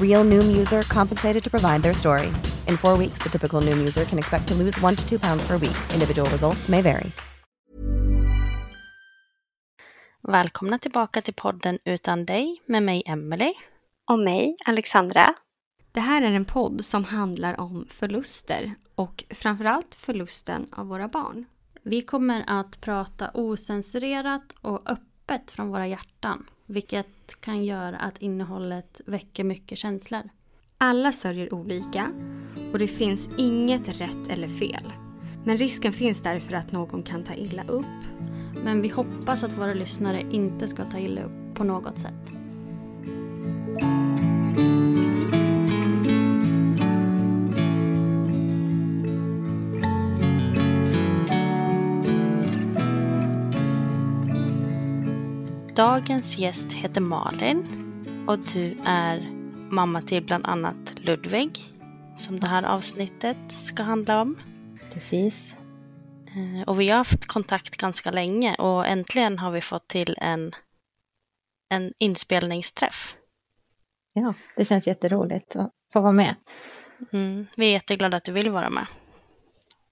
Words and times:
Real 0.00 0.24
Noom 0.24 0.58
user 0.58 0.82
compensated 0.82 1.42
to 1.42 1.50
provide 1.50 1.82
their 1.82 1.94
story. 1.94 2.26
In 2.68 2.76
four 2.76 2.98
weeks, 2.98 3.18
the 3.22 3.28
typical 3.28 3.60
Noom 3.60 3.78
user 3.78 4.04
can 4.04 4.18
expect 4.18 4.48
to 4.48 4.54
lose 4.54 4.84
one 4.84 4.96
to 4.96 5.08
two 5.08 5.18
pounds 5.18 5.46
per 5.46 5.58
week. 5.58 5.76
Individual 5.94 6.30
results 6.30 6.68
may 6.68 6.82
vary. 6.82 7.12
Välkomna 10.22 10.78
tillbaka 10.78 11.22
till 11.22 11.34
podden 11.34 11.78
Utan 11.84 12.24
dig 12.24 12.62
med 12.66 12.82
mig 12.82 13.02
Emelie. 13.06 13.52
Och 14.10 14.18
mig, 14.18 14.56
Alexandra. 14.66 15.34
Det 15.92 16.00
här 16.00 16.22
är 16.22 16.32
en 16.32 16.44
podd 16.44 16.84
som 16.84 17.04
handlar 17.04 17.60
om 17.60 17.86
förluster 17.88 18.74
och 18.94 19.24
framförallt 19.30 19.94
förlusten 19.94 20.66
av 20.72 20.86
våra 20.86 21.08
barn. 21.08 21.44
Vi 21.82 22.02
kommer 22.02 22.44
att 22.46 22.80
prata 22.80 23.30
osensurerat 23.34 24.52
och 24.60 24.90
öppet 24.90 25.50
från 25.50 25.68
våra 25.68 25.86
hjärtan, 25.86 26.46
vilket 26.66 27.40
kan 27.40 27.64
göra 27.64 27.96
att 27.96 28.18
innehållet 28.18 29.00
väcker 29.06 29.44
mycket 29.44 29.78
känslor. 29.78 30.22
Alla 30.78 31.12
sörjer 31.12 31.54
olika 31.54 32.12
och 32.72 32.78
det 32.78 32.88
finns 32.88 33.28
inget 33.38 34.00
rätt 34.00 34.28
eller 34.28 34.48
fel. 34.48 34.92
Men 35.44 35.56
risken 35.56 35.92
finns 35.92 36.22
därför 36.22 36.54
att 36.54 36.72
någon 36.72 37.02
kan 37.02 37.24
ta 37.24 37.34
illa 37.34 37.64
upp. 37.64 37.86
Men 38.64 38.82
vi 38.82 38.88
hoppas 38.88 39.44
att 39.44 39.58
våra 39.58 39.74
lyssnare 39.74 40.20
inte 40.20 40.68
ska 40.68 40.84
ta 40.84 40.98
illa 40.98 41.22
upp 41.22 41.54
på 41.54 41.64
något 41.64 41.98
sätt. 41.98 42.35
Dagens 55.76 56.38
gäst 56.38 56.72
heter 56.72 57.00
Malin 57.00 57.66
och 58.28 58.38
du 58.38 58.76
är 58.84 59.20
mamma 59.70 60.02
till 60.02 60.22
bland 60.24 60.46
annat 60.46 60.94
Ludvig 60.96 61.50
som 62.16 62.40
det 62.40 62.46
här 62.46 62.62
avsnittet 62.62 63.36
ska 63.48 63.82
handla 63.82 64.20
om. 64.20 64.38
Precis. 64.92 65.56
Eh, 66.26 66.68
Och 66.68 66.80
vi 66.80 66.88
har 66.88 66.96
haft 66.96 67.26
kontakt 67.26 67.76
ganska 67.76 68.10
länge 68.10 68.54
och 68.54 68.86
äntligen 68.86 69.38
har 69.38 69.50
vi 69.50 69.60
fått 69.60 69.88
till 69.88 70.14
en, 70.18 70.52
en 71.68 71.92
inspelningsträff. 71.98 73.16
Ja, 74.12 74.34
det 74.56 74.64
känns 74.64 74.86
jätteroligt 74.86 75.56
att 75.56 75.72
få 75.92 76.00
vara 76.00 76.12
med. 76.12 76.34
Mm, 77.12 77.46
vi 77.56 77.66
är 77.66 77.70
jätteglada 77.70 78.16
att 78.16 78.24
du 78.24 78.32
vill 78.32 78.50
vara 78.50 78.70
med. 78.70 78.86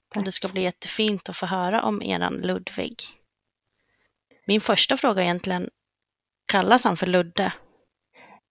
Och 0.09 0.15
Tack. 0.15 0.25
det 0.25 0.33
ska 0.33 0.49
bli 0.49 0.63
jättefint 0.63 1.29
att 1.29 1.37
få 1.37 1.47
höra 1.47 1.83
om 1.83 2.03
eran 2.03 2.35
Ludvig. 2.35 2.95
Min 4.47 4.61
första 4.61 4.97
fråga 4.97 5.23
är 5.23 5.25
egentligen, 5.25 5.71
kallas 6.53 6.85
han 6.85 6.97
för 6.97 7.07
Ludde? 7.07 7.53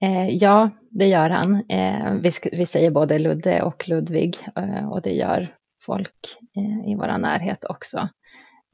Eh, 0.02 0.30
ja, 0.30 0.70
det 0.90 1.06
gör 1.06 1.30
han. 1.30 1.56
Eh, 1.70 2.14
vi, 2.14 2.32
vi 2.52 2.66
säger 2.66 2.92
både 2.92 3.20
Ludde 3.20 3.62
och 3.62 3.88
Ludvig 3.88 4.48
eh, 4.56 4.90
och 4.90 5.02
det 5.02 5.14
gör 5.14 5.56
folk 5.86 6.38
eh, 6.58 6.92
i 6.92 6.96
vår 6.96 7.18
närhet 7.18 7.66
också. 7.66 8.10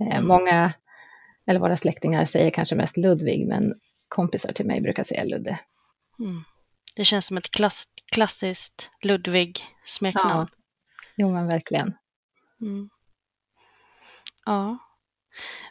Eh, 0.03 0.22
många, 0.22 0.74
eller 1.47 1.59
våra 1.59 1.78
släktingar 1.78 2.25
säger 2.25 2.52
kanske 2.52 2.75
mest 2.75 2.97
Ludvig, 2.97 3.47
men 3.47 3.74
kompisar 4.08 4.52
till 4.52 4.66
mig 4.66 4.81
brukar 4.81 5.03
säga 5.03 5.24
Ludde. 5.24 5.59
Mm. 6.19 6.44
Det 6.96 7.06
känns 7.06 7.25
som 7.25 7.38
ett 7.38 7.52
klass, 7.52 7.84
klassiskt 8.12 8.91
Ludvig-smeknamn. 9.02 10.47
Jo, 11.16 11.34
men 11.34 11.47
verkligen. 11.47 11.94
Mm. 12.62 12.90
Ja. 14.46 14.78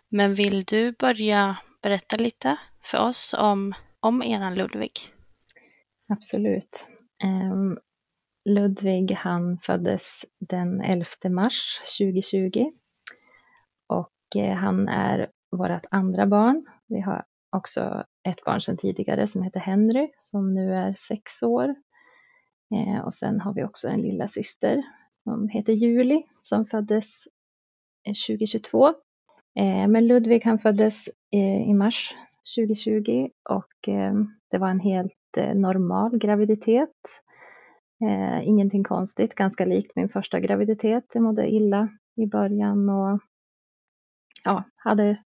Men 0.08 0.34
vill 0.34 0.64
du 0.64 0.92
börja 0.92 1.58
berätta 1.82 2.16
lite 2.16 2.56
för 2.84 2.98
oss 2.98 3.34
om, 3.38 3.74
om 4.00 4.22
eran 4.22 4.54
Ludvig? 4.54 4.92
Absolut. 6.08 6.86
Um, 7.24 7.78
Ludvig 8.44 9.12
han 9.12 9.58
föddes 9.58 10.24
den 10.40 10.80
11 10.80 11.06
mars 11.30 11.80
2020 11.98 12.72
och 13.86 14.36
eh, 14.36 14.54
han 14.54 14.88
är 14.88 15.30
vårt 15.50 15.84
andra 15.90 16.26
barn. 16.26 16.66
Vi 16.86 17.00
har 17.00 17.24
också 17.56 18.04
ett 18.28 18.44
barn 18.44 18.60
sedan 18.60 18.76
tidigare 18.76 19.26
som 19.26 19.42
heter 19.42 19.60
Henry 19.60 20.10
som 20.18 20.54
nu 20.54 20.74
är 20.74 20.94
sex 20.94 21.42
år. 21.42 21.74
Eh, 22.74 23.00
och 23.04 23.14
sen 23.14 23.40
har 23.40 23.54
vi 23.54 23.64
också 23.64 23.88
en 23.88 24.00
lilla 24.00 24.28
syster 24.28 24.82
som 25.10 25.48
heter 25.48 25.72
Julie 25.72 26.22
som 26.40 26.66
föddes 26.66 27.26
eh, 28.06 28.14
2022. 28.28 28.94
Eh, 29.58 29.88
men 29.88 30.06
Ludvig 30.06 30.44
han 30.44 30.58
föddes 30.58 31.08
eh, 31.32 31.70
i 31.70 31.74
mars 31.74 32.14
2020 32.56 33.28
och 33.48 33.88
eh, 33.88 34.14
det 34.50 34.58
var 34.58 34.68
en 34.68 34.80
helt 34.80 35.12
normal 35.54 36.18
graviditet. 36.18 36.90
Ingenting 38.42 38.84
konstigt, 38.84 39.34
ganska 39.34 39.64
likt 39.64 39.96
min 39.96 40.08
första 40.08 40.40
graviditet. 40.40 41.04
Jag 41.12 41.22
mådde 41.22 41.48
illa 41.48 41.88
i 42.16 42.26
början 42.26 42.88
och 42.88 43.20
ja, 44.44 44.64
hade 44.76 45.22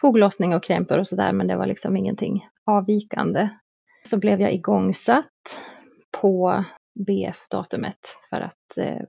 foglossning 0.00 0.54
och 0.54 0.62
krämpor 0.62 0.98
och 0.98 1.06
sådär, 1.06 1.32
men 1.32 1.46
det 1.46 1.56
var 1.56 1.66
liksom 1.66 1.96
ingenting 1.96 2.46
avvikande. 2.66 3.48
Så 4.08 4.18
blev 4.18 4.40
jag 4.40 4.54
igångsatt 4.54 5.60
på 6.20 6.64
BF-datumet 7.06 8.18
för 8.30 8.40
att 8.40 8.76
eh, 8.76 9.02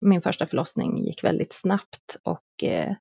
min 0.00 0.22
första 0.22 0.46
förlossning 0.46 0.98
gick 0.98 1.24
väldigt 1.24 1.52
snabbt 1.52 2.16
och 2.22 2.64
eh, 2.64 2.96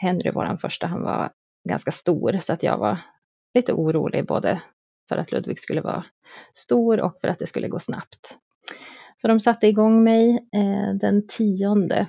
Henry, 0.00 0.30
vår 0.30 0.56
första, 0.56 0.86
han 0.86 1.02
var 1.02 1.30
ganska 1.68 1.90
stor 1.90 2.38
så 2.40 2.52
att 2.52 2.62
jag 2.62 2.78
var 2.78 2.98
lite 3.54 3.72
orolig 3.72 4.26
både 4.26 4.62
för 5.08 5.16
att 5.16 5.32
Ludvig 5.32 5.60
skulle 5.60 5.80
vara 5.80 6.04
stor 6.54 7.00
och 7.00 7.20
för 7.20 7.28
att 7.28 7.38
det 7.38 7.46
skulle 7.46 7.68
gå 7.68 7.78
snabbt. 7.78 8.36
Så 9.16 9.28
de 9.28 9.40
satte 9.40 9.66
igång 9.66 10.04
mig 10.04 10.48
eh, 10.52 10.94
den 10.94 11.28
10 11.28 12.06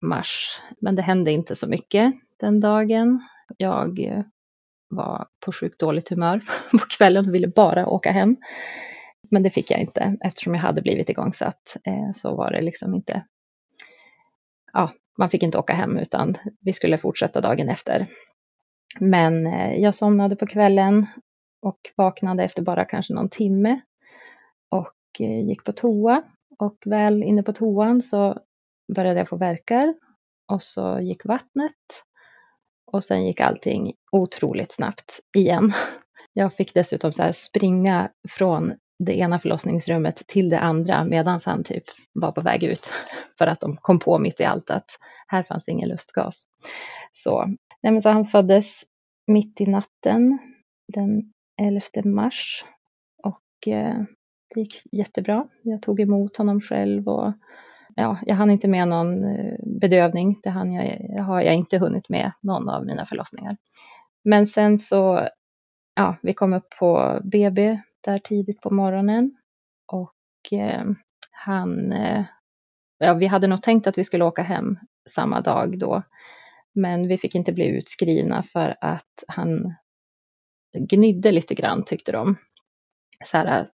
mars, 0.00 0.60
men 0.80 0.96
det 0.96 1.02
hände 1.02 1.32
inte 1.32 1.56
så 1.56 1.68
mycket 1.68 2.14
den 2.40 2.60
dagen. 2.60 3.28
Jag 3.56 4.00
eh, 4.00 4.24
var 4.88 5.26
på 5.40 5.52
sjukt 5.52 5.80
dåligt 5.80 6.08
humör 6.08 6.40
på 6.70 6.78
kvällen 6.78 7.28
och 7.28 7.34
ville 7.34 7.48
bara 7.48 7.86
åka 7.86 8.12
hem. 8.12 8.36
Men 9.30 9.42
det 9.42 9.50
fick 9.50 9.70
jag 9.70 9.80
inte 9.80 10.16
eftersom 10.20 10.54
jag 10.54 10.60
hade 10.60 10.82
blivit 10.82 11.08
igångsatt. 11.08 11.76
Eh, 11.84 12.12
så 12.14 12.36
var 12.36 12.52
det 12.52 12.60
liksom 12.60 12.94
inte. 12.94 13.24
Ja, 14.72 14.92
man 15.18 15.30
fick 15.30 15.42
inte 15.42 15.58
åka 15.58 15.72
hem 15.72 15.98
utan 15.98 16.36
vi 16.60 16.72
skulle 16.72 16.98
fortsätta 16.98 17.40
dagen 17.40 17.68
efter. 17.68 18.06
Men 19.00 19.46
eh, 19.46 19.76
jag 19.76 19.94
somnade 19.94 20.36
på 20.36 20.46
kvällen 20.46 21.06
och 21.62 21.78
vaknade 21.96 22.44
efter 22.44 22.62
bara 22.62 22.84
kanske 22.84 23.14
någon 23.14 23.30
timme 23.30 23.80
och 24.70 25.20
eh, 25.20 25.48
gick 25.48 25.64
på 25.64 25.72
toa. 25.72 26.22
Och 26.58 26.76
väl 26.86 27.22
inne 27.22 27.42
på 27.42 27.52
toan 27.52 28.02
så 28.02 28.40
började 28.94 29.20
jag 29.20 29.28
få 29.28 29.36
verkar 29.36 29.94
och 30.52 30.62
så 30.62 31.00
gick 31.00 31.24
vattnet 31.24 31.74
Och 32.92 33.04
sen 33.04 33.26
gick 33.26 33.40
allting 33.40 33.94
otroligt 34.12 34.72
snabbt 34.72 35.20
igen. 35.36 35.72
Jag 36.32 36.54
fick 36.54 36.74
dessutom 36.74 37.12
så 37.12 37.32
springa 37.32 38.10
från 38.28 38.74
det 38.98 39.18
ena 39.18 39.38
förlossningsrummet 39.38 40.16
till 40.26 40.48
det 40.48 40.58
andra 40.58 41.04
medan 41.04 41.40
han 41.44 41.64
typ 41.64 41.82
var 42.12 42.32
på 42.32 42.40
väg 42.40 42.62
ut. 42.62 42.92
För 43.38 43.46
att 43.46 43.60
de 43.60 43.76
kom 43.76 43.98
på 43.98 44.18
mitt 44.18 44.40
i 44.40 44.44
allt 44.44 44.70
att 44.70 44.90
här 45.26 45.42
fanns 45.42 45.68
ingen 45.68 45.88
lustgas. 45.88 46.44
Så, 47.12 47.44
nej 47.82 47.92
men 47.92 48.02
så 48.02 48.08
han 48.08 48.26
föddes 48.26 48.82
mitt 49.26 49.60
i 49.60 49.66
natten 49.66 50.38
den 50.92 51.32
11 51.60 51.80
mars. 52.04 52.64
Och 53.22 53.68
eh, 53.72 54.02
det 54.54 54.60
gick 54.60 54.82
jättebra. 54.92 55.48
Jag 55.62 55.82
tog 55.82 56.00
emot 56.00 56.36
honom 56.36 56.60
själv 56.60 57.08
och 57.08 57.32
ja, 57.94 58.18
jag 58.26 58.34
hann 58.34 58.50
inte 58.50 58.68
med 58.68 58.88
någon 58.88 59.24
eh, 59.24 59.54
bedövning. 59.80 60.40
Det 60.42 60.50
hann 60.50 60.72
jag, 60.72 61.22
har 61.22 61.40
jag 61.40 61.54
inte 61.54 61.78
hunnit 61.78 62.08
med 62.08 62.32
någon 62.40 62.68
av 62.68 62.86
mina 62.86 63.06
förlossningar. 63.06 63.56
Men 64.24 64.46
sen 64.46 64.78
så, 64.78 65.28
ja, 65.94 66.16
vi 66.22 66.34
kom 66.34 66.52
upp 66.52 66.68
på 66.78 67.20
BB 67.24 67.80
där 68.00 68.18
tidigt 68.18 68.60
på 68.60 68.74
morgonen 68.74 69.36
och 69.92 70.58
eh, 70.58 70.84
han, 71.30 71.92
eh, 71.92 72.24
ja, 72.98 73.14
vi 73.14 73.26
hade 73.26 73.46
nog 73.46 73.62
tänkt 73.62 73.86
att 73.86 73.98
vi 73.98 74.04
skulle 74.04 74.24
åka 74.24 74.42
hem 74.42 74.76
samma 75.10 75.40
dag 75.40 75.78
då. 75.78 76.02
Men 76.74 77.08
vi 77.08 77.18
fick 77.18 77.34
inte 77.34 77.52
bli 77.52 77.66
utskrivna 77.66 78.42
för 78.42 78.76
att 78.80 79.24
han 79.28 79.74
gnydde 80.78 81.32
lite 81.32 81.54
grann 81.54 81.84
tyckte 81.84 82.12
de. 82.12 82.36
Så 83.24 83.36
här, 83.36 83.60
eh, 83.60 83.66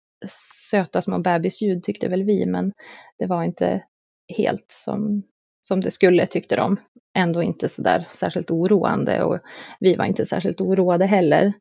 söta 0.71 1.03
små 1.03 1.19
bebisljud 1.19 1.83
tyckte 1.83 2.09
väl 2.09 2.23
vi, 2.23 2.47
men 2.47 2.73
det 3.19 3.27
var 3.27 3.43
inte 3.45 3.85
helt 4.37 4.67
som, 4.71 5.23
som 5.63 5.81
det 5.81 5.91
skulle 5.91 6.27
tyckte 6.27 6.57
de. 6.57 6.77
Ändå 7.15 7.43
inte 7.43 7.69
så 7.69 7.83
där 7.83 8.09
särskilt 8.15 8.51
oroande 8.51 9.23
och 9.23 9.39
vi 9.81 9.97
var 9.97 10.05
inte 10.05 10.27
särskilt 10.27 10.61
oroade 10.61 11.07
heller. 11.07 11.53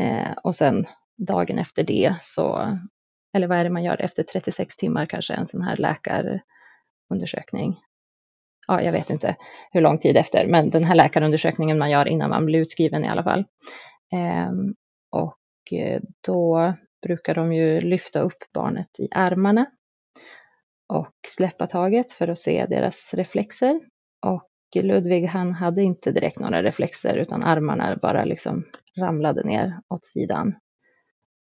Eh, 0.00 0.32
och 0.44 0.56
sen 0.56 0.86
dagen 1.26 1.58
efter 1.58 1.82
det 1.82 2.16
så, 2.20 2.78
eller 3.36 3.46
vad 3.46 3.58
är 3.58 3.64
det 3.64 3.70
man 3.70 3.84
gör 3.84 4.00
efter 4.00 4.22
36 4.22 4.76
timmar 4.76 5.06
kanske, 5.06 5.34
en 5.34 5.46
sån 5.46 5.62
här 5.62 5.76
läkarundersökning. 5.76 7.80
Ja, 8.66 8.82
jag 8.82 8.92
vet 8.92 9.10
inte 9.10 9.36
hur 9.72 9.80
lång 9.80 9.98
tid 9.98 10.16
efter, 10.16 10.46
men 10.46 10.70
den 10.70 10.84
här 10.84 10.94
läkarundersökningen 10.94 11.78
man 11.78 11.90
gör 11.90 12.08
innan 12.08 12.30
man 12.30 12.46
blir 12.46 12.60
utskriven 12.60 13.04
i 13.04 13.08
alla 13.08 13.22
fall. 13.22 13.44
Ehm, 14.12 14.74
och 15.10 15.38
eh, 15.72 16.00
då 16.26 16.74
brukar 17.02 17.34
de 17.34 17.52
ju 17.52 17.80
lyfta 17.80 18.20
upp 18.20 18.38
barnet 18.54 19.00
i 19.00 19.08
armarna 19.10 19.66
och 20.88 21.14
släppa 21.26 21.66
taget 21.66 22.12
för 22.12 22.28
att 22.28 22.38
se 22.38 22.66
deras 22.66 23.14
reflexer. 23.14 23.80
Och 24.26 24.50
Ludvig 24.74 25.24
han 25.24 25.54
hade 25.54 25.82
inte 25.82 26.12
direkt 26.12 26.38
några 26.38 26.62
reflexer 26.62 27.16
utan 27.16 27.42
armarna 27.42 27.98
bara 28.02 28.24
liksom 28.24 28.64
ramlade 28.98 29.42
ner 29.42 29.80
åt 29.88 30.04
sidan. 30.04 30.54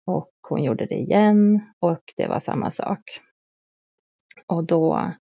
Och 0.07 0.33
hon 0.49 0.63
gjorde 0.63 0.87
det 0.87 0.95
igen 0.95 1.61
och 1.81 2.03
det 2.17 2.27
var 2.27 2.41
samma 2.41 2.71
sak. 2.71 3.21
Och 4.47 4.65
då 4.65 5.13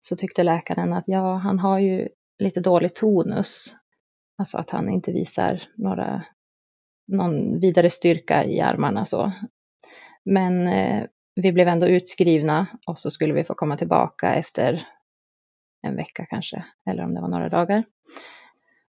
så 0.00 0.16
tyckte 0.16 0.42
läkaren 0.42 0.92
att 0.92 1.04
ja, 1.06 1.34
han 1.36 1.58
har 1.58 1.78
ju 1.78 2.08
lite 2.38 2.60
dålig 2.60 2.94
tonus. 2.94 3.76
Alltså 4.38 4.58
att 4.58 4.70
han 4.70 4.88
inte 4.88 5.12
visar 5.12 5.62
några, 5.76 6.24
någon 7.06 7.60
vidare 7.60 7.90
styrka 7.90 8.44
i 8.44 8.60
armarna 8.60 9.04
så. 9.04 9.32
Men 10.24 10.66
eh, 10.66 11.06
vi 11.34 11.52
blev 11.52 11.68
ändå 11.68 11.86
utskrivna 11.86 12.66
och 12.86 12.98
så 12.98 13.10
skulle 13.10 13.32
vi 13.32 13.44
få 13.44 13.54
komma 13.54 13.76
tillbaka 13.76 14.34
efter 14.34 14.86
en 15.82 15.96
vecka 15.96 16.26
kanske, 16.30 16.64
eller 16.90 17.04
om 17.04 17.14
det 17.14 17.20
var 17.20 17.28
några 17.28 17.48
dagar. 17.48 17.84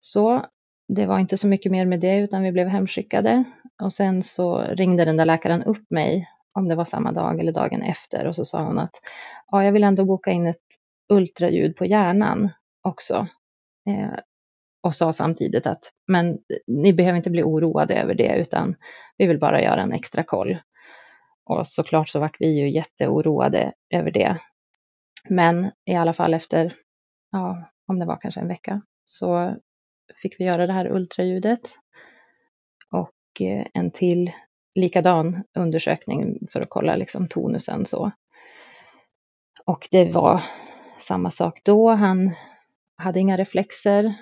Så 0.00 0.46
det 0.88 1.06
var 1.06 1.18
inte 1.18 1.36
så 1.36 1.48
mycket 1.48 1.72
mer 1.72 1.86
med 1.86 2.00
det, 2.00 2.16
utan 2.16 2.42
vi 2.42 2.52
blev 2.52 2.68
hemskickade. 2.68 3.44
Och 3.82 3.92
sen 3.92 4.22
så 4.22 4.58
ringde 4.58 5.04
den 5.04 5.16
där 5.16 5.24
läkaren 5.24 5.62
upp 5.62 5.90
mig, 5.90 6.28
om 6.52 6.68
det 6.68 6.74
var 6.74 6.84
samma 6.84 7.12
dag 7.12 7.40
eller 7.40 7.52
dagen 7.52 7.82
efter, 7.82 8.26
och 8.26 8.36
så 8.36 8.44
sa 8.44 8.62
hon 8.62 8.78
att 8.78 8.94
ja, 9.50 9.64
jag 9.64 9.72
vill 9.72 9.84
ändå 9.84 10.04
boka 10.04 10.30
in 10.30 10.46
ett 10.46 10.62
ultraljud 11.08 11.76
på 11.76 11.84
hjärnan 11.86 12.50
också. 12.82 13.28
Eh, 13.88 14.18
och 14.82 14.94
sa 14.94 15.12
samtidigt 15.12 15.66
att 15.66 15.92
men 16.06 16.38
ni 16.66 16.92
behöver 16.92 17.16
inte 17.16 17.30
bli 17.30 17.42
oroade 17.42 17.94
över 17.94 18.14
det, 18.14 18.36
utan 18.36 18.76
vi 19.16 19.26
vill 19.26 19.38
bara 19.38 19.62
göra 19.62 19.82
en 19.82 19.92
extra 19.92 20.22
koll. 20.22 20.58
Och 21.44 21.66
såklart 21.66 22.08
så 22.08 22.20
vart 22.20 22.36
vi 22.40 22.46
ju 22.46 22.70
jätteoroade 22.70 23.72
över 23.90 24.10
det. 24.10 24.38
Men 25.28 25.70
i 25.84 25.94
alla 25.94 26.12
fall 26.12 26.34
efter, 26.34 26.74
ja, 27.32 27.70
om 27.86 27.98
det 27.98 28.06
var 28.06 28.16
kanske 28.16 28.40
en 28.40 28.48
vecka, 28.48 28.82
så 29.04 29.56
fick 30.22 30.40
vi 30.40 30.44
göra 30.44 30.66
det 30.66 30.72
här 30.72 30.92
ultraljudet. 30.92 31.60
Och 32.90 33.40
eh, 33.40 33.66
en 33.74 33.90
till 33.90 34.32
likadan 34.74 35.44
undersökning 35.58 36.38
för 36.52 36.60
att 36.60 36.70
kolla 36.70 36.96
liksom 36.96 37.28
tonusen 37.28 37.86
så. 37.86 38.10
Och 39.64 39.88
det 39.90 40.04
var 40.04 40.42
samma 41.00 41.30
sak 41.30 41.60
då. 41.64 41.90
Han 41.90 42.34
hade 42.96 43.20
inga 43.20 43.36
reflexer, 43.36 44.14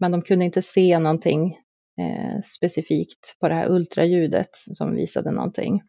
men 0.00 0.12
de 0.12 0.22
kunde 0.22 0.44
inte 0.44 0.62
se 0.62 0.98
någonting 0.98 1.58
eh, 2.00 2.40
specifikt 2.44 3.36
på 3.40 3.48
det 3.48 3.54
här 3.54 3.70
ultraljudet 3.70 4.50
som 4.52 4.94
visade 4.94 5.30
någonting. 5.30 5.82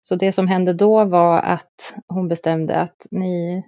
Så 0.00 0.16
det 0.16 0.32
som 0.32 0.48
hände 0.48 0.72
då 0.72 1.04
var 1.04 1.38
att 1.38 1.94
hon 2.08 2.28
bestämde 2.28 2.76
att 2.76 3.06
ni, 3.10 3.64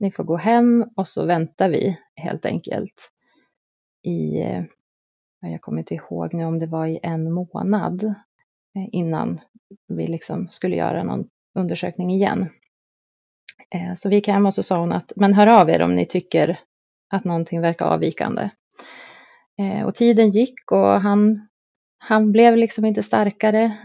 ni 0.00 0.10
får 0.10 0.24
gå 0.24 0.36
hem 0.36 0.86
och 0.96 1.08
så 1.08 1.24
väntar 1.24 1.68
vi 1.68 1.98
helt 2.14 2.46
enkelt 2.46 3.10
i, 4.08 4.40
eh, 4.42 4.64
jag 5.50 5.60
kommer 5.60 5.78
inte 5.78 5.94
ihåg 5.94 6.34
nu 6.34 6.44
om 6.44 6.58
det 6.58 6.66
var 6.66 6.86
i 6.86 7.00
en 7.02 7.32
månad 7.32 8.04
eh, 8.04 8.88
innan 8.92 9.40
vi 9.88 10.06
liksom 10.06 10.48
skulle 10.48 10.76
göra 10.76 11.02
någon 11.02 11.28
undersökning 11.54 12.10
igen. 12.10 12.48
Eh, 13.74 13.94
så 13.94 14.08
vi 14.08 14.14
gick 14.14 14.28
hem 14.28 14.46
och 14.46 14.54
så 14.54 14.62
sa 14.62 14.78
hon 14.78 14.92
att, 14.92 15.12
men 15.16 15.34
hör 15.34 15.46
av 15.46 15.70
er 15.70 15.82
om 15.82 15.94
ni 15.94 16.06
tycker 16.06 16.60
att 17.10 17.24
någonting 17.24 17.60
verkar 17.60 17.86
avvikande. 17.86 18.50
Och 19.84 19.94
tiden 19.94 20.30
gick 20.30 20.72
och 20.72 21.00
han 21.00 21.48
han 21.98 22.32
blev 22.32 22.56
liksom 22.56 22.84
inte 22.84 23.02
starkare, 23.02 23.78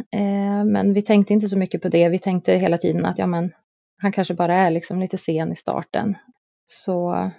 men 0.66 0.94
vi 0.94 1.02
tänkte 1.02 1.34
inte 1.34 1.50
så 1.50 1.58
mycket 1.58 1.82
på 1.82 1.90
det. 1.90 2.10
Vi 2.10 2.20
tänkte 2.20 2.54
hela 2.54 2.78
tiden 2.78 3.06
att 3.06 3.18
ja, 3.18 3.28
men 3.28 3.52
han 3.98 4.12
kanske 4.12 4.34
bara 4.34 4.54
är 4.54 4.70
liksom 4.70 5.00
lite 5.00 5.18
sen 5.18 5.52
i 5.52 5.56
starten. 5.56 6.18
Så 6.66 7.32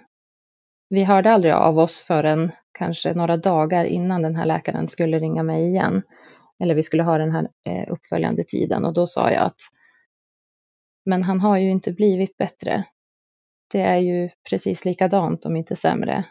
vi 0.89 1.03
hörde 1.03 1.31
aldrig 1.31 1.53
av 1.53 1.79
oss 1.79 2.01
förrän 2.01 2.51
kanske 2.77 3.13
några 3.13 3.37
dagar 3.37 3.85
innan 3.85 4.21
den 4.21 4.35
här 4.35 4.45
läkaren 4.45 4.87
skulle 4.87 5.19
ringa 5.19 5.43
mig 5.43 5.67
igen. 5.67 6.01
Eller 6.59 6.75
vi 6.75 6.83
skulle 6.83 7.03
ha 7.03 7.17
den 7.17 7.31
här 7.31 7.49
eh, 7.69 7.91
uppföljande 7.91 8.43
tiden 8.43 8.85
och 8.85 8.93
då 8.93 9.07
sa 9.07 9.31
jag 9.31 9.43
att 9.43 9.57
men 11.05 11.23
han 11.23 11.39
har 11.39 11.57
ju 11.57 11.71
inte 11.71 11.91
blivit 11.91 12.37
bättre. 12.37 12.83
Det 13.71 13.81
är 13.81 13.97
ju 13.97 14.29
precis 14.49 14.85
likadant 14.85 15.45
om 15.45 15.55
inte 15.55 15.75
sämre. 15.75 16.25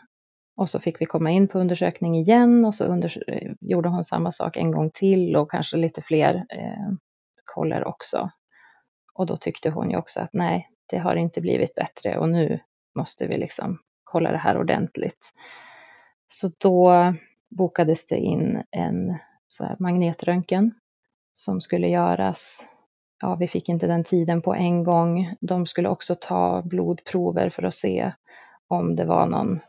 Och 0.57 0.71
så 0.71 0.81
fick 0.81 1.01
vi 1.01 1.07
komma 1.07 1.31
in 1.31 1.49
på 1.49 1.59
undersökning 1.59 2.17
igen 2.17 2.65
och 2.65 2.75
så 2.75 2.85
unders 2.85 3.17
eh, 3.17 3.53
gjorde 3.61 3.89
hon 3.89 4.05
samma 4.05 4.33
sak 4.33 4.57
en 4.57 4.73
gång 4.73 4.91
till 4.91 5.37
och 5.37 5.51
kanske 5.51 5.77
lite 5.77 6.03
fler 6.03 6.35
eh, 6.35 6.95
koller 7.45 7.85
också. 7.85 8.31
Och 9.15 9.27
då 9.27 9.37
tyckte 9.37 9.71
hon 9.71 9.91
ju 9.91 9.97
också 9.97 10.21
att 10.21 10.33
nej, 10.33 10.69
det 10.87 10.99
har 10.99 11.17
inte 11.17 11.41
blivit 11.41 11.75
bättre 11.75 12.19
och 12.19 12.29
nu 12.29 12.61
måste 12.95 13.27
vi 13.27 13.37
liksom 13.37 13.79
kolla 14.05 14.31
det 14.31 14.39
här 14.39 14.59
ordentligt. 14.59 15.33
Så 16.29 16.51
då 16.59 17.15
bokades 17.51 18.07
det 18.07 18.17
in 18.17 18.63
en 18.71 19.19
så 19.49 19.77
magnetröntgen 19.79 20.75
som 21.35 21.61
skulle 21.61 21.89
göras. 21.89 22.65
Ja, 23.21 23.37
vi 23.41 23.49
fick 23.49 23.69
inte 23.69 23.87
den 23.87 24.05
tiden 24.05 24.43
på 24.43 24.55
en 24.55 24.85
gång. 24.85 25.35
De 25.41 25.67
skulle 25.67 25.89
också 25.89 26.15
ta 26.21 26.63
blodprover 26.63 27.51
för 27.51 27.63
att 27.63 27.75
se 27.75 28.13
om 28.69 28.97
det 28.97 29.05
var 29.05 29.27
någon 29.27 29.61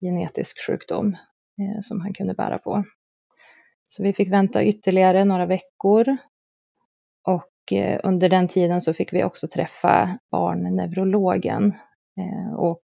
genetisk 0.00 0.66
sjukdom 0.66 1.16
eh, 1.60 1.80
som 1.82 2.00
han 2.00 2.14
kunde 2.14 2.34
bära 2.34 2.58
på. 2.58 2.84
Så 3.86 4.02
vi 4.02 4.12
fick 4.12 4.32
vänta 4.32 4.64
ytterligare 4.64 5.24
några 5.24 5.46
veckor 5.46 6.16
och 7.26 7.72
eh, 7.72 8.00
under 8.04 8.28
den 8.28 8.48
tiden 8.48 8.80
så 8.80 8.94
fick 8.94 9.12
vi 9.12 9.24
också 9.24 9.48
träffa 9.48 10.18
barnneurologen 10.30 11.74
eh, 12.20 12.54
och 12.54 12.84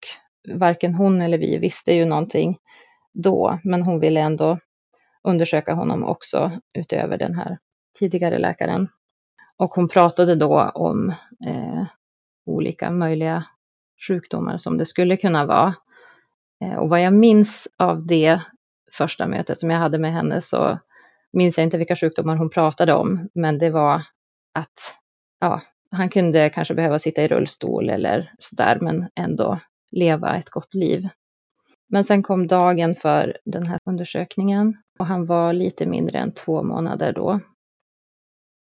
varken 0.54 0.94
hon 0.94 1.22
eller 1.22 1.38
vi 1.38 1.58
visste 1.58 1.92
ju 1.92 2.04
någonting 2.04 2.58
då, 3.22 3.58
men 3.64 3.82
hon 3.82 4.00
ville 4.00 4.20
ändå 4.20 4.58
undersöka 5.22 5.74
honom 5.74 6.04
också 6.04 6.50
utöver 6.72 7.18
den 7.18 7.34
här 7.34 7.58
tidigare 7.98 8.38
läkaren. 8.38 8.88
Och 9.56 9.70
hon 9.70 9.88
pratade 9.88 10.34
då 10.34 10.70
om 10.74 11.08
eh, 11.46 11.84
olika 12.46 12.90
möjliga 12.90 13.44
sjukdomar 14.08 14.56
som 14.56 14.78
det 14.78 14.86
skulle 14.86 15.16
kunna 15.16 15.46
vara. 15.46 15.74
Eh, 16.64 16.74
och 16.74 16.88
vad 16.88 17.02
jag 17.02 17.12
minns 17.12 17.68
av 17.76 18.06
det 18.06 18.40
första 18.92 19.26
mötet 19.26 19.58
som 19.58 19.70
jag 19.70 19.78
hade 19.78 19.98
med 19.98 20.12
henne 20.12 20.42
så 20.42 20.78
minns 21.32 21.58
jag 21.58 21.64
inte 21.64 21.78
vilka 21.78 21.96
sjukdomar 21.96 22.36
hon 22.36 22.50
pratade 22.50 22.94
om, 22.94 23.28
men 23.34 23.58
det 23.58 23.70
var 23.70 24.02
att 24.54 24.94
ja, 25.40 25.62
han 25.90 26.08
kunde 26.08 26.50
kanske 26.50 26.74
behöva 26.74 26.98
sitta 26.98 27.22
i 27.22 27.28
rullstol 27.28 27.90
eller 27.90 28.32
sådär, 28.38 28.78
men 28.80 29.08
ändå 29.14 29.58
leva 29.90 30.36
ett 30.36 30.50
gott 30.50 30.74
liv. 30.74 31.08
Men 31.88 32.04
sen 32.04 32.22
kom 32.22 32.46
dagen 32.46 32.94
för 32.94 33.36
den 33.44 33.66
här 33.66 33.78
undersökningen 33.84 34.76
och 34.98 35.06
han 35.06 35.26
var 35.26 35.52
lite 35.52 35.86
mindre 35.86 36.18
än 36.18 36.32
två 36.32 36.62
månader 36.62 37.12
då. 37.12 37.40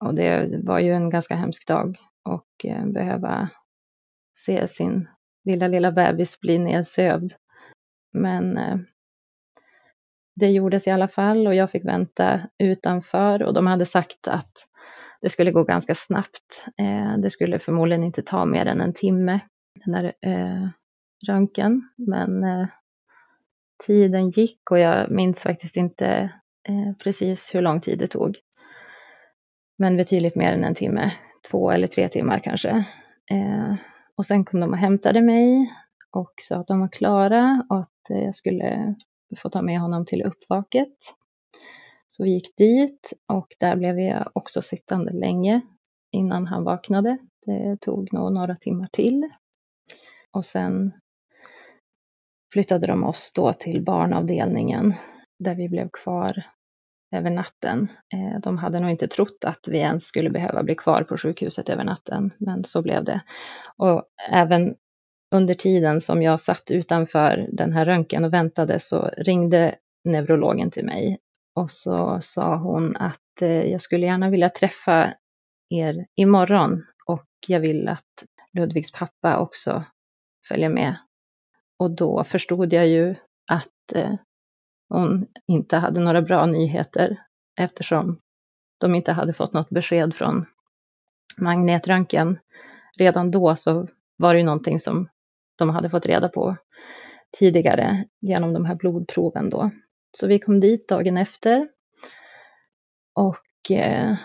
Och 0.04 0.14
det 0.14 0.60
var 0.62 0.78
ju 0.78 0.92
en 0.92 1.10
ganska 1.10 1.34
hemsk 1.34 1.66
dag 1.66 1.98
och 2.24 2.64
eh, 2.64 2.86
behöva 2.86 3.48
se 4.36 4.68
sin 4.68 5.08
lilla, 5.44 5.68
lilla 5.68 5.92
bebis 5.92 6.40
bli 6.40 6.58
nedsövd. 6.58 7.32
Men 8.12 8.58
eh, 8.58 8.76
det 10.36 10.50
gjordes 10.50 10.86
i 10.86 10.90
alla 10.90 11.08
fall 11.08 11.46
och 11.46 11.54
jag 11.54 11.70
fick 11.70 11.84
vänta 11.84 12.40
utanför 12.58 13.42
och 13.42 13.54
de 13.54 13.66
hade 13.66 13.86
sagt 13.86 14.28
att 14.28 14.52
det 15.20 15.30
skulle 15.30 15.52
gå 15.52 15.64
ganska 15.64 15.94
snabbt. 15.94 16.66
Eh, 16.78 17.18
det 17.18 17.30
skulle 17.30 17.58
förmodligen 17.58 18.04
inte 18.04 18.22
ta 18.22 18.44
mer 18.44 18.66
än 18.66 18.80
en 18.80 18.94
timme, 18.94 19.40
den 19.84 19.92
där 19.92 20.12
röntgen. 21.26 21.88
Men 21.96 22.44
tiden 23.86 24.30
gick 24.30 24.70
och 24.70 24.78
jag 24.78 25.10
minns 25.10 25.42
faktiskt 25.42 25.76
inte 25.76 26.06
eh, 26.68 26.92
precis 26.98 27.54
hur 27.54 27.62
lång 27.62 27.80
tid 27.80 27.98
det 27.98 28.06
tog. 28.06 28.36
Men 29.78 29.96
betydligt 29.96 30.36
mer 30.36 30.52
än 30.52 30.64
en 30.64 30.74
timme, 30.74 31.12
två 31.50 31.70
eller 31.70 31.86
tre 31.86 32.08
timmar 32.08 32.38
kanske. 32.38 32.70
Eh, 33.30 33.74
och 34.16 34.26
sen 34.26 34.44
kom 34.44 34.60
de 34.60 34.70
och 34.70 34.78
hämtade 34.78 35.22
mig 35.22 35.72
och 36.10 36.32
sa 36.40 36.56
att 36.56 36.66
de 36.66 36.80
var 36.80 36.88
klara 36.88 37.66
och 37.70 37.78
att 37.80 38.10
eh, 38.10 38.24
jag 38.24 38.34
skulle 38.34 38.94
få 39.36 39.48
ta 39.48 39.62
med 39.62 39.80
honom 39.80 40.06
till 40.06 40.22
uppvaket. 40.22 40.96
Så 42.08 42.24
vi 42.24 42.30
gick 42.30 42.56
dit 42.56 43.12
och 43.28 43.56
där 43.60 43.76
blev 43.76 43.98
jag 43.98 44.30
också 44.32 44.62
sittande 44.62 45.12
länge 45.12 45.60
innan 46.10 46.46
han 46.46 46.64
vaknade. 46.64 47.18
Det 47.46 47.80
tog 47.80 48.12
nog 48.12 48.32
några 48.32 48.56
timmar 48.56 48.88
till. 48.92 49.28
Och 50.30 50.44
sen 50.44 50.92
flyttade 52.52 52.86
de 52.86 53.04
oss 53.04 53.32
då 53.34 53.52
till 53.52 53.82
barnavdelningen 53.82 54.94
där 55.38 55.54
vi 55.54 55.68
blev 55.68 55.88
kvar 55.92 56.42
över 57.14 57.30
natten. 57.30 57.88
Eh, 58.14 58.40
de 58.40 58.58
hade 58.58 58.80
nog 58.80 58.90
inte 58.90 59.08
trott 59.08 59.44
att 59.44 59.68
vi 59.68 59.78
ens 59.78 60.04
skulle 60.04 60.30
behöva 60.30 60.62
bli 60.62 60.74
kvar 60.74 61.02
på 61.02 61.16
sjukhuset 61.16 61.68
över 61.68 61.84
natten, 61.84 62.30
men 62.38 62.64
så 62.64 62.82
blev 62.82 63.04
det. 63.04 63.20
Och 63.76 64.04
även 64.30 64.74
under 65.34 65.54
tiden 65.54 66.00
som 66.00 66.22
jag 66.22 66.40
satt 66.40 66.70
utanför 66.70 67.48
den 67.52 67.72
här 67.72 67.84
röntgen 67.84 68.24
och 68.24 68.32
väntade 68.32 68.80
så 68.80 69.10
ringde 69.16 69.74
neurologen 70.04 70.70
till 70.70 70.84
mig 70.84 71.18
och 71.54 71.70
så 71.70 72.20
sa 72.20 72.56
hon 72.56 72.96
att 72.96 73.42
eh, 73.42 73.62
jag 73.70 73.80
skulle 73.80 74.06
gärna 74.06 74.30
vilja 74.30 74.48
träffa 74.48 75.14
er 75.70 76.06
imorgon 76.16 76.84
och 77.06 77.28
jag 77.46 77.60
vill 77.60 77.88
att 77.88 78.24
Ludvigs 78.52 78.92
pappa 78.92 79.38
också 79.38 79.84
följer 80.48 80.68
med. 80.68 80.96
Och 81.82 81.90
då 81.90 82.24
förstod 82.24 82.72
jag 82.72 82.88
ju 82.88 83.14
att 83.46 83.92
eh, 83.94 84.14
hon 84.88 85.26
inte 85.46 85.76
hade 85.76 86.00
några 86.00 86.22
bra 86.22 86.46
nyheter 86.46 87.16
eftersom 87.56 88.20
de 88.80 88.94
inte 88.94 89.12
hade 89.12 89.32
fått 89.32 89.52
något 89.52 89.70
besked 89.70 90.14
från 90.14 90.46
magnetröntgen. 91.36 92.38
Redan 92.98 93.30
då 93.30 93.56
så 93.56 93.88
var 94.16 94.34
det 94.34 94.40
ju 94.40 94.46
någonting 94.46 94.80
som 94.80 95.08
de 95.58 95.70
hade 95.70 95.90
fått 95.90 96.06
reda 96.06 96.28
på 96.28 96.56
tidigare 97.38 98.04
genom 98.20 98.52
de 98.52 98.64
här 98.64 98.74
blodproven 98.74 99.50
då. 99.50 99.70
Så 100.12 100.26
vi 100.26 100.38
kom 100.38 100.60
dit 100.60 100.88
dagen 100.88 101.16
efter. 101.16 101.68
Och 103.14 103.70
eh, 103.70 104.16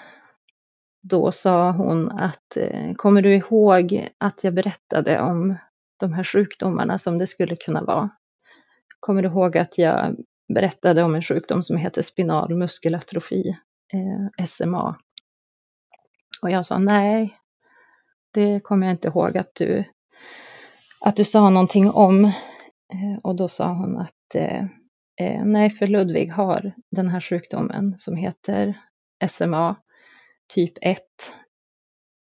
då 1.01 1.31
sa 1.31 1.71
hon 1.71 2.11
att, 2.11 2.57
eh, 2.57 2.93
kommer 2.93 3.21
du 3.21 3.35
ihåg 3.35 4.09
att 4.17 4.43
jag 4.43 4.53
berättade 4.53 5.21
om 5.21 5.57
de 5.99 6.13
här 6.13 6.23
sjukdomarna 6.23 6.97
som 6.97 7.17
det 7.17 7.27
skulle 7.27 7.55
kunna 7.55 7.83
vara? 7.83 8.09
Kommer 8.99 9.21
du 9.21 9.27
ihåg 9.27 9.57
att 9.57 9.77
jag 9.77 10.15
berättade 10.53 11.03
om 11.03 11.15
en 11.15 11.23
sjukdom 11.23 11.63
som 11.63 11.77
heter 11.77 12.01
spinal 12.01 12.55
muskelatrofi, 12.55 13.57
eh, 13.93 14.45
SMA? 14.45 14.95
Och 16.41 16.51
jag 16.51 16.65
sa 16.65 16.77
nej, 16.77 17.37
det 18.33 18.59
kommer 18.59 18.87
jag 18.87 18.93
inte 18.93 19.07
ihåg 19.07 19.37
att 19.37 19.55
du, 19.55 19.83
att 21.01 21.15
du 21.15 21.25
sa 21.25 21.49
någonting 21.49 21.91
om. 21.91 22.25
Eh, 22.25 23.17
och 23.23 23.35
då 23.35 23.47
sa 23.47 23.73
hon 23.73 23.97
att 23.97 24.35
eh, 24.35 24.65
Eh, 25.19 25.45
nej, 25.45 25.69
för 25.69 25.87
Ludvig 25.87 26.31
har 26.31 26.73
den 26.91 27.09
här 27.09 27.21
sjukdomen 27.21 27.97
som 27.97 28.15
heter 28.15 28.81
SMA 29.29 29.75
typ 30.53 30.73
1, 30.81 31.01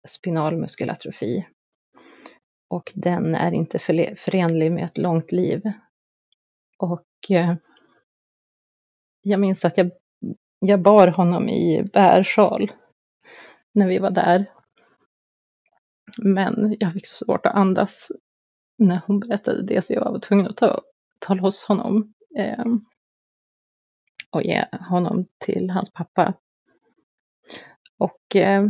spinal 0.07 0.57
muskelatrofi. 0.57 1.45
Och 2.67 2.91
den 2.95 3.35
är 3.35 3.51
inte 3.51 3.79
förenlig 4.17 4.71
med 4.71 4.85
ett 4.85 4.97
långt 4.97 5.31
liv. 5.31 5.61
Och 6.77 7.05
eh, 7.29 7.55
jag 9.21 9.39
minns 9.39 9.65
att 9.65 9.77
jag, 9.77 9.91
jag 10.59 10.81
bar 10.81 11.07
honom 11.07 11.49
i 11.49 11.83
bärsjal 11.93 12.71
när 13.71 13.87
vi 13.87 13.99
var 13.99 14.11
där. 14.11 14.45
Men 16.17 16.77
jag 16.79 16.93
fick 16.93 17.07
så 17.07 17.25
svårt 17.25 17.45
att 17.45 17.55
andas 17.55 18.11
när 18.77 19.01
hon 19.07 19.19
berättade 19.19 19.63
det 19.63 19.81
så 19.85 19.93
jag 19.93 20.11
var 20.11 20.19
tvungen 20.19 20.47
att 20.47 20.57
ta, 20.57 20.81
ta 21.19 21.33
loss 21.33 21.65
honom 21.65 22.13
eh, 22.37 22.65
och 24.31 24.43
ge 24.43 24.65
honom 24.89 25.25
till 25.37 25.69
hans 25.69 25.93
pappa. 25.93 26.33
Och 27.97 28.35
eh, 28.35 28.63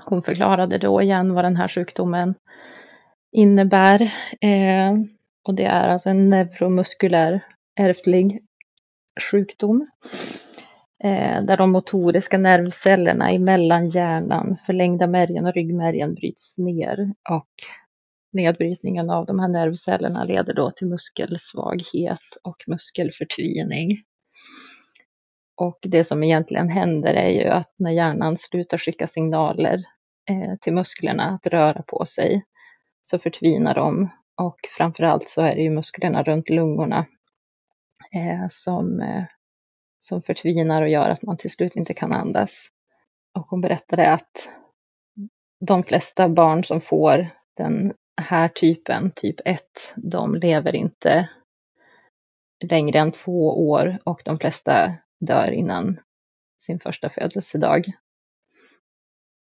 hon 0.00 0.22
förklarade 0.22 0.78
då 0.78 1.02
igen 1.02 1.34
vad 1.34 1.44
den 1.44 1.56
här 1.56 1.68
sjukdomen 1.68 2.34
innebär. 3.32 4.02
Eh, 4.40 4.92
och 5.42 5.54
det 5.54 5.64
är 5.64 5.88
alltså 5.88 6.10
en 6.10 6.30
neuromuskulär 6.30 7.44
ärftlig 7.80 8.42
sjukdom. 9.30 9.86
Eh, 11.04 11.42
där 11.42 11.56
de 11.56 11.72
motoriska 11.72 12.38
nervcellerna 12.38 13.32
i 13.32 13.38
mellanhjärnan, 13.38 14.56
förlängda 14.66 15.06
märgen 15.06 15.46
och 15.46 15.54
ryggmärgen 15.54 16.14
bryts 16.14 16.58
ner 16.58 17.14
och 17.30 17.50
nedbrytningen 18.32 19.10
av 19.10 19.26
de 19.26 19.38
här 19.38 19.48
nervcellerna 19.48 20.24
leder 20.24 20.54
då 20.54 20.70
till 20.70 20.86
muskelsvaghet 20.86 22.36
och 22.42 22.56
muskelförtvining. 22.66 24.02
Och 25.56 25.78
det 25.82 26.04
som 26.04 26.22
egentligen 26.22 26.68
händer 26.68 27.14
är 27.14 27.30
ju 27.30 27.44
att 27.44 27.74
när 27.76 27.90
hjärnan 27.90 28.36
slutar 28.36 28.78
skicka 28.78 29.06
signaler 29.06 29.84
eh, 30.30 30.56
till 30.60 30.72
musklerna 30.72 31.30
att 31.30 31.46
röra 31.46 31.82
på 31.82 32.04
sig 32.04 32.44
så 33.02 33.18
förtvinar 33.18 33.74
de 33.74 34.10
och 34.42 34.58
framförallt 34.76 35.30
så 35.30 35.42
är 35.42 35.54
det 35.54 35.62
ju 35.62 35.70
musklerna 35.70 36.22
runt 36.22 36.48
lungorna 36.48 37.06
eh, 38.14 38.48
som, 38.50 39.00
eh, 39.00 39.24
som 39.98 40.22
förtvinar 40.22 40.82
och 40.82 40.88
gör 40.88 41.10
att 41.10 41.22
man 41.22 41.36
till 41.36 41.50
slut 41.50 41.76
inte 41.76 41.94
kan 41.94 42.12
andas. 42.12 42.68
Och 43.38 43.46
hon 43.48 43.60
berättade 43.60 44.12
att 44.12 44.48
de 45.66 45.84
flesta 45.84 46.28
barn 46.28 46.64
som 46.64 46.80
får 46.80 47.28
den 47.56 47.92
här 48.20 48.48
typen, 48.48 49.10
typ 49.10 49.36
1, 49.44 49.62
de 49.96 50.34
lever 50.34 50.76
inte 50.76 51.28
längre 52.64 52.98
än 52.98 53.12
två 53.12 53.68
år 53.70 53.98
och 54.04 54.22
de 54.24 54.38
flesta 54.38 54.92
dör 55.26 55.50
innan 55.50 56.00
sin 56.58 56.80
första 56.80 57.08
födelsedag. 57.08 57.92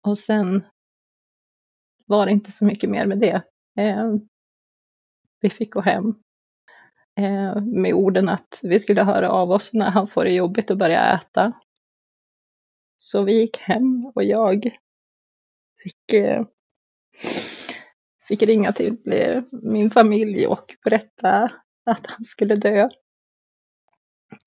Och 0.03 0.19
sen 0.19 0.65
var 2.07 2.27
det 2.27 2.33
inte 2.33 2.53
så 2.53 2.65
mycket 2.65 2.91
mer 2.91 3.07
med 3.07 3.19
det. 3.19 3.43
Eh, 3.83 4.15
vi 5.41 5.51
fick 5.51 5.73
gå 5.73 5.81
hem 5.81 6.15
eh, 7.17 7.63
med 7.63 7.95
orden 7.95 8.29
att 8.29 8.61
vi 8.63 8.81
skulle 8.81 9.03
höra 9.03 9.31
av 9.31 9.51
oss 9.51 9.73
när 9.73 9.91
han 9.91 10.09
får 10.09 10.25
det 10.25 10.33
jobbigt 10.33 10.71
och 10.71 10.77
börja 10.77 11.15
äta. 11.15 11.53
Så 12.97 13.23
vi 13.23 13.41
gick 13.41 13.59
hem 13.59 14.07
och 14.15 14.25
jag 14.25 14.79
fick 15.83 16.13
eh, 16.13 16.47
fick 18.29 18.43
ringa 18.43 18.73
till 18.73 19.13
eh, 19.13 19.43
min 19.63 19.91
familj 19.91 20.47
och 20.47 20.77
berätta 20.85 21.51
att 21.87 22.07
han 22.07 22.25
skulle 22.25 22.55
dö. 22.55 22.89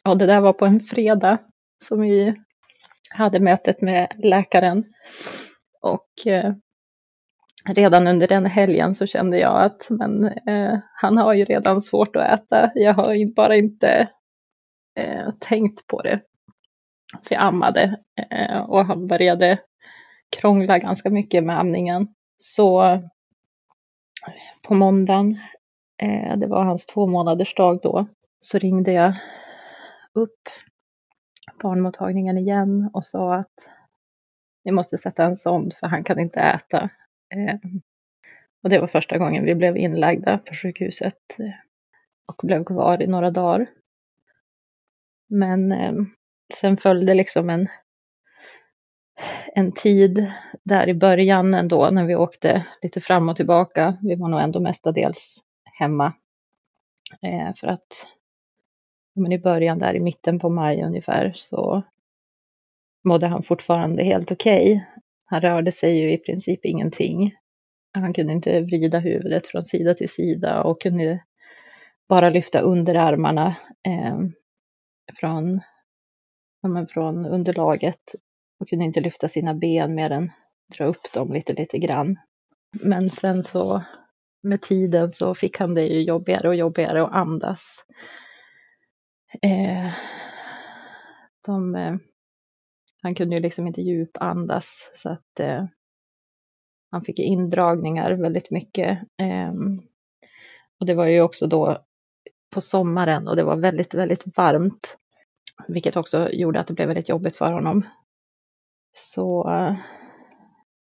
Och 0.05 0.17
det 0.17 0.25
där 0.25 0.41
var 0.41 0.53
på 0.53 0.65
en 0.65 0.79
fredag 0.79 1.37
som 1.83 2.01
vi 2.01 2.35
hade 3.09 3.39
mötet 3.39 3.81
med 3.81 4.07
läkaren. 4.17 4.83
Och 5.81 6.27
eh, 6.27 6.53
redan 7.67 8.07
under 8.07 8.27
den 8.27 8.45
helgen 8.45 8.95
så 8.95 9.05
kände 9.05 9.39
jag 9.39 9.63
att 9.63 9.87
men, 9.89 10.25
eh, 10.25 10.79
han 10.93 11.17
har 11.17 11.33
ju 11.33 11.45
redan 11.45 11.81
svårt 11.81 12.15
att 12.15 12.39
äta. 12.39 12.71
Jag 12.75 12.93
har 12.93 13.33
bara 13.35 13.55
inte 13.55 14.09
eh, 14.97 15.29
tänkt 15.39 15.87
på 15.87 16.01
det. 16.01 16.21
För 17.23 17.35
jag 17.35 17.43
ammade 17.43 17.97
eh, 18.31 18.61
och 18.61 18.85
han 18.85 19.07
började 19.07 19.59
krångla 20.29 20.79
ganska 20.79 21.09
mycket 21.09 21.43
med 21.43 21.59
amningen. 21.59 22.07
Så 22.37 22.99
på 24.67 24.73
måndagen, 24.73 25.39
eh, 26.01 26.37
det 26.37 26.47
var 26.47 26.63
hans 26.63 26.85
två 26.85 27.07
månaders 27.07 27.55
dag 27.55 27.79
då, 27.83 28.07
så 28.39 28.57
ringde 28.57 28.91
jag 28.91 29.13
upp 30.19 30.49
barnmottagningen 31.61 32.37
igen 32.37 32.89
och 32.93 33.05
sa 33.05 33.35
att 33.35 33.69
vi 34.63 34.71
måste 34.71 34.97
sätta 34.97 35.23
en 35.23 35.37
sond 35.37 35.73
för 35.73 35.87
han 35.87 36.03
kan 36.03 36.19
inte 36.19 36.39
äta. 36.39 36.89
Eh, 37.35 37.55
och 38.63 38.69
det 38.69 38.79
var 38.79 38.87
första 38.87 39.17
gången 39.17 39.45
vi 39.45 39.55
blev 39.55 39.77
inlagda 39.77 40.37
på 40.37 40.53
sjukhuset. 40.53 41.39
Eh, 41.39 41.53
och 42.25 42.41
blev 42.43 42.63
kvar 42.63 43.01
i 43.01 43.07
några 43.07 43.31
dagar. 43.31 43.67
Men 45.29 45.71
eh, 45.71 45.93
sen 46.53 46.77
följde 46.77 47.13
liksom 47.13 47.49
en, 47.49 47.67
en 49.55 49.71
tid 49.71 50.31
där 50.63 50.89
i 50.89 50.93
början 50.93 51.53
ändå 51.53 51.89
när 51.89 52.05
vi 52.05 52.15
åkte 52.15 52.65
lite 52.81 53.01
fram 53.01 53.29
och 53.29 53.35
tillbaka. 53.35 53.97
Vi 54.01 54.15
var 54.15 54.29
nog 54.29 54.41
ändå 54.41 54.59
mestadels 54.59 55.37
hemma. 55.79 56.13
För 57.55 57.67
att 57.67 57.87
men 59.15 59.31
i 59.31 59.39
början 59.39 59.79
där 59.79 59.95
i 59.95 59.99
mitten 59.99 60.39
på 60.39 60.49
maj 60.49 60.83
ungefär 60.83 61.31
så 61.35 61.83
mådde 63.03 63.27
han 63.27 63.43
fortfarande 63.43 64.03
helt 64.03 64.31
okej. 64.31 64.71
Okay. 64.71 64.81
Han 65.25 65.41
rörde 65.41 65.71
sig 65.71 65.99
ju 65.99 66.11
i 66.11 66.17
princip 66.17 66.65
ingenting. 66.65 67.35
Han 67.93 68.13
kunde 68.13 68.33
inte 68.33 68.61
vrida 68.61 68.99
huvudet 68.99 69.47
från 69.47 69.63
sida 69.63 69.93
till 69.93 70.09
sida 70.09 70.63
och 70.63 70.81
kunde 70.81 71.23
bara 72.09 72.29
lyfta 72.29 72.59
underarmarna 72.59 73.55
eh, 73.87 74.19
från, 75.19 75.61
ja, 76.61 76.85
från 76.89 77.25
underlaget 77.25 78.15
och 78.59 78.69
kunde 78.69 78.85
inte 78.85 79.01
lyfta 79.01 79.27
sina 79.27 79.53
ben 79.53 79.95
mer 79.95 80.09
än 80.09 80.31
dra 80.77 80.85
upp 80.85 81.13
dem 81.13 81.33
lite, 81.33 81.53
lite 81.53 81.77
grann. 81.77 82.19
Men 82.83 83.09
sen 83.09 83.43
så 83.43 83.83
med 84.43 84.61
tiden 84.61 85.11
så 85.11 85.35
fick 85.35 85.59
han 85.59 85.73
det 85.73 85.85
ju 85.85 86.01
jobbigare 86.01 86.47
och 86.47 86.55
jobbigare 86.55 87.03
att 87.03 87.11
andas. 87.11 87.83
Eh, 89.41 89.93
de, 91.45 91.75
eh, 91.75 91.95
han 93.01 93.15
kunde 93.15 93.35
ju 93.35 93.41
liksom 93.41 93.67
inte 93.67 93.81
djupandas 93.81 94.91
så 94.95 95.09
att 95.09 95.39
eh, 95.39 95.65
han 96.91 97.03
fick 97.03 97.19
indragningar 97.19 98.11
väldigt 98.11 98.51
mycket. 98.51 98.99
Ehm, 99.17 99.81
och 100.79 100.85
det 100.85 100.93
var 100.93 101.05
ju 101.05 101.21
också 101.21 101.47
då 101.47 101.85
på 102.53 102.61
sommaren 102.61 103.27
och 103.27 103.35
det 103.35 103.43
var 103.43 103.55
väldigt, 103.55 103.93
väldigt 103.93 104.37
varmt. 104.37 104.97
Vilket 105.67 105.97
också 105.97 106.29
gjorde 106.31 106.59
att 106.59 106.67
det 106.67 106.73
blev 106.73 106.87
väldigt 106.87 107.09
jobbigt 107.09 107.35
för 107.35 107.53
honom. 107.53 107.85
Så 108.91 109.49
eh, 109.49 109.77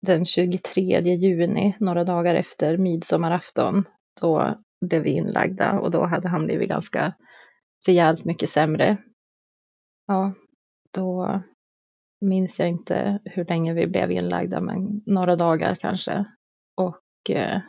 den 0.01 0.25
23 0.25 1.01
juni, 1.01 1.75
några 1.79 2.03
dagar 2.03 2.35
efter 2.35 2.77
midsommarafton, 2.77 3.85
då 4.21 4.55
blev 4.81 5.01
vi 5.01 5.09
inlagda 5.09 5.79
och 5.79 5.91
då 5.91 6.05
hade 6.05 6.27
han 6.27 6.45
blivit 6.45 6.69
ganska 6.69 7.13
rejält 7.85 8.25
mycket 8.25 8.49
sämre. 8.49 8.97
Ja, 10.07 10.33
då 10.91 11.41
minns 12.21 12.59
jag 12.59 12.69
inte 12.69 13.19
hur 13.25 13.45
länge 13.45 13.73
vi 13.73 13.87
blev 13.87 14.11
inlagda, 14.11 14.61
men 14.61 15.01
några 15.05 15.35
dagar 15.35 15.75
kanske. 15.75 16.25
Och 16.75 17.29
eh, 17.29 17.61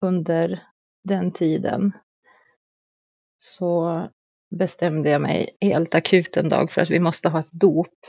under 0.00 0.62
den 1.04 1.32
tiden 1.32 1.92
så 3.38 4.08
bestämde 4.58 5.10
jag 5.10 5.20
mig 5.20 5.56
helt 5.60 5.94
akut 5.94 6.36
en 6.36 6.48
dag 6.48 6.72
för 6.72 6.80
att 6.80 6.90
vi 6.90 7.00
måste 7.00 7.28
ha 7.28 7.38
ett 7.38 7.52
dop. 7.52 8.06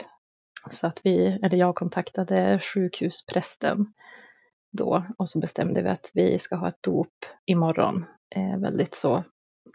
Så 0.70 0.86
att 0.86 1.00
vi, 1.04 1.26
eller 1.42 1.56
jag 1.56 1.74
kontaktade 1.74 2.60
sjukhusprästen 2.60 3.92
då 4.72 5.06
och 5.18 5.28
så 5.28 5.38
bestämde 5.38 5.82
vi 5.82 5.88
att 5.88 6.10
vi 6.14 6.38
ska 6.38 6.56
ha 6.56 6.68
ett 6.68 6.82
dop 6.82 7.14
imorgon. 7.46 8.04
Eh, 8.34 8.58
väldigt 8.58 8.94
så 8.94 9.24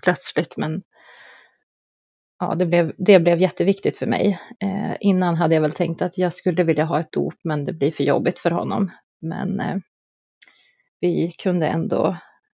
plötsligt 0.03 0.57
men 0.57 0.83
ja, 2.41 2.55
det, 2.55 2.65
blev, 2.65 2.93
det 2.97 3.19
blev 3.19 3.39
jätteviktigt 3.39 3.97
för 3.97 4.05
mig. 4.05 4.39
Eh, 4.59 4.95
innan 4.99 5.35
hade 5.35 5.55
jag 5.55 5.61
väl 5.61 5.71
tänkt 5.71 6.01
att 6.01 6.17
jag 6.17 6.33
skulle 6.33 6.63
vilja 6.63 6.85
ha 6.85 6.99
ett 6.99 7.11
dop 7.11 7.35
men 7.43 7.65
det 7.65 7.73
blir 7.73 7.91
för 7.91 8.03
jobbigt 8.03 8.39
för 8.39 8.51
honom. 8.51 8.91
Men 9.21 9.59
eh, 9.59 9.77
vi 10.99 11.31
kunde 11.31 11.67
ändå 11.67 12.07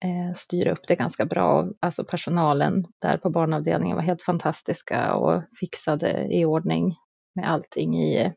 eh, 0.03 0.35
styra 0.35 0.71
upp 0.71 0.87
det 0.87 0.95
ganska 0.95 1.25
bra. 1.25 1.67
Alltså 1.79 2.03
personalen 2.03 2.85
där 3.01 3.17
på 3.17 3.29
barnavdelningen 3.29 3.95
var 3.95 4.03
helt 4.03 4.21
fantastiska 4.21 5.13
och 5.13 5.43
fixade 5.59 6.27
i 6.33 6.45
ordning 6.45 6.95
med 7.35 7.51
allting 7.51 7.95
i 7.95 8.21
eh, 8.21 8.31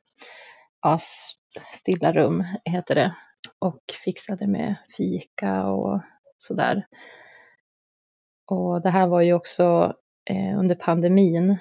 ja, 0.83 0.99
stilla 1.75 2.13
rum, 2.13 2.45
heter 2.65 2.95
det. 2.95 3.15
Och 3.59 3.83
fixade 4.05 4.47
med 4.47 4.75
fika 4.97 5.67
och 5.67 6.01
sådär. 6.39 6.87
Och 8.47 8.83
det 8.83 8.91
här 8.91 9.07
var 9.07 9.21
ju 9.21 9.33
också 9.33 9.95
Eh, 10.31 10.59
under 10.59 10.75
pandemin 10.75 11.59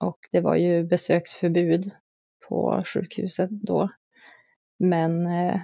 och 0.00 0.18
det 0.32 0.40
var 0.40 0.56
ju 0.56 0.84
besöksförbud 0.84 1.90
på 2.48 2.82
sjukhuset 2.86 3.50
då. 3.50 3.90
Men 4.78 5.26
eh, 5.26 5.54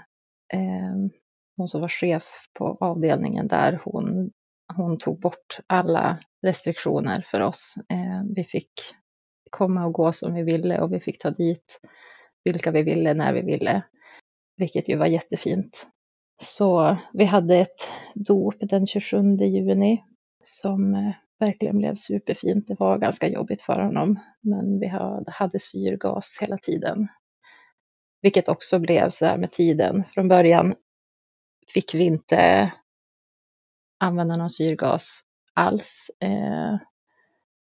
eh, 0.53 0.95
hon 1.57 1.69
som 1.69 1.81
var 1.81 1.89
chef 1.89 2.25
på 2.53 2.77
avdelningen 2.81 3.49
där, 3.49 3.81
hon, 3.85 4.31
hon 4.77 4.99
tog 4.99 5.21
bort 5.21 5.59
alla 5.67 6.19
restriktioner 6.43 7.21
för 7.21 7.41
oss. 7.41 7.75
Eh, 7.89 8.23
vi 8.35 8.45
fick 8.45 8.73
komma 9.51 9.87
och 9.87 9.93
gå 9.93 10.13
som 10.13 10.35
vi 10.35 10.43
ville 10.43 10.81
och 10.81 10.93
vi 10.93 11.01
fick 11.01 11.19
ta 11.19 11.31
dit 11.31 11.81
vilka 12.45 12.71
vi 12.71 12.83
ville 12.83 13.15
när 13.15 13.33
vi 13.33 13.43
ville, 13.43 13.83
vilket 14.57 14.89
ju 14.89 14.97
var 14.97 15.07
jättefint. 15.07 15.87
Så 16.43 16.97
vi 17.13 17.25
hade 17.25 17.57
ett 17.57 17.89
dop 18.15 18.55
den 18.61 18.87
27 18.87 19.37
juni 19.37 20.05
som 20.45 20.95
eh, 20.95 21.15
verkligen 21.39 21.79
blev 21.79 21.95
superfint. 21.95 22.69
Det 22.69 22.81
var 22.81 22.99
ganska 22.99 23.29
jobbigt 23.29 23.63
för 23.63 23.81
honom, 23.81 24.21
men 24.41 24.81
vi 24.81 24.87
hade 25.27 25.59
syrgas 25.59 26.39
hela 26.41 26.59
tiden. 26.59 27.09
Vilket 28.23 28.49
också 28.49 28.79
blev 28.79 29.11
så 29.11 29.27
här 29.27 29.39
med 29.39 29.53
tiden. 29.53 30.05
Från 30.05 30.29
början 30.29 30.75
fick 31.75 31.95
vi 31.95 32.05
inte 32.05 32.73
använda 33.99 34.37
någon 34.37 34.51
syrgas 34.51 35.23
alls. 35.55 36.11
Eh, 36.21 36.79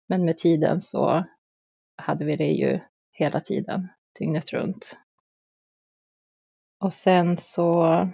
men 0.09 0.25
med 0.25 0.39
tiden 0.39 0.81
så 0.81 1.25
hade 1.97 2.25
vi 2.25 2.37
det 2.37 2.53
ju 2.53 2.81
hela 3.13 3.41
tiden, 3.41 3.89
dygnet 4.19 4.53
runt. 4.53 4.97
Och 6.81 6.95
sen 6.95 7.39
så 7.39 8.09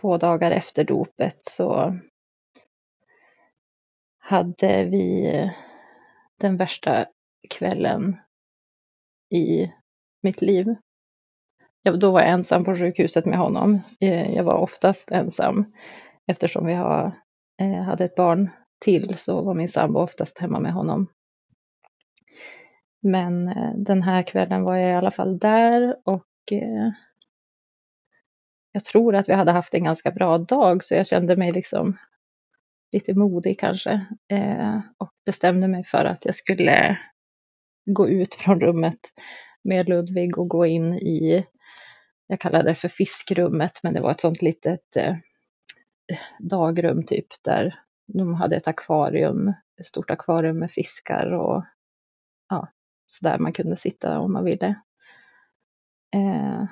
två 0.00 0.18
dagar 0.18 0.50
efter 0.50 0.84
dopet 0.84 1.38
så 1.44 1.98
hade 4.24 4.84
vi 4.84 5.36
eh, 5.36 5.50
den 6.40 6.56
värsta 6.56 7.06
kvällen 7.50 8.16
i 9.30 9.72
mitt 10.22 10.42
liv. 10.42 10.74
Jag, 11.82 12.00
då 12.00 12.10
var 12.10 12.20
jag 12.20 12.30
ensam 12.30 12.64
på 12.64 12.76
sjukhuset 12.76 13.24
med 13.24 13.38
honom. 13.38 13.80
Eh, 14.00 14.34
jag 14.34 14.44
var 14.44 14.58
oftast 14.58 15.10
ensam 15.10 15.72
eftersom 16.26 16.66
vi 16.66 16.74
har, 16.74 17.12
eh, 17.60 17.82
hade 17.82 18.04
ett 18.04 18.14
barn 18.14 18.50
till 18.84 19.16
så 19.16 19.42
var 19.42 19.54
min 19.54 19.68
sambo 19.68 20.00
oftast 20.00 20.38
hemma 20.38 20.60
med 20.60 20.72
honom. 20.72 21.06
Men 23.02 23.54
den 23.84 24.02
här 24.02 24.22
kvällen 24.22 24.62
var 24.62 24.76
jag 24.76 24.90
i 24.90 24.94
alla 24.94 25.10
fall 25.10 25.38
där 25.38 25.96
och 26.04 26.52
jag 28.72 28.84
tror 28.84 29.14
att 29.14 29.28
vi 29.28 29.32
hade 29.32 29.52
haft 29.52 29.74
en 29.74 29.84
ganska 29.84 30.10
bra 30.10 30.38
dag 30.38 30.84
så 30.84 30.94
jag 30.94 31.06
kände 31.06 31.36
mig 31.36 31.52
liksom 31.52 31.98
lite 32.94 33.14
modig 33.14 33.58
kanske 33.60 34.06
eh, 34.28 34.80
och 34.98 35.12
bestämde 35.26 35.68
mig 35.68 35.84
för 35.84 36.04
att 36.04 36.24
jag 36.24 36.34
skulle 36.34 36.98
gå 37.86 38.08
ut 38.08 38.34
från 38.34 38.60
rummet 38.60 39.00
med 39.64 39.88
Ludvig 39.88 40.38
och 40.38 40.48
gå 40.48 40.66
in 40.66 40.92
i, 40.92 41.46
jag 42.26 42.40
kallar 42.40 42.62
det 42.62 42.74
för 42.74 42.88
fiskrummet, 42.88 43.80
men 43.82 43.94
det 43.94 44.00
var 44.00 44.10
ett 44.10 44.20
sånt 44.20 44.42
litet 44.42 44.96
eh, 44.96 45.16
dagrum 46.38 47.06
typ 47.06 47.26
där 47.44 47.80
de 48.06 48.34
hade 48.34 48.56
ett 48.56 48.68
akvarium, 48.68 49.48
ett 49.80 49.86
stort 49.86 50.10
akvarium 50.10 50.58
med 50.58 50.70
fiskar 50.70 51.32
och 51.32 51.64
ja, 52.48 52.68
så 53.06 53.24
där 53.24 53.38
man 53.38 53.52
kunde 53.52 53.76
sitta 53.76 54.18
om 54.18 54.32
man 54.32 54.44
ville. 54.44 54.74
Eh, 56.14 56.64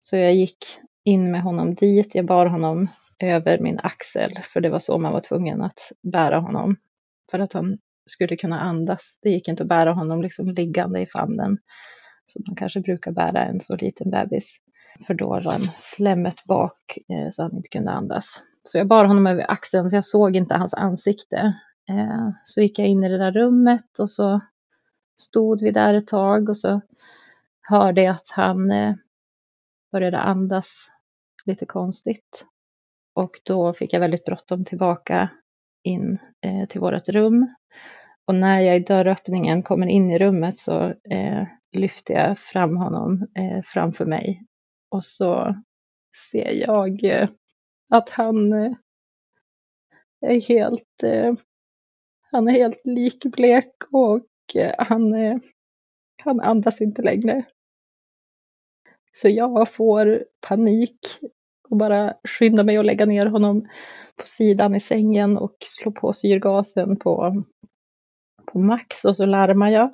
så 0.00 0.16
jag 0.16 0.34
gick 0.34 0.64
in 1.04 1.30
med 1.30 1.42
honom 1.42 1.74
dit, 1.74 2.14
jag 2.14 2.26
bar 2.26 2.46
honom 2.46 2.88
över 3.20 3.58
min 3.58 3.78
axel, 3.82 4.30
för 4.52 4.60
det 4.60 4.70
var 4.70 4.78
så 4.78 4.98
man 4.98 5.12
var 5.12 5.20
tvungen 5.20 5.62
att 5.62 5.92
bära 6.12 6.38
honom 6.38 6.76
för 7.30 7.38
att 7.38 7.52
han 7.52 7.78
skulle 8.06 8.36
kunna 8.36 8.60
andas. 8.60 9.18
Det 9.22 9.30
gick 9.30 9.48
inte 9.48 9.62
att 9.62 9.68
bära 9.68 9.92
honom 9.92 10.22
liksom 10.22 10.46
liggande 10.46 11.00
i 11.00 11.06
famnen 11.06 11.58
som 12.26 12.42
man 12.46 12.56
kanske 12.56 12.80
brukar 12.80 13.12
bära 13.12 13.44
en 13.44 13.60
så 13.60 13.76
liten 13.76 14.10
bebis. 14.10 14.56
För 15.06 15.14
då 15.14 15.40
rann 15.40 15.62
slemmet 15.78 16.44
bak 16.44 16.98
eh, 17.08 17.30
så 17.30 17.42
han 17.42 17.56
inte 17.56 17.68
kunde 17.68 17.90
andas. 17.90 18.42
Så 18.64 18.78
jag 18.78 18.86
bar 18.86 19.04
honom 19.04 19.26
över 19.26 19.50
axeln 19.50 19.90
så 19.90 19.96
jag 19.96 20.04
såg 20.04 20.36
inte 20.36 20.54
hans 20.54 20.74
ansikte. 20.74 21.54
Eh, 21.88 22.30
så 22.44 22.60
gick 22.60 22.78
jag 22.78 22.88
in 22.88 23.04
i 23.04 23.08
det 23.08 23.18
där 23.18 23.32
rummet 23.32 23.98
och 23.98 24.10
så 24.10 24.40
stod 25.20 25.62
vi 25.62 25.70
där 25.70 25.94
ett 25.94 26.06
tag 26.06 26.48
och 26.48 26.56
så 26.56 26.80
hörde 27.62 28.02
jag 28.02 28.14
att 28.14 28.30
han 28.30 28.70
eh, 28.70 28.94
började 29.92 30.18
andas 30.18 30.90
lite 31.44 31.66
konstigt. 31.66 32.46
Och 33.14 33.40
då 33.44 33.72
fick 33.72 33.92
jag 33.92 34.00
väldigt 34.00 34.24
bråttom 34.24 34.64
tillbaka 34.64 35.30
in 35.82 36.18
eh, 36.46 36.68
till 36.68 36.80
vårt 36.80 37.08
rum. 37.08 37.54
Och 38.24 38.34
när 38.34 38.60
jag 38.60 38.76
i 38.76 38.80
dörröppningen 38.80 39.62
kommer 39.62 39.86
in 39.86 40.10
i 40.10 40.18
rummet 40.18 40.58
så 40.58 40.82
eh, 41.10 41.46
lyfter 41.72 42.14
jag 42.14 42.38
fram 42.38 42.76
honom 42.76 43.26
eh, 43.38 43.62
framför 43.64 44.06
mig. 44.06 44.42
Och 44.90 45.04
så 45.04 45.54
ser 46.30 46.50
jag 46.52 47.04
eh, 47.04 47.28
att 47.90 48.08
han, 48.08 48.52
eh, 48.52 48.72
är 50.20 50.40
helt, 50.40 51.02
eh, 51.02 51.34
han 52.20 52.48
är 52.48 52.52
helt 52.52 52.80
likblek 52.84 53.74
och 53.90 54.56
eh, 54.56 54.74
han, 54.78 55.14
eh, 55.14 55.36
han 56.22 56.40
andas 56.40 56.80
inte 56.80 57.02
längre. 57.02 57.44
Så 59.12 59.28
jag 59.28 59.72
får 59.72 60.24
panik 60.48 61.20
och 61.70 61.76
bara 61.76 62.14
skynda 62.24 62.64
mig 62.64 62.76
att 62.76 62.86
lägga 62.86 63.06
ner 63.06 63.26
honom 63.26 63.68
på 64.16 64.26
sidan 64.26 64.74
i 64.74 64.80
sängen 64.80 65.38
och 65.38 65.56
slå 65.60 65.92
på 65.92 66.12
syrgasen 66.12 66.96
på, 66.96 67.44
på 68.52 68.58
max 68.58 69.04
och 69.04 69.16
så 69.16 69.26
larmar 69.26 69.70
jag. 69.70 69.90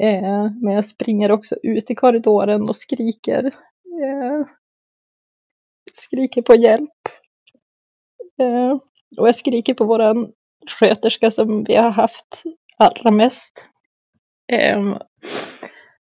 Eh, 0.00 0.50
men 0.62 0.74
jag 0.74 0.84
springer 0.84 1.30
också 1.30 1.56
ut 1.62 1.90
i 1.90 1.94
korridoren 1.94 2.68
och 2.68 2.76
skriker. 2.76 3.44
Eh, 4.02 4.46
skriker 5.94 6.42
på 6.42 6.54
hjälp. 6.54 6.90
Eh, 8.40 8.70
och 9.18 9.28
jag 9.28 9.36
skriker 9.36 9.74
på 9.74 9.84
våran 9.84 10.32
sköterska 10.66 11.30
som 11.30 11.64
vi 11.64 11.76
har 11.76 11.90
haft 11.90 12.42
allra 12.78 13.10
mest. 13.10 13.64
Eh, 14.52 14.98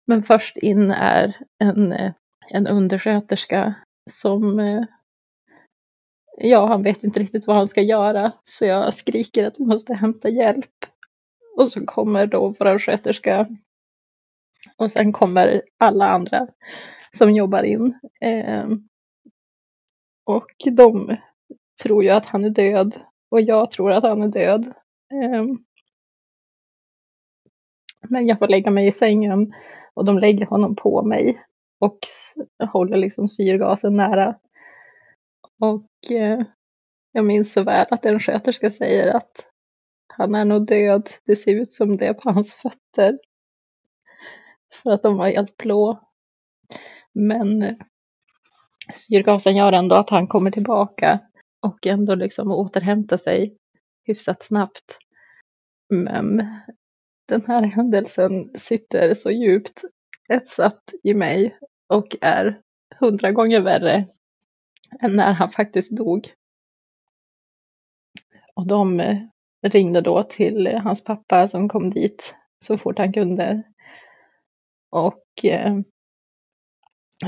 men 0.08 0.24
först 0.24 0.58
in 0.58 0.92
är 0.92 1.38
en, 1.60 1.92
eh, 1.92 2.12
en 2.50 2.68
undersköterska 2.68 3.76
som 4.08 4.60
eh, 4.60 4.84
ja, 6.38 6.68
han 6.68 6.84
vet 6.84 7.04
inte 7.04 7.20
riktigt 7.20 7.48
vad 7.48 7.56
han 7.56 7.68
ska 7.68 7.82
göra. 7.82 8.32
Så 8.44 8.66
jag 8.66 8.94
skriker 8.94 9.48
att 9.48 9.60
vi 9.60 9.66
måste 9.66 9.94
hämta 9.94 10.30
hjälp. 10.30 10.86
Och 11.58 11.72
så 11.72 11.86
kommer 11.86 12.28
då 12.28 12.56
vår 12.60 12.80
sköterska. 12.80 13.48
Och 14.78 14.92
sen 14.92 15.14
kommer 15.14 15.62
alla 15.78 16.08
andra 16.08 16.48
som 17.18 17.32
jobbar 17.32 17.64
in. 17.64 18.00
Eh, 18.22 18.68
och 20.26 20.48
de 20.72 21.18
tror 21.84 22.04
ju 22.04 22.10
att 22.10 22.26
han 22.26 22.46
är 22.46 22.50
död. 22.50 22.96
Och 23.32 23.42
jag 23.42 23.72
tror 23.72 23.92
att 23.92 24.04
han 24.04 24.22
är 24.22 24.28
död. 24.28 24.74
Eh, 25.14 25.46
men 28.10 28.28
jag 28.28 28.40
får 28.40 28.48
lägga 28.48 28.72
mig 28.72 28.88
i 28.88 28.92
sängen 28.92 29.54
och 29.94 30.06
de 30.06 30.18
lägger 30.18 30.46
honom 30.46 30.76
på 30.76 31.04
mig 31.04 31.47
och 31.80 32.00
håller 32.74 32.98
liksom 32.98 33.28
syrgasen 33.28 33.96
nära. 33.96 34.36
Och 35.60 36.12
eh, 36.12 36.42
jag 37.12 37.26
minns 37.26 37.54
så 37.54 37.64
väl 37.64 37.86
att 37.90 38.06
en 38.06 38.20
sköterska 38.20 38.72
säger 38.72 39.16
att 39.16 39.46
han 40.08 40.36
är 40.36 40.46
nog 40.46 40.68
död. 40.68 41.10
Det 41.26 41.36
ser 41.36 41.52
ut 41.52 41.72
som 41.72 41.98
det 41.98 42.14
på 42.14 42.32
hans 42.32 42.54
fötter. 42.54 43.20
För 44.84 44.92
att 44.92 45.04
de 45.04 45.18
var 45.18 45.28
helt 45.28 45.58
blå. 45.58 46.10
Men 47.14 47.62
eh, 47.62 47.76
syrgasen 48.94 49.56
gör 49.56 49.74
ändå 49.74 49.96
att 49.96 50.10
han 50.10 50.28
kommer 50.28 50.52
tillbaka 50.52 51.20
och 51.62 51.88
ändå 51.88 52.16
liksom 52.16 52.52
återhämtar 52.52 53.18
sig 53.18 53.58
hyfsat 54.04 54.44
snabbt. 54.44 54.98
Men 55.90 56.48
den 57.28 57.46
här 57.48 57.62
händelsen 57.62 58.50
sitter 58.58 59.14
så 59.14 59.32
djupt 59.32 59.82
etsat 60.34 60.94
i 61.04 61.14
mig 61.14 61.58
och 61.88 62.16
är 62.22 62.62
hundra 63.00 63.32
gånger 63.32 63.62
värre 63.62 64.06
än 65.02 65.16
när 65.16 65.34
han 65.34 65.50
faktiskt 65.50 65.92
dog. 65.92 66.34
Och 68.56 68.68
de 68.68 69.00
eh, 69.00 69.18
ringde 69.62 70.02
då 70.02 70.24
till 70.24 70.68
eh, 70.68 70.82
hans 70.82 71.04
pappa 71.04 71.48
som 71.48 71.70
kom 71.70 71.90
dit 71.90 72.36
så 72.66 72.78
fort 72.78 72.98
han 72.98 73.14
kunde. 73.14 73.64
Och 74.92 75.24
eh, 75.44 75.78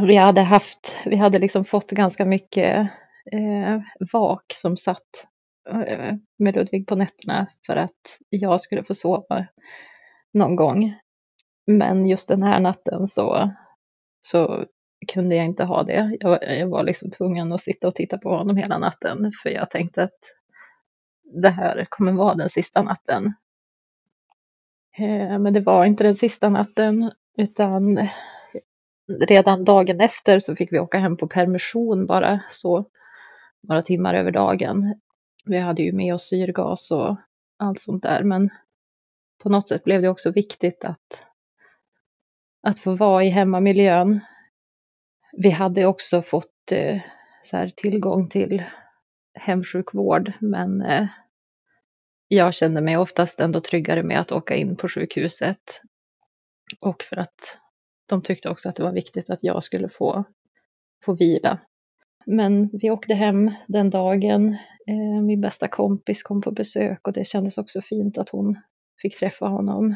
vi 0.02 0.16
hade 0.16 0.42
haft, 0.42 0.96
vi 1.06 1.16
hade 1.16 1.40
liksom 1.40 1.66
fått 1.66 1.92
ganska 1.92 2.26
mycket 2.26 2.90
eh, 3.32 3.82
vak 4.14 4.54
som 4.56 4.78
satt 4.78 5.28
eh, 5.70 6.16
med 6.38 6.56
Ludvig 6.56 6.88
på 6.88 6.96
nätterna 6.96 7.48
för 7.66 7.76
att 7.76 8.20
jag 8.30 8.62
skulle 8.62 8.84
få 8.84 8.96
sova 8.96 9.48
någon 10.34 10.56
gång. 10.56 10.96
Men 11.70 12.06
just 12.06 12.28
den 12.28 12.44
här 12.44 12.60
natten 12.60 13.08
så, 13.08 13.52
så 14.22 14.66
kunde 15.08 15.36
jag 15.36 15.46
inte 15.46 15.64
ha 15.64 15.84
det. 15.84 16.18
Jag, 16.20 16.60
jag 16.60 16.68
var 16.68 16.84
liksom 16.84 17.12
tvungen 17.12 17.52
att 17.52 17.62
sitta 17.62 17.88
och 17.88 17.96
titta 17.96 18.18
på 18.18 18.30
honom 18.30 18.58
hela 18.58 18.78
natten 18.78 19.32
för 19.44 19.50
jag 19.50 19.70
tänkte 19.70 20.04
att 20.04 20.20
det 21.24 21.50
här 21.50 21.86
kommer 21.90 22.12
vara 22.12 22.36
den 22.36 22.50
sista 22.50 22.82
natten. 22.82 23.34
Eh, 24.98 25.40
men 25.40 25.54
det 25.54 25.60
var 25.60 25.86
inte 25.86 26.04
den 26.04 26.16
sista 26.16 26.50
natten 26.50 27.12
utan 27.38 28.08
redan 29.20 29.66
dagen 29.66 30.02
efter 30.02 30.40
så 30.40 30.56
fick 30.56 30.74
vi 30.74 30.80
åka 30.80 31.00
hem 31.00 31.18
på 31.18 31.28
permission 31.28 32.06
bara 32.06 32.40
så 32.52 32.86
några 33.62 33.82
timmar 33.82 34.14
över 34.14 34.32
dagen. 34.32 35.00
Vi 35.46 35.58
hade 35.58 35.82
ju 35.82 35.94
med 35.94 36.14
oss 36.14 36.30
syrgas 36.30 36.92
och 36.92 37.18
allt 37.58 37.82
sånt 37.82 38.04
där 38.04 38.24
men 38.24 38.50
på 39.44 39.50
något 39.50 39.68
sätt 39.68 39.84
blev 39.84 40.02
det 40.02 40.10
också 40.10 40.32
viktigt 40.32 40.86
att, 40.86 41.24
att 42.62 42.80
få 42.80 42.96
vara 42.96 43.24
i 43.24 43.30
hemmamiljön. 43.30 44.20
Vi 45.38 45.50
hade 45.50 45.86
också 45.86 46.22
fått 46.22 46.72
eh, 46.72 47.02
så 47.44 47.58
här, 47.58 47.70
tillgång 47.76 48.30
till 48.30 48.64
hemsjukvård 49.34 50.32
men 50.40 50.82
eh, 50.82 51.08
jag 52.28 52.54
kände 52.54 52.82
mig 52.82 52.98
oftast 52.98 53.40
ändå 53.40 53.60
tryggare 53.60 54.04
med 54.04 54.20
att 54.20 54.32
åka 54.32 54.56
in 54.56 54.76
på 54.76 54.88
sjukhuset. 54.88 55.82
Och 56.80 57.04
för 57.04 57.18
att 57.18 57.58
de 58.10 58.22
tyckte 58.22 58.50
också 58.50 58.70
att 58.70 58.76
det 58.76 58.84
var 58.84 58.92
viktigt 58.92 59.30
att 59.30 59.44
jag 59.44 59.64
skulle 59.64 59.90
få, 59.90 60.24
få 61.06 61.16
vila. 61.16 61.60
Men 62.26 62.70
vi 62.74 62.90
åkte 62.92 63.14
hem 63.14 63.52
den 63.68 63.90
dagen. 63.90 64.50
Eh, 64.88 65.22
min 65.24 65.42
bästa 65.42 65.68
kompis 65.68 66.24
kom 66.24 66.42
på 66.42 66.52
besök 66.52 67.08
och 67.08 67.14
det 67.14 67.26
kändes 67.26 67.58
också 67.58 67.82
fint 67.82 68.18
att 68.18 68.30
hon 68.30 68.58
fick 69.02 69.20
träffa 69.20 69.48
honom. 69.48 69.96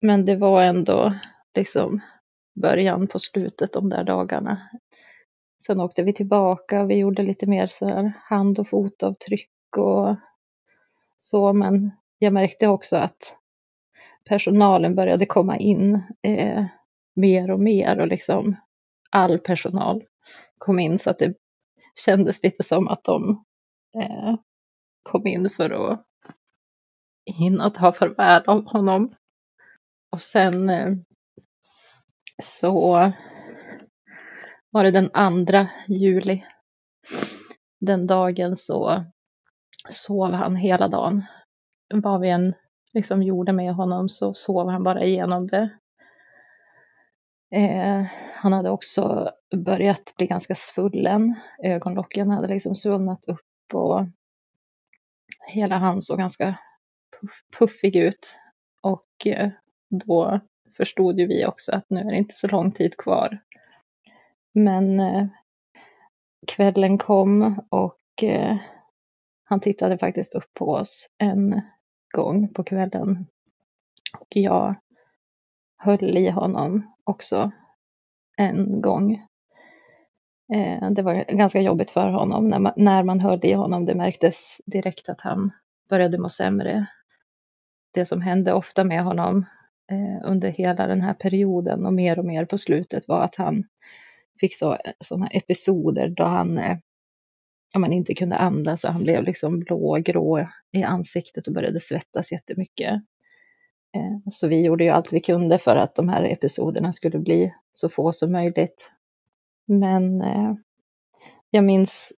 Men 0.00 0.24
det 0.24 0.36
var 0.36 0.62
ändå 0.62 1.14
liksom 1.54 2.00
början 2.60 3.06
på 3.06 3.18
slutet 3.18 3.72
de 3.72 3.88
där 3.88 4.04
dagarna. 4.04 4.70
Sen 5.66 5.80
åkte 5.80 6.02
vi 6.02 6.12
tillbaka 6.12 6.82
och 6.82 6.90
vi 6.90 6.96
gjorde 6.96 7.22
lite 7.22 7.46
mer 7.46 7.66
så 7.66 7.86
här 7.86 8.12
hand 8.24 8.58
och 8.58 8.68
fotavtryck 8.68 9.50
och 9.76 10.16
så, 11.18 11.52
men 11.52 11.90
jag 12.18 12.32
märkte 12.32 12.66
också 12.68 12.96
att 12.96 13.36
personalen 14.28 14.94
började 14.94 15.26
komma 15.26 15.58
in 15.58 16.02
eh, 16.22 16.64
mer 17.16 17.50
och 17.50 17.60
mer 17.60 18.00
och 18.00 18.08
liksom 18.08 18.56
all 19.10 19.38
personal 19.38 20.04
kom 20.58 20.78
in 20.78 20.98
så 20.98 21.10
att 21.10 21.18
det 21.18 21.34
kändes 22.04 22.42
lite 22.42 22.62
som 22.62 22.88
att 22.88 23.04
de 23.04 23.44
eh, 23.94 24.34
kom 25.02 25.26
in 25.26 25.50
för 25.50 25.70
att 25.70 26.06
hinna 27.26 27.70
ta 27.70 27.92
farväl 27.92 28.42
av 28.46 28.64
honom. 28.64 29.14
Och 30.10 30.22
sen 30.22 30.70
eh, 30.70 30.92
så 32.42 33.12
var 34.70 34.84
det 34.84 34.90
den 34.90 35.10
andra 35.12 35.68
juli. 35.88 36.44
Den 37.80 38.06
dagen 38.06 38.56
så 38.56 39.04
sov 39.88 40.32
han 40.32 40.56
hela 40.56 40.88
dagen. 40.88 41.22
Vad 41.94 42.20
vi 42.20 42.28
än 42.30 42.54
liksom 42.94 43.22
gjorde 43.22 43.52
med 43.52 43.74
honom 43.74 44.08
så 44.08 44.34
sov 44.34 44.68
han 44.68 44.82
bara 44.84 45.04
igenom 45.04 45.46
det. 45.46 45.70
Eh, 47.54 48.06
han 48.34 48.52
hade 48.52 48.70
också 48.70 49.32
börjat 49.56 50.14
bli 50.16 50.26
ganska 50.26 50.54
svullen. 50.54 51.34
Ögonlocken 51.64 52.30
hade 52.30 52.48
liksom 52.48 52.74
svullnat 52.74 53.24
upp 53.24 53.74
och 53.74 54.06
hela 55.46 55.78
han 55.78 56.02
såg 56.02 56.18
ganska 56.18 56.58
puff, 57.20 57.44
puffig 57.58 57.96
ut. 57.96 58.36
Och 58.82 59.26
eh, 59.26 59.50
då 59.90 60.40
förstod 60.76 61.18
ju 61.18 61.26
vi 61.26 61.46
också 61.46 61.72
att 61.72 61.84
nu 61.88 62.00
är 62.00 62.10
det 62.10 62.16
inte 62.16 62.34
så 62.34 62.48
lång 62.48 62.72
tid 62.72 62.96
kvar. 62.96 63.38
Men 64.54 65.00
eh, 65.00 65.26
kvällen 66.46 66.98
kom 66.98 67.60
och 67.70 68.22
eh, 68.22 68.56
han 69.44 69.60
tittade 69.60 69.98
faktiskt 69.98 70.34
upp 70.34 70.54
på 70.54 70.72
oss 70.72 71.10
en 71.18 71.60
gång 72.14 72.48
på 72.48 72.64
kvällen. 72.64 73.26
Och 74.18 74.28
jag 74.28 74.74
höll 75.76 76.16
i 76.16 76.30
honom 76.30 76.94
också 77.04 77.50
en 78.36 78.80
gång. 78.80 79.12
Eh, 80.54 80.90
det 80.90 81.02
var 81.02 81.24
ganska 81.32 81.60
jobbigt 81.60 81.90
för 81.90 82.10
honom 82.10 82.48
när 82.48 82.58
man, 82.58 82.72
när 82.76 83.02
man 83.02 83.20
höll 83.20 83.44
i 83.44 83.52
honom. 83.52 83.86
Det 83.86 83.94
märktes 83.94 84.60
direkt 84.66 85.08
att 85.08 85.20
han 85.20 85.50
började 85.88 86.18
må 86.18 86.28
sämre. 86.28 86.86
Det 87.94 88.06
som 88.06 88.20
hände 88.20 88.52
ofta 88.52 88.84
med 88.84 89.04
honom 89.04 89.46
Eh, 89.90 90.20
under 90.24 90.48
hela 90.48 90.86
den 90.86 91.00
här 91.00 91.14
perioden 91.14 91.86
och 91.86 91.92
mer 91.92 92.18
och 92.18 92.24
mer 92.24 92.44
på 92.44 92.58
slutet 92.58 93.08
var 93.08 93.24
att 93.24 93.36
han 93.36 93.64
fick 94.40 94.56
så, 94.56 94.72
eh, 94.72 94.92
sådana 95.00 95.26
episoder 95.26 96.08
då 96.08 96.24
han 96.24 96.58
eh, 96.58 96.78
ja, 97.72 97.78
man 97.80 97.92
inte 97.92 98.14
kunde 98.14 98.36
andas 98.36 98.84
och 98.84 98.92
han 98.92 99.02
blev 99.02 99.24
liksom 99.24 99.60
blågrå 99.60 100.48
i 100.72 100.82
ansiktet 100.82 101.46
och 101.46 101.54
började 101.54 101.80
svettas 101.80 102.32
jättemycket. 102.32 103.02
Eh, 103.94 104.30
så 104.30 104.48
vi 104.48 104.64
gjorde 104.64 104.84
ju 104.84 104.90
allt 104.90 105.12
vi 105.12 105.20
kunde 105.20 105.58
för 105.58 105.76
att 105.76 105.94
de 105.94 106.08
här 106.08 106.22
episoderna 106.24 106.92
skulle 106.92 107.18
bli 107.18 107.54
så 107.72 107.88
få 107.88 108.12
som 108.12 108.32
möjligt. 108.32 108.90
Men 109.66 110.20
eh, 110.20 110.54
jag 111.50 111.64
minns 111.64 112.12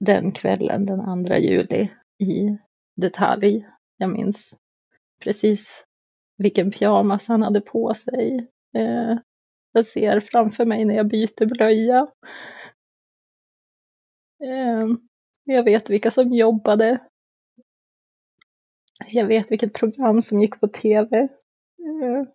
den 0.00 0.32
kvällen 0.32 0.86
den 0.86 1.26
2 1.26 1.36
juli 1.36 1.88
i 2.18 2.58
detalj. 2.96 3.66
Jag 3.96 4.10
minns 4.10 4.54
precis 5.20 5.85
vilken 6.38 6.70
pyjamas 6.70 7.28
han 7.28 7.42
hade 7.42 7.60
på 7.60 7.94
sig. 7.94 8.48
Eh, 8.76 9.16
jag 9.72 9.86
ser 9.86 10.20
framför 10.20 10.64
mig 10.64 10.84
när 10.84 10.94
jag 10.94 11.08
byter 11.08 11.46
blöja. 11.46 12.06
Eh, 14.44 14.86
jag 15.44 15.64
vet 15.64 15.90
vilka 15.90 16.10
som 16.10 16.32
jobbade. 16.32 16.98
Jag 19.06 19.26
vet 19.26 19.50
vilket 19.50 19.72
program 19.72 20.22
som 20.22 20.40
gick 20.40 20.60
på 20.60 20.68
tv. 20.68 21.18
Eh, 21.18 22.28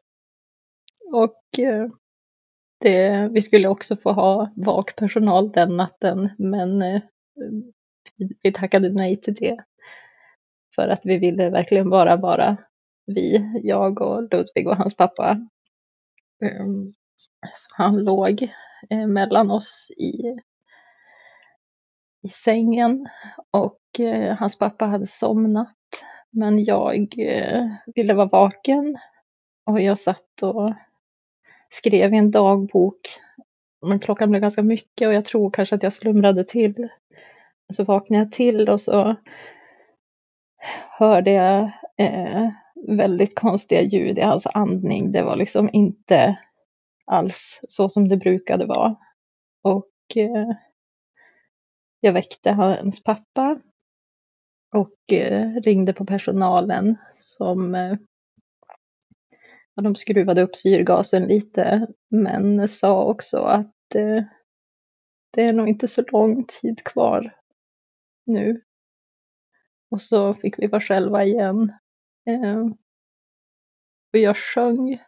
och 1.14 1.60
eh, 1.60 1.88
det, 2.80 3.30
vi 3.32 3.42
skulle 3.42 3.68
också 3.68 3.96
få 3.96 4.12
ha 4.12 4.52
vakpersonal 4.56 5.52
den 5.52 5.78
natten, 5.78 6.30
men 6.38 6.82
eh, 6.82 7.02
vi 8.44 8.52
tackade 8.52 8.90
nej 8.90 9.22
till 9.22 9.34
det. 9.34 9.64
För 10.76 10.88
att 10.88 11.06
vi 11.06 11.18
ville 11.18 11.50
verkligen 11.50 11.90
bara 11.90 12.16
vara 12.16 12.58
vi, 13.06 13.52
jag 13.64 14.02
och 14.02 14.24
Ludvig 14.24 14.68
och 14.68 14.76
hans 14.78 14.96
pappa. 14.96 15.48
Ehm, 16.42 16.94
så 17.56 17.70
han 17.74 18.04
låg 18.04 18.54
eh, 18.90 19.08
mellan 19.08 19.52
oss 19.52 19.92
i, 19.98 20.40
i 22.24 22.30
sängen 22.30 23.10
och 23.52 24.00
eh, 24.00 24.38
hans 24.38 24.58
pappa 24.58 24.86
hade 24.86 25.08
somnat. 25.08 25.76
Men 26.30 26.64
jag 26.64 27.20
eh, 27.20 27.68
ville 27.96 28.14
vara 28.14 28.28
vaken 28.28 28.98
och 29.66 29.82
jag 29.82 30.00
satt 30.00 30.44
och 30.44 30.74
skrev 31.70 32.14
i 32.14 32.18
en 32.18 32.32
dagbok. 32.32 33.20
Men 33.82 34.00
klockan 34.00 34.30
blev 34.30 34.42
ganska 34.42 34.64
mycket 34.64 35.08
och 35.08 35.14
jag 35.14 35.26
tror 35.26 35.52
kanske 35.52 35.76
att 35.76 35.84
jag 35.84 35.94
slumrade 35.94 36.44
till. 36.44 36.90
Så 37.74 37.84
vaknade 37.84 38.24
jag 38.24 38.32
till 38.32 38.70
och 38.70 38.82
så 38.82 39.16
hörde 41.00 41.32
jag 41.32 41.72
eh, 41.98 42.50
väldigt 42.88 43.36
konstiga 43.36 43.82
ljud 43.82 44.18
i 44.18 44.22
hans 44.22 44.48
andning. 44.48 45.12
Det 45.12 45.24
var 45.24 45.36
liksom 45.36 45.70
inte 45.74 46.38
alls 47.06 47.60
så 47.68 47.90
som 47.90 48.08
det 48.08 48.18
brukade 48.18 48.66
vara. 48.66 48.96
Och 49.64 49.92
eh, 50.16 50.50
jag 52.00 52.14
väckte 52.14 52.52
hans 52.52 53.04
pappa 53.04 53.60
och 54.76 55.14
eh, 55.14 55.54
ringde 55.54 55.94
på 55.94 56.06
personalen 56.06 56.98
som 57.16 57.76
eh, 57.76 57.98
de 59.76 59.96
skruvade 59.96 60.42
upp 60.42 60.56
syrgasen 60.56 61.24
lite 61.24 61.88
men 62.10 62.70
sa 62.70 63.04
också 63.04 63.38
att 63.38 63.96
eh, 63.96 64.24
det 65.34 65.42
är 65.42 65.54
nog 65.54 65.70
inte 65.70 65.88
så 65.88 66.04
lång 66.12 66.46
tid 66.46 66.84
kvar 66.84 67.36
nu. 68.26 68.62
Och 69.92 70.02
så 70.02 70.34
fick 70.34 70.60
vi 70.60 70.68
vara 70.68 70.82
själva 70.82 71.26
igen. 71.26 71.74
Eh, 72.26 72.66
och 74.14 74.20
jag 74.20 74.38
sjöng 74.38 75.02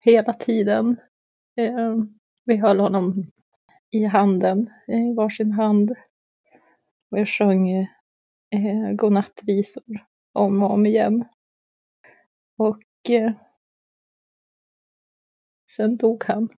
hela 0.00 0.32
tiden. 0.32 1.00
Eh, 1.56 1.96
vi 2.44 2.56
höll 2.56 2.80
honom 2.80 3.30
i 3.90 4.04
handen, 4.04 4.70
eh, 4.88 5.10
i 5.10 5.14
varsin 5.14 5.52
hand. 5.52 5.90
Och 7.10 7.18
jag 7.18 7.28
sjöng 7.28 7.70
eh, 8.50 8.92
godnattvisor 8.96 10.06
om 10.32 10.62
och 10.62 10.72
om 10.72 10.86
igen. 10.86 11.24
Och 12.56 13.10
eh, 13.10 13.32
sen 15.76 15.96
dog 15.96 16.24
han. 16.24 16.48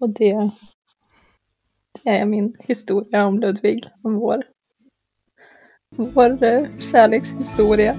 Och 0.00 0.10
det, 0.10 0.50
det 1.92 2.10
är 2.10 2.26
min 2.26 2.56
historia 2.60 3.26
om 3.26 3.40
Ludvig, 3.40 3.88
om 4.02 4.14
vår, 4.14 4.53
vår 5.96 6.44
eh, 6.44 6.66
kärlekshistoria. 6.78 7.96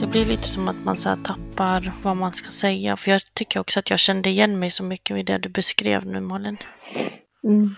Det 0.00 0.06
blir 0.06 0.24
lite 0.24 0.48
som 0.48 0.68
att 0.68 0.84
man 0.84 0.96
så 0.96 1.16
tappar 1.16 1.92
vad 2.02 2.16
man 2.16 2.32
ska 2.32 2.50
säga. 2.50 2.96
För 2.96 3.10
jag 3.10 3.20
tycker 3.34 3.60
också 3.60 3.80
att 3.80 3.90
jag 3.90 3.98
kände 3.98 4.30
igen 4.30 4.58
mig 4.58 4.70
så 4.70 4.84
mycket 4.84 5.16
i 5.16 5.22
det 5.22 5.38
du 5.38 5.48
beskrev 5.48 6.06
nu 6.06 6.20
Malin. 6.20 6.56
Mm. 7.44 7.68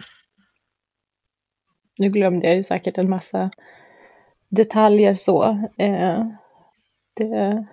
Nu 1.99 2.09
glömde 2.09 2.47
jag 2.47 2.57
ju 2.57 2.63
säkert 2.63 2.99
en 2.99 3.11
massa 3.11 3.51
detaljer 4.49 5.15
så. 5.15 5.45
Eh, 5.77 6.27
det 7.15 7.67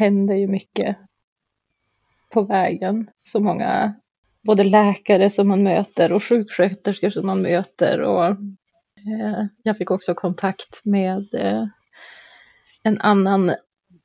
händer 0.00 0.34
ju 0.34 0.46
mycket 0.46 0.96
på 2.30 2.42
vägen. 2.42 3.10
Så 3.22 3.40
många, 3.40 3.94
både 4.42 4.64
läkare 4.64 5.30
som 5.30 5.48
man 5.48 5.62
möter 5.62 6.12
och 6.12 6.24
sjuksköterskor 6.24 7.10
som 7.10 7.26
man 7.26 7.42
möter. 7.42 8.00
Och 8.00 8.24
eh, 8.26 9.46
jag 9.62 9.76
fick 9.76 9.90
också 9.90 10.14
kontakt 10.14 10.84
med 10.84 11.34
eh, 11.34 11.66
en 12.82 13.00
annan 13.00 13.54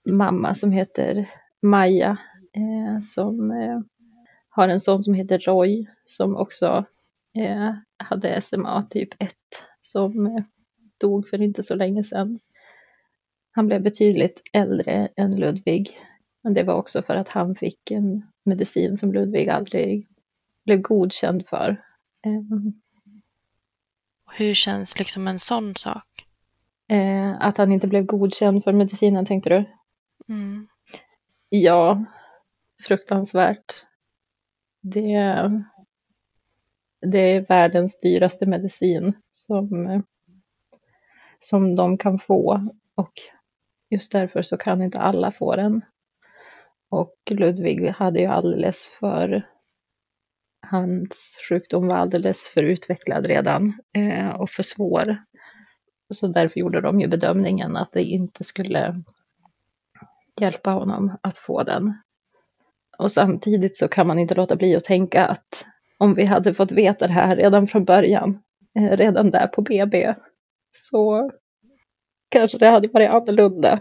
mamma 0.06 0.56
som 0.56 0.72
heter 0.72 1.30
Maja 1.62 2.18
eh, 2.54 3.02
som 3.02 3.52
eh, 3.52 3.80
har 4.50 4.70
en 4.70 4.80
son 4.80 5.04
som 5.04 5.14
heter 5.14 5.40
Roy 5.40 5.88
som 6.06 6.36
också 6.36 6.86
eh, 7.38 7.74
hade 7.98 8.42
SMA 8.42 8.84
typ 8.90 9.10
1 9.24 9.32
som 9.82 10.26
eh, 10.28 10.44
dog 10.98 11.28
för 11.30 11.42
inte 11.42 11.64
så 11.64 11.76
länge 11.76 12.04
sedan. 12.04 12.40
Han 13.56 13.68
blev 13.68 13.82
betydligt 13.82 14.42
äldre 14.54 15.10
än 15.16 15.36
Ludvig. 15.36 16.00
Men 16.44 16.54
det 16.54 16.64
var 16.64 16.74
också 16.74 17.02
för 17.02 17.16
att 17.16 17.30
han 17.30 17.56
fick 17.56 17.92
en 17.92 18.32
medicin 18.44 18.98
som 18.98 19.14
Ludvig 19.14 19.50
aldrig 19.50 20.08
blev 20.66 20.82
godkänd 20.82 21.48
för. 21.48 21.70
Eh, 22.26 22.72
Hur 24.38 24.54
känns 24.54 25.00
liksom 25.00 25.28
en 25.28 25.40
sån 25.40 25.76
sak? 25.76 26.28
eh, 26.88 27.36
att 27.40 27.58
han 27.58 27.72
inte 27.72 27.88
blev 27.88 28.06
godkänd 28.06 28.64
för 28.64 28.72
medicinen 28.74 29.26
tänkte 29.26 29.50
du? 29.50 29.66
Mm. 30.34 30.68
Ja, 31.50 32.06
fruktansvärt. 32.88 33.84
Det, 34.82 35.52
det 37.02 37.20
är 37.20 37.46
världens 37.48 38.00
dyraste 38.00 38.46
medicin 38.46 39.14
som, 39.32 40.04
som 41.40 41.76
de 41.76 41.98
kan 41.98 42.20
få 42.20 42.70
och 42.96 43.12
just 43.96 44.12
därför 44.12 44.42
så 44.42 44.58
kan 44.58 44.82
inte 44.82 45.00
alla 45.00 45.32
få 45.32 45.56
den. 45.56 45.82
Och 46.90 47.16
Ludvig 47.30 47.90
hade 47.90 48.20
ju 48.20 48.26
alldeles 48.26 48.92
för 49.00 49.48
hans 50.72 51.40
sjukdom 51.50 51.88
var 51.88 51.96
alldeles 51.96 52.50
för 52.50 52.64
utvecklad 52.64 53.26
redan 53.26 53.74
eh, 53.98 54.30
och 54.30 54.50
för 54.50 54.64
svår. 54.64 55.18
Så 56.14 56.28
därför 56.28 56.60
gjorde 56.60 56.82
de 56.82 57.02
ju 57.02 57.08
bedömningen 57.08 57.78
att 57.78 57.92
det 57.92 58.04
inte 58.04 58.44
skulle 58.44 59.02
hjälpa 60.42 60.72
honom 60.72 61.18
att 61.22 61.38
få 61.38 61.64
den. 61.64 61.94
Och 62.98 63.12
samtidigt 63.12 63.78
så 63.78 63.88
kan 63.88 64.08
man 64.08 64.20
inte 64.20 64.36
låta 64.36 64.56
bli 64.56 64.76
att 64.76 64.84
tänka 64.84 65.26
att 65.26 65.66
om 65.98 66.14
vi 66.14 66.26
hade 66.26 66.54
fått 66.54 66.72
veta 66.72 67.08
det 67.08 67.14
här 67.14 67.36
redan 67.36 67.68
från 67.68 67.86
början, 67.86 68.44
eh, 68.80 68.98
redan 68.98 69.32
där 69.32 69.48
på 69.48 69.62
BB, 69.62 70.16
så 70.72 71.32
kanske 72.30 72.58
det 72.58 72.68
hade 72.68 72.88
varit 72.88 73.10
annorlunda. 73.10 73.80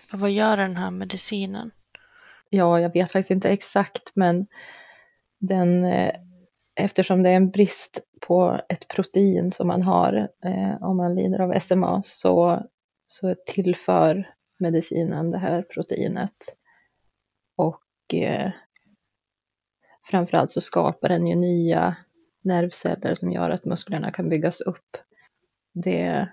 För 0.00 0.18
vad 0.18 0.30
gör 0.30 0.56
den 0.56 0.76
här 0.76 0.90
medicinen? 0.90 1.70
Ja, 2.50 2.80
jag 2.80 2.92
vet 2.92 3.12
faktiskt 3.12 3.30
inte 3.30 3.48
exakt, 3.48 4.12
men 4.14 4.46
den, 5.38 5.84
eh, 5.84 6.14
eftersom 6.74 7.22
det 7.22 7.30
är 7.30 7.36
en 7.36 7.50
brist 7.50 8.00
på 8.20 8.60
ett 8.68 8.88
protein 8.88 9.50
som 9.50 9.66
man 9.66 9.82
har 9.82 10.28
eh, 10.44 10.82
om 10.82 10.96
man 10.96 11.14
lider 11.14 11.40
av 11.40 11.60
SMA 11.60 12.02
så, 12.04 12.66
så 13.06 13.34
tillför 13.46 14.34
medicinen 14.58 15.30
det 15.30 15.38
här 15.38 15.62
proteinet. 15.62 16.56
Och 17.56 18.14
eh, 18.14 18.50
framförallt 20.10 20.52
så 20.52 20.60
skapar 20.60 21.08
den 21.08 21.26
ju 21.26 21.34
nya 21.34 21.96
nervceller 22.42 23.14
som 23.14 23.32
gör 23.32 23.50
att 23.50 23.64
musklerna 23.64 24.10
kan 24.10 24.28
byggas 24.28 24.60
upp. 24.60 24.96
Det 25.72 26.28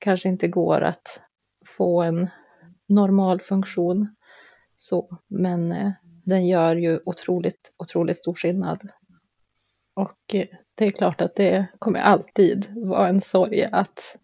kanske 0.00 0.28
inte 0.28 0.48
går 0.48 0.80
att 0.80 1.20
få 1.76 2.02
en 2.02 2.30
normal 2.86 3.40
funktion 3.40 4.16
så, 4.76 5.18
men 5.26 5.72
eh, 5.72 5.92
den 6.24 6.46
gör 6.46 6.76
ju 6.76 7.00
otroligt, 7.04 7.72
otroligt 7.76 8.18
stor 8.18 8.34
skillnad. 8.34 8.88
Och 9.94 10.34
eh, 10.34 10.46
det 10.74 10.84
är 10.86 10.90
klart 10.90 11.20
att 11.20 11.36
det 11.36 11.66
kommer 11.78 12.00
alltid 12.00 12.66
vara 12.76 13.08
en 13.08 13.20
sorg 13.20 13.64
att 13.64 14.16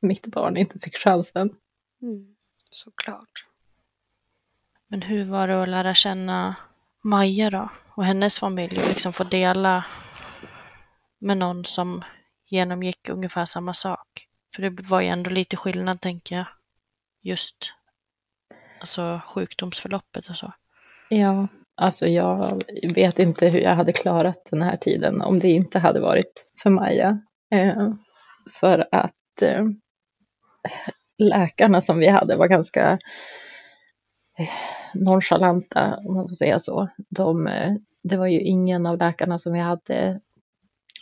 mitt 0.00 0.26
barn 0.26 0.56
inte 0.56 0.78
fick 0.78 0.96
chansen. 0.96 1.50
Mm. 2.02 2.36
Såklart. 2.70 3.46
Men 4.86 5.02
hur 5.02 5.24
var 5.24 5.48
det 5.48 5.62
att 5.62 5.68
lära 5.68 5.94
känna 5.94 6.54
Maja 7.02 7.50
då? 7.50 7.68
Och 7.94 8.04
hennes 8.04 8.38
familj 8.38 8.78
och 8.78 8.88
liksom 8.88 9.12
få 9.12 9.24
dela 9.24 9.84
med 11.18 11.36
någon 11.36 11.64
som 11.64 12.04
genomgick 12.46 13.08
ungefär 13.08 13.44
samma 13.44 13.74
sak. 13.74 14.28
För 14.54 14.62
det 14.62 14.88
var 14.88 15.00
ju 15.00 15.08
ändå 15.08 15.30
lite 15.30 15.56
skillnad 15.56 16.00
tänker 16.00 16.36
jag. 16.36 16.46
Just 17.22 17.74
alltså 18.80 19.20
sjukdomsförloppet 19.26 20.28
och 20.28 20.36
så. 20.36 20.52
Ja, 21.08 21.48
alltså 21.74 22.06
jag 22.06 22.62
vet 22.94 23.18
inte 23.18 23.48
hur 23.48 23.60
jag 23.60 23.74
hade 23.74 23.92
klarat 23.92 24.46
den 24.50 24.62
här 24.62 24.76
tiden 24.76 25.22
om 25.22 25.38
det 25.38 25.48
inte 25.48 25.78
hade 25.78 26.00
varit 26.00 26.46
för 26.62 26.70
Maja. 26.70 27.18
Eh, 27.50 27.92
för 28.60 28.88
att 28.92 29.42
eh, 29.42 29.64
läkarna 31.18 31.80
som 31.80 31.98
vi 31.98 32.08
hade 32.08 32.36
var 32.36 32.48
ganska 32.48 32.98
eh, 34.38 34.48
nonchalanta, 34.94 35.98
om 36.04 36.14
man 36.14 36.28
får 36.28 36.34
säga 36.34 36.58
så. 36.58 36.88
De, 36.96 37.46
eh, 37.46 37.74
det 38.02 38.16
var 38.16 38.26
ju 38.26 38.40
ingen 38.40 38.86
av 38.86 38.98
läkarna 38.98 39.38
som 39.38 39.52
vi 39.52 39.60
hade, 39.60 40.20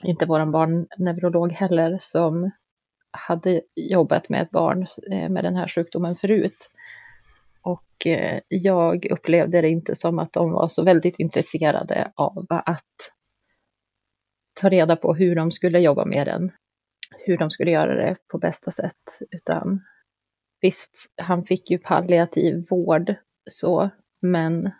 inte 0.03 0.27
vår 0.27 0.47
barnneurolog 0.47 1.53
heller, 1.53 1.97
som 2.01 2.51
hade 3.12 3.61
jobbat 3.75 4.29
med 4.29 4.42
ett 4.42 4.51
barn 4.51 4.87
eh, 5.11 5.29
med 5.29 5.44
den 5.44 5.57
här 5.57 5.68
sjukdomen 5.68 6.14
förut. 6.14 6.70
Och 7.62 8.07
eh, 8.07 8.40
jag 8.48 9.07
upplevde 9.07 9.61
det 9.61 9.68
inte 9.68 9.94
som 9.94 10.18
att 10.18 10.33
de 10.33 10.53
var 10.53 10.68
så 10.68 10.83
väldigt 10.83 11.18
intresserade 11.18 12.12
av 12.14 12.46
att 12.48 13.12
ta 14.61 14.68
reda 14.68 14.96
på 14.96 15.14
hur 15.14 15.35
de 15.37 15.51
skulle 15.51 15.81
jobba 15.81 16.05
med 16.05 16.27
den, 16.27 16.53
hur 17.18 17.38
de 17.38 17.51
skulle 17.51 17.70
göra 17.70 17.94
det 17.94 18.16
på 18.29 18.38
bästa 18.38 18.70
sätt, 18.70 19.18
utan 19.31 19.81
visst, 20.61 21.11
han 21.16 21.42
fick 21.42 21.70
ju 21.70 21.79
palliativ 21.79 22.66
vård 22.70 23.14
så, 23.51 23.90
men 24.20 24.70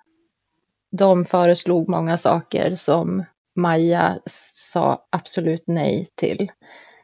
de 0.90 1.24
föreslog 1.24 1.88
många 1.88 2.18
saker 2.18 2.76
som 2.76 3.24
Maja 3.54 4.20
sa 4.26 5.06
absolut 5.10 5.64
nej 5.66 6.08
till. 6.14 6.50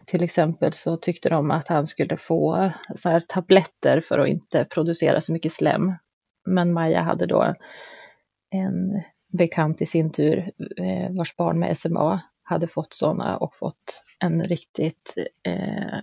Till 0.08 0.22
exempel 0.22 0.72
så 0.72 0.96
tyckte 0.96 1.28
de 1.28 1.50
att 1.50 1.68
han 1.68 1.86
skulle 1.86 2.16
få 2.16 2.72
så 2.94 3.08
här 3.08 3.20
tabletter 3.20 4.00
för 4.00 4.18
att 4.18 4.28
inte 4.28 4.64
producera 4.64 5.20
så 5.20 5.32
mycket 5.32 5.52
slem. 5.52 5.94
Men 6.46 6.72
Maja 6.72 7.00
hade 7.00 7.26
då 7.26 7.54
en 8.50 9.02
bekant 9.32 9.82
i 9.82 9.86
sin 9.86 10.10
tur 10.10 10.50
eh, 10.76 11.16
vars 11.16 11.36
barn 11.36 11.58
med 11.58 11.78
SMA 11.78 12.22
hade 12.42 12.68
fått 12.68 12.92
sådana 12.92 13.36
och 13.36 13.54
fått 13.54 14.04
en 14.18 14.44
riktigt, 14.44 15.14
eh, 15.42 15.98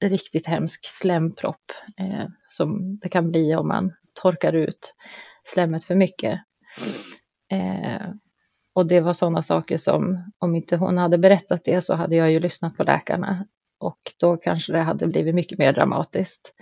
riktigt 0.00 0.46
hemsk 0.46 0.86
slempropp 0.86 1.72
eh, 1.96 2.26
som 2.48 2.98
det 3.02 3.08
kan 3.08 3.30
bli 3.30 3.54
om 3.54 3.68
man 3.68 3.92
torkar 4.12 4.52
ut 4.52 4.94
slemmet 5.44 5.84
för 5.84 5.94
mycket. 5.94 6.40
Eh, 7.50 8.08
och 8.74 8.86
det 8.86 9.00
var 9.00 9.12
sådana 9.12 9.42
saker 9.42 9.76
som, 9.76 10.32
om 10.38 10.54
inte 10.54 10.76
hon 10.76 10.98
hade 10.98 11.18
berättat 11.18 11.64
det 11.64 11.80
så 11.80 11.94
hade 11.94 12.16
jag 12.16 12.32
ju 12.32 12.40
lyssnat 12.40 12.76
på 12.76 12.84
läkarna 12.84 13.46
och 13.78 13.98
då 14.20 14.36
kanske 14.36 14.72
det 14.72 14.80
hade 14.80 15.06
blivit 15.06 15.34
mycket 15.34 15.58
mer 15.58 15.72
dramatiskt. 15.72 16.54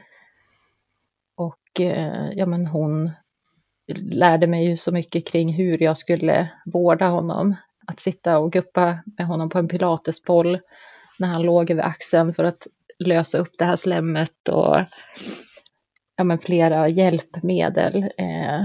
Och 1.36 1.80
eh, 1.80 2.30
ja, 2.32 2.46
men 2.46 2.66
hon 2.66 3.10
lärde 3.96 4.46
mig 4.46 4.64
ju 4.64 4.76
så 4.76 4.92
mycket 4.92 5.26
kring 5.26 5.52
hur 5.52 5.82
jag 5.82 5.96
skulle 5.96 6.52
vårda 6.66 7.08
honom. 7.08 7.56
Att 7.86 8.00
sitta 8.00 8.38
och 8.38 8.52
guppa 8.52 8.98
med 9.04 9.26
honom 9.26 9.50
på 9.50 9.58
en 9.58 9.68
pilatesboll 9.68 10.58
när 11.18 11.28
han 11.28 11.42
låg 11.42 11.70
över 11.70 11.82
axeln 11.82 12.34
för 12.34 12.44
att 12.44 12.66
lösa 12.98 13.38
upp 13.38 13.52
det 13.58 13.64
här 13.64 13.76
slemmet 13.76 14.48
och 14.48 14.76
ja, 16.16 16.24
men 16.24 16.38
flera 16.38 16.88
hjälpmedel. 16.88 17.96
Eh, 18.02 18.64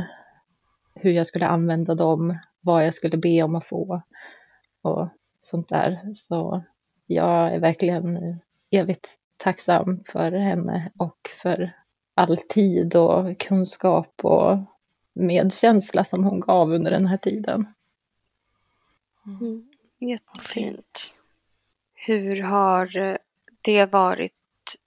hur 0.95 1.11
jag 1.11 1.27
skulle 1.27 1.47
använda 1.47 1.95
dem, 1.95 2.37
vad 2.67 2.85
jag 2.85 2.93
skulle 2.93 3.17
be 3.17 3.43
om 3.43 3.55
att 3.55 3.65
få 3.65 4.01
och 4.81 5.07
sånt 5.41 5.69
där. 5.69 6.13
Så 6.13 6.63
jag 7.05 7.53
är 7.53 7.59
verkligen 7.59 8.19
evigt 8.71 9.09
tacksam 9.37 10.03
för 10.07 10.31
henne 10.31 10.91
och 10.97 11.17
för 11.41 11.71
all 12.15 12.37
tid 12.37 12.95
och 12.95 13.39
kunskap 13.39 14.13
och 14.23 14.57
medkänsla 15.13 16.03
som 16.03 16.23
hon 16.23 16.39
gav 16.39 16.71
under 16.71 16.91
den 16.91 17.05
här 17.05 17.17
tiden. 17.17 17.73
Mm. 19.25 19.69
Jättefint. 19.99 21.21
Hur 21.93 22.41
har 22.41 23.17
det 23.61 23.85
varit 23.85 24.33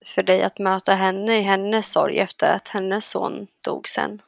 för 0.07 0.23
dig 0.23 0.43
att 0.43 0.59
möta 0.59 0.93
henne 0.93 1.39
i 1.39 1.43
hennes 1.43 1.93
sorg 1.93 2.19
efter 2.19 2.57
att 2.57 2.69
hennes 2.69 3.11
son 3.11 3.47
dog 3.65 3.89
sen? 3.89 4.19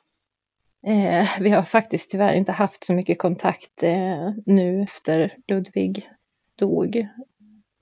Eh, 0.86 1.28
vi 1.40 1.50
har 1.50 1.62
faktiskt 1.62 2.10
tyvärr 2.10 2.34
inte 2.34 2.52
haft 2.52 2.84
så 2.84 2.94
mycket 2.94 3.18
kontakt 3.18 3.82
eh, 3.82 4.30
nu 4.46 4.82
efter 4.82 5.36
Ludvig 5.48 6.10
dog. 6.58 7.08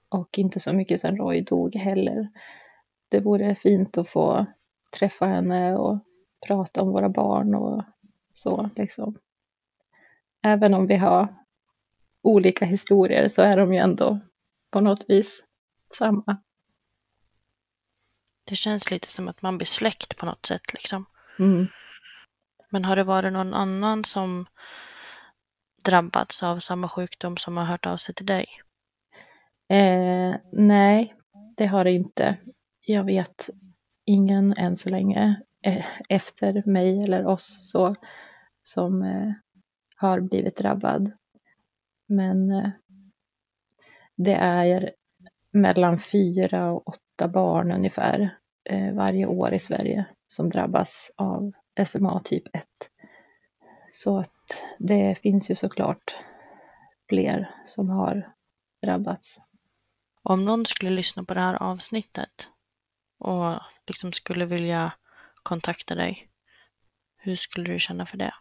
Och 0.09 0.39
inte 0.39 0.61
så 0.61 0.73
mycket 0.73 1.01
sedan 1.01 1.17
Roy 1.17 1.41
dog 1.41 1.75
heller. 1.75 2.29
Det 3.09 3.21
vore 3.21 3.55
fint 3.55 3.99
att 3.99 4.09
få 4.09 4.47
träffa 4.99 5.27
henne 5.27 5.77
och 5.77 5.99
prata 6.47 6.83
om 6.83 6.93
våra 6.93 7.09
barn 7.09 7.55
och 7.55 7.85
så 8.33 8.71
liksom. 8.77 9.19
Även 10.43 10.75
om 10.75 10.87
vi 10.87 10.97
har 10.97 11.29
olika 12.23 12.65
historier 12.65 13.29
så 13.29 13.43
är 13.43 13.57
de 13.57 13.75
ju 13.75 13.79
ändå 13.79 14.21
på 14.71 14.81
något 14.81 15.05
vis 15.09 15.45
samma. 15.99 16.43
Det 18.45 18.57
känns 18.57 18.91
lite 18.91 19.09
som 19.09 19.29
att 19.29 19.43
man 19.43 19.59
blir 19.59 19.67
släkt 19.67 20.17
på 20.17 20.27
något 20.27 20.47
sätt 20.47 20.73
liksom. 20.73 21.05
Mm. 21.39 21.67
Men 22.71 22.85
har 22.85 22.97
det 22.97 23.05
varit 23.05 23.33
någon 23.33 23.55
annan 23.55 24.05
som 24.05 24.47
drabbats 25.85 26.43
av 26.43 26.59
samma 26.59 26.89
sjukdom 26.89 27.37
som 27.37 27.57
har 27.57 27.65
hört 27.65 27.87
av 27.87 27.97
sig 27.97 28.15
till 28.15 28.27
dig? 28.27 28.47
Eh, 29.69 30.35
nej, 30.53 31.15
det 31.57 31.67
har 31.67 31.85
det 31.85 31.93
inte. 31.93 32.37
Jag 32.87 33.05
vet 33.05 33.51
ingen 34.05 34.53
än 34.53 34.77
så 34.77 34.91
länge 34.91 35.43
eh, 35.63 35.87
efter 36.09 36.63
mig 36.67 37.05
eller 37.05 37.27
oss 37.27 37.71
så 37.71 37.95
som 38.63 39.03
eh, 39.03 39.33
har 39.97 40.21
blivit 40.21 40.57
drabbad. 40.57 41.13
Men 42.07 42.51
eh, 42.51 42.71
det 44.17 44.35
är 44.35 44.93
mellan 45.51 45.99
fyra 45.99 46.73
och 46.73 46.89
åtta 46.89 47.29
barn 47.29 47.73
ungefär 47.73 48.39
eh, 48.65 48.95
varje 48.95 49.27
år 49.27 49.55
i 49.55 49.59
Sverige 49.59 50.05
som 50.29 50.51
drabbas 50.51 51.13
av 51.17 51.53
SMA 51.87 52.21
typ 52.21 52.57
1. 52.57 52.64
Så 53.90 54.19
att 54.19 54.62
det 54.79 55.19
finns 55.23 55.51
ju 55.51 55.55
såklart 55.55 56.16
fler 57.09 57.55
som 57.66 57.90
har 57.90 58.33
drabbats. 58.83 59.40
Om 60.23 60.45
någon 60.45 60.66
skulle 60.66 60.90
lyssna 60.90 61.25
på 61.25 61.35
det 61.35 61.40
här 61.40 61.62
avsnittet 61.62 62.49
och 63.19 63.61
liksom 63.87 64.12
skulle 64.12 64.47
vilja 64.47 64.93
kontakta 65.43 65.95
dig, 65.95 66.29
hur 67.16 67.37
skulle 67.37 67.73
du 67.73 67.79
känna 67.79 68.07
för 68.07 68.16
det? 68.19 68.35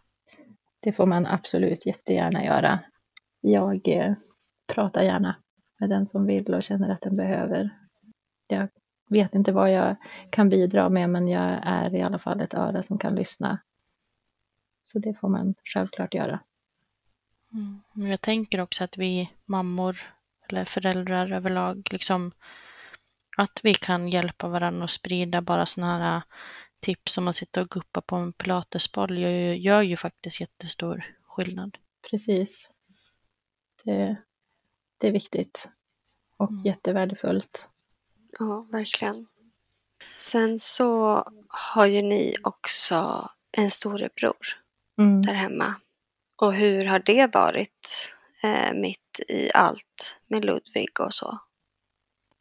Det 0.80 0.92
får 0.92 1.06
man 1.06 1.26
absolut 1.26 1.86
jättegärna 1.86 2.44
göra. 2.44 2.80
Jag 3.40 3.88
eh, 3.88 4.14
pratar 4.66 5.02
gärna 5.02 5.36
med 5.80 5.90
den 5.90 6.06
som 6.06 6.26
vill 6.26 6.54
och 6.54 6.62
känner 6.62 6.88
att 6.88 7.00
den 7.00 7.16
behöver. 7.16 7.70
Jag 8.46 8.68
vet 9.10 9.34
inte 9.34 9.52
vad 9.52 9.72
jag 9.72 9.96
kan 10.30 10.48
bidra 10.48 10.88
med 10.88 11.10
men 11.10 11.28
jag 11.28 11.60
är 11.62 11.94
i 11.94 12.02
alla 12.02 12.18
fall 12.18 12.40
ett 12.40 12.54
öra 12.54 12.82
som 12.82 12.98
kan 12.98 13.14
lyssna. 13.14 13.58
Så 14.82 14.98
det 14.98 15.14
får 15.14 15.28
man 15.28 15.54
självklart 15.64 16.14
göra. 16.14 16.40
Mm. 17.52 18.10
Jag 18.10 18.20
tänker 18.20 18.60
också 18.60 18.84
att 18.84 18.98
vi 18.98 19.30
mammor 19.44 19.96
eller 20.48 20.64
föräldrar 20.64 21.32
överlag, 21.32 21.88
liksom 21.90 22.32
att 23.36 23.60
vi 23.62 23.74
kan 23.74 24.08
hjälpa 24.08 24.48
varandra 24.48 24.84
och 24.84 24.90
sprida 24.90 25.40
bara 25.40 25.66
sådana 25.66 25.98
här 25.98 26.22
tips 26.80 27.12
som 27.12 27.28
att 27.28 27.36
sitta 27.36 27.60
och 27.60 27.68
guppa 27.68 28.00
på 28.00 28.16
en 28.16 28.32
pilatesboll 28.32 29.18
gör, 29.18 29.30
gör 29.54 29.82
ju 29.82 29.96
faktiskt 29.96 30.40
jättestor 30.40 31.16
skillnad. 31.22 31.78
Precis. 32.10 32.70
Det, 33.84 34.16
det 34.98 35.08
är 35.08 35.12
viktigt 35.12 35.68
och 36.36 36.50
mm. 36.50 36.64
jättevärdefullt. 36.64 37.68
Ja, 38.38 38.66
verkligen. 38.72 39.26
Sen 40.08 40.58
så 40.58 41.24
har 41.48 41.86
ju 41.86 42.02
ni 42.02 42.34
också 42.42 43.28
en 43.56 43.70
storebror 43.70 44.36
mm. 44.98 45.22
där 45.22 45.34
hemma. 45.34 45.74
Och 46.36 46.54
hur 46.54 46.86
har 46.86 46.98
det 46.98 47.34
varit 47.34 48.16
eh, 48.42 48.74
mitt 48.74 49.20
i 49.28 49.50
allt 49.54 50.20
med 50.28 50.44
Ludvig 50.44 51.00
och 51.00 51.12
så? 51.14 51.38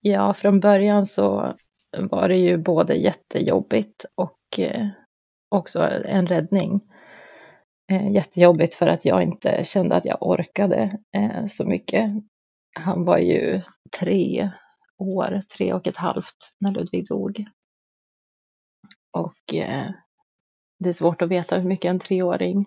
Ja, 0.02 0.34
från 0.34 0.60
början 0.60 1.06
så 1.06 1.56
var 1.98 2.30
det 2.30 2.38
ju 2.38 2.58
både 2.58 2.94
jättejobbigt 2.94 4.06
och 4.16 4.60
eh, 4.60 4.88
också 5.50 5.80
en 6.06 6.28
räddning. 6.28 6.82
Eh, 7.92 8.12
jättejobbigt 8.12 8.76
för 8.76 8.88
att 8.88 9.06
jag 9.06 9.24
inte 9.24 9.66
kände 9.66 9.96
att 9.96 10.06
jag 10.06 10.18
orkade 10.22 11.00
eh, 11.16 11.48
så 11.48 11.66
mycket. 11.66 12.12
Han 12.80 13.06
var 13.06 13.18
ju 13.18 13.62
tre 14.00 14.52
år, 15.00 15.42
tre 15.58 15.74
och 15.74 15.88
ett 15.88 15.98
halvt 15.98 16.54
när 16.60 16.72
Ludvig 16.72 17.08
dog. 17.08 17.46
Och 19.12 19.54
eh, 19.54 19.92
det 20.80 20.90
är 20.90 20.94
svårt 20.94 21.22
att 21.22 21.30
veta 21.30 21.58
hur 21.58 21.68
mycket 21.68 21.90
en 21.90 22.00
treåring 22.00 22.66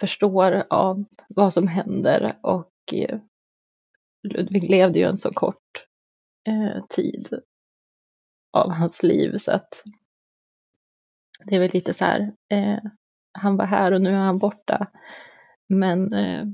förstår 0.00 0.66
av 0.70 1.04
vad 1.28 1.52
som 1.52 1.68
händer 1.68 2.38
och 2.42 2.72
eh, 2.92 3.18
Ludvig 4.22 4.70
levde 4.70 4.98
ju 4.98 5.04
en 5.04 5.18
så 5.18 5.32
kort 5.32 5.86
eh, 6.48 6.84
tid 6.88 7.40
av 8.52 8.70
hans 8.70 9.02
liv 9.02 9.36
så 9.36 9.52
att 9.52 9.82
det 11.44 11.56
är 11.56 11.60
väl 11.60 11.70
lite 11.72 11.94
så 11.94 12.04
här, 12.04 12.32
eh, 12.48 12.78
han 13.32 13.56
var 13.56 13.66
här 13.66 13.92
och 13.92 14.00
nu 14.00 14.10
är 14.10 14.16
han 14.16 14.38
borta. 14.38 14.86
Men 15.68 16.12
eh, 16.12 16.44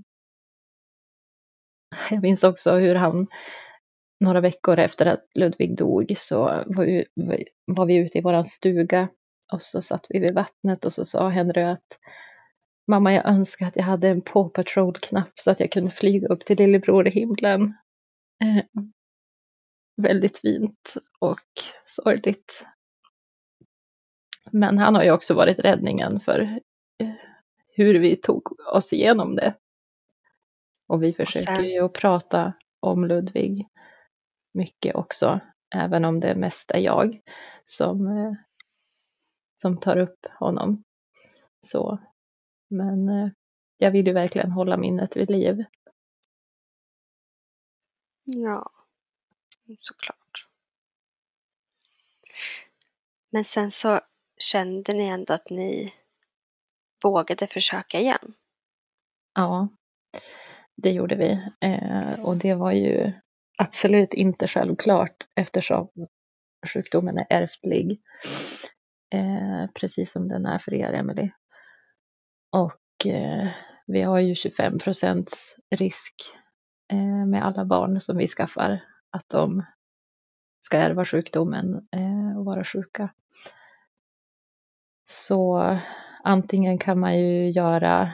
jag 2.11 2.23
minns 2.23 2.45
också 2.45 2.77
hur 2.77 2.95
han 2.95 3.27
några 4.21 4.41
veckor 4.41 4.79
efter 4.79 5.07
att 5.07 5.25
Ludvig 5.35 5.77
dog 5.77 6.15
så 6.17 6.39
var 6.67 6.85
vi, 6.85 7.05
var 7.67 7.87
vi 7.87 7.97
ute 7.97 8.19
i 8.19 8.21
våran 8.21 8.45
stuga 8.45 9.09
och 9.53 9.63
så 9.63 9.83
satt 9.83 10.07
vi 10.09 10.19
vid 10.19 10.35
vattnet 10.35 10.85
och 10.85 10.93
så 10.93 11.05
sa 11.05 11.29
Henry 11.29 11.63
att 11.63 11.99
Mamma, 12.91 13.13
jag 13.13 13.29
önskar 13.29 13.67
att 13.67 13.77
jag 13.77 13.85
hade 13.85 14.09
en 14.09 14.21
Paw 14.21 14.51
Patrol-knapp 14.55 15.33
så 15.35 15.51
att 15.51 15.61
jag 15.61 15.73
kunde 15.73 15.91
flyga 15.91 16.29
upp 16.29 16.45
till 16.45 16.57
lillebror 16.57 17.09
i 17.09 17.11
himlen. 17.11 17.75
Eh, 18.45 18.65
väldigt 19.97 20.39
fint 20.39 20.95
och 21.19 21.41
sorgligt. 21.87 22.67
Men 24.53 24.79
han 24.79 24.95
har 24.95 25.05
ju 25.05 25.11
också 25.11 25.35
varit 25.35 25.59
räddningen 25.59 26.21
för 26.21 26.41
eh, 26.99 27.11
hur 27.75 27.95
vi 27.95 28.17
tog 28.17 28.61
oss 28.73 28.93
igenom 28.93 29.37
det. 29.37 29.55
Och 30.87 31.03
vi 31.03 31.13
försöker 31.13 31.63
ju 31.63 31.85
att 31.85 31.93
prata 31.93 32.53
om 32.81 33.05
Ludvig 33.05 33.67
mycket 34.53 34.95
också, 34.95 35.41
även 35.75 36.05
om 36.05 36.21
det 36.21 36.35
mest 36.35 36.71
är 36.71 36.79
jag 36.79 37.21
som, 37.65 38.07
eh, 38.07 38.33
som 39.57 39.81
tar 39.81 39.97
upp 39.97 40.27
honom. 40.39 40.85
Så, 41.67 41.99
men 42.69 43.09
eh, 43.09 43.29
jag 43.79 43.91
vill 43.91 44.07
ju 44.07 44.13
verkligen 44.13 44.51
hålla 44.51 44.77
minnet 44.77 45.17
vid 45.17 45.31
liv. 45.31 45.65
Ja, 48.25 48.71
såklart. 49.79 50.49
Men 53.31 53.45
sen 53.45 53.71
så 53.71 53.99
kände 54.39 54.93
ni 54.93 55.07
ändå 55.09 55.35
att 55.35 55.51
ni 55.51 55.95
vågade 57.03 57.47
försöka 57.47 58.01
igen? 58.01 58.35
Ja, 59.35 59.69
det 60.75 60.91
gjorde 60.91 61.17
vi. 61.17 61.49
Eh, 61.61 62.21
och 62.21 62.37
det 62.37 62.55
var 62.55 62.73
ju 62.73 63.13
absolut 63.59 64.15
inte 64.15 64.49
självklart 64.49 65.27
eftersom 65.35 65.89
sjukdomen 66.67 67.19
är 67.19 67.27
ärftlig. 67.31 68.01
Eh, 69.15 69.71
precis 69.75 70.13
som 70.13 70.29
den 70.29 70.47
är 70.47 70.59
för 70.59 70.75
er, 70.75 70.93
Emelie. 70.93 71.31
Och 72.53 73.07
eh, 73.07 73.49
vi 73.87 74.03
har 74.03 74.19
ju 74.19 74.35
25 74.35 74.79
procents 74.79 75.57
risk 75.77 76.15
eh, 76.93 77.27
med 77.27 77.47
alla 77.47 77.65
barn 77.65 78.01
som 78.01 78.17
vi 78.17 78.29
skaffar 78.29 78.81
att 79.11 79.29
de 79.29 79.65
ska 80.61 80.77
ärva 80.77 81.05
sjukdomen 81.05 81.89
eh, 81.93 82.39
och 82.39 82.45
vara 82.45 82.65
sjuka. 82.65 83.11
Så 85.09 85.79
antingen 86.25 86.79
kan 86.79 87.01
man 87.01 87.19
ju 87.19 87.51
göra, 87.51 88.13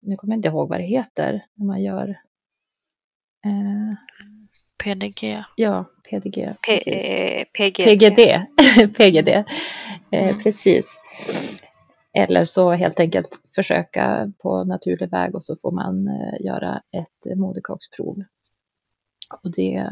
nu 0.00 0.16
kommer 0.16 0.34
jag 0.34 0.38
inte 0.38 0.48
ihåg 0.48 0.68
vad 0.68 0.80
det 0.80 0.84
heter, 0.84 1.46
när 1.54 1.66
man 1.66 1.82
gör 1.82 2.08
eh, 3.44 3.96
PDG. 4.84 5.44
Ja, 5.56 5.84
PDG. 6.10 6.48
P 6.66 6.80
PGD. 7.52 7.84
PGD. 7.84 8.40
PGD. 8.96 9.28
Eh, 9.28 9.44
mm. 10.10 10.42
Precis. 10.42 10.86
Eller 12.12 12.44
så 12.44 12.70
helt 12.70 13.00
enkelt 13.00 13.40
försöka 13.54 14.32
på 14.38 14.64
naturlig 14.64 15.10
väg 15.10 15.34
och 15.34 15.44
så 15.44 15.56
får 15.56 15.72
man 15.72 16.08
eh, 16.08 16.46
göra 16.46 16.82
ett 16.92 17.38
moderkaksprov. 17.38 18.24
Och 19.42 19.52
det 19.52 19.86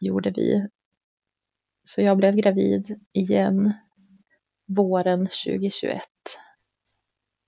gjorde 0.00 0.30
vi. 0.30 0.68
Så 1.84 2.02
jag 2.02 2.16
blev 2.16 2.34
gravid 2.34 3.00
igen 3.12 3.72
våren 4.66 5.26
2021. 5.26 6.02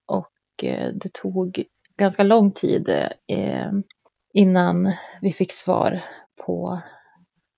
Och 0.06 0.64
eh, 0.64 0.92
det 0.94 1.12
tog 1.12 1.64
ganska 1.96 2.22
lång 2.22 2.52
tid 2.52 2.88
eh, 3.26 3.72
innan 4.32 4.92
vi 5.20 5.32
fick 5.32 5.52
svar 5.52 6.02
på 6.46 6.80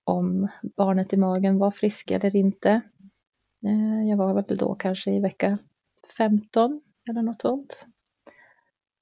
om 0.05 0.49
barnet 0.77 1.13
i 1.13 1.17
magen 1.17 1.59
var 1.59 1.71
frisk 1.71 2.11
eller 2.11 2.37
inte. 2.37 2.81
Eh, 3.67 4.09
jag 4.09 4.17
var 4.17 4.35
väl 4.35 4.57
då 4.57 4.75
kanske 4.75 5.11
i 5.11 5.21
vecka 5.21 5.59
15 6.17 6.81
eller 7.11 7.23
något 7.23 7.41
sånt. 7.41 7.87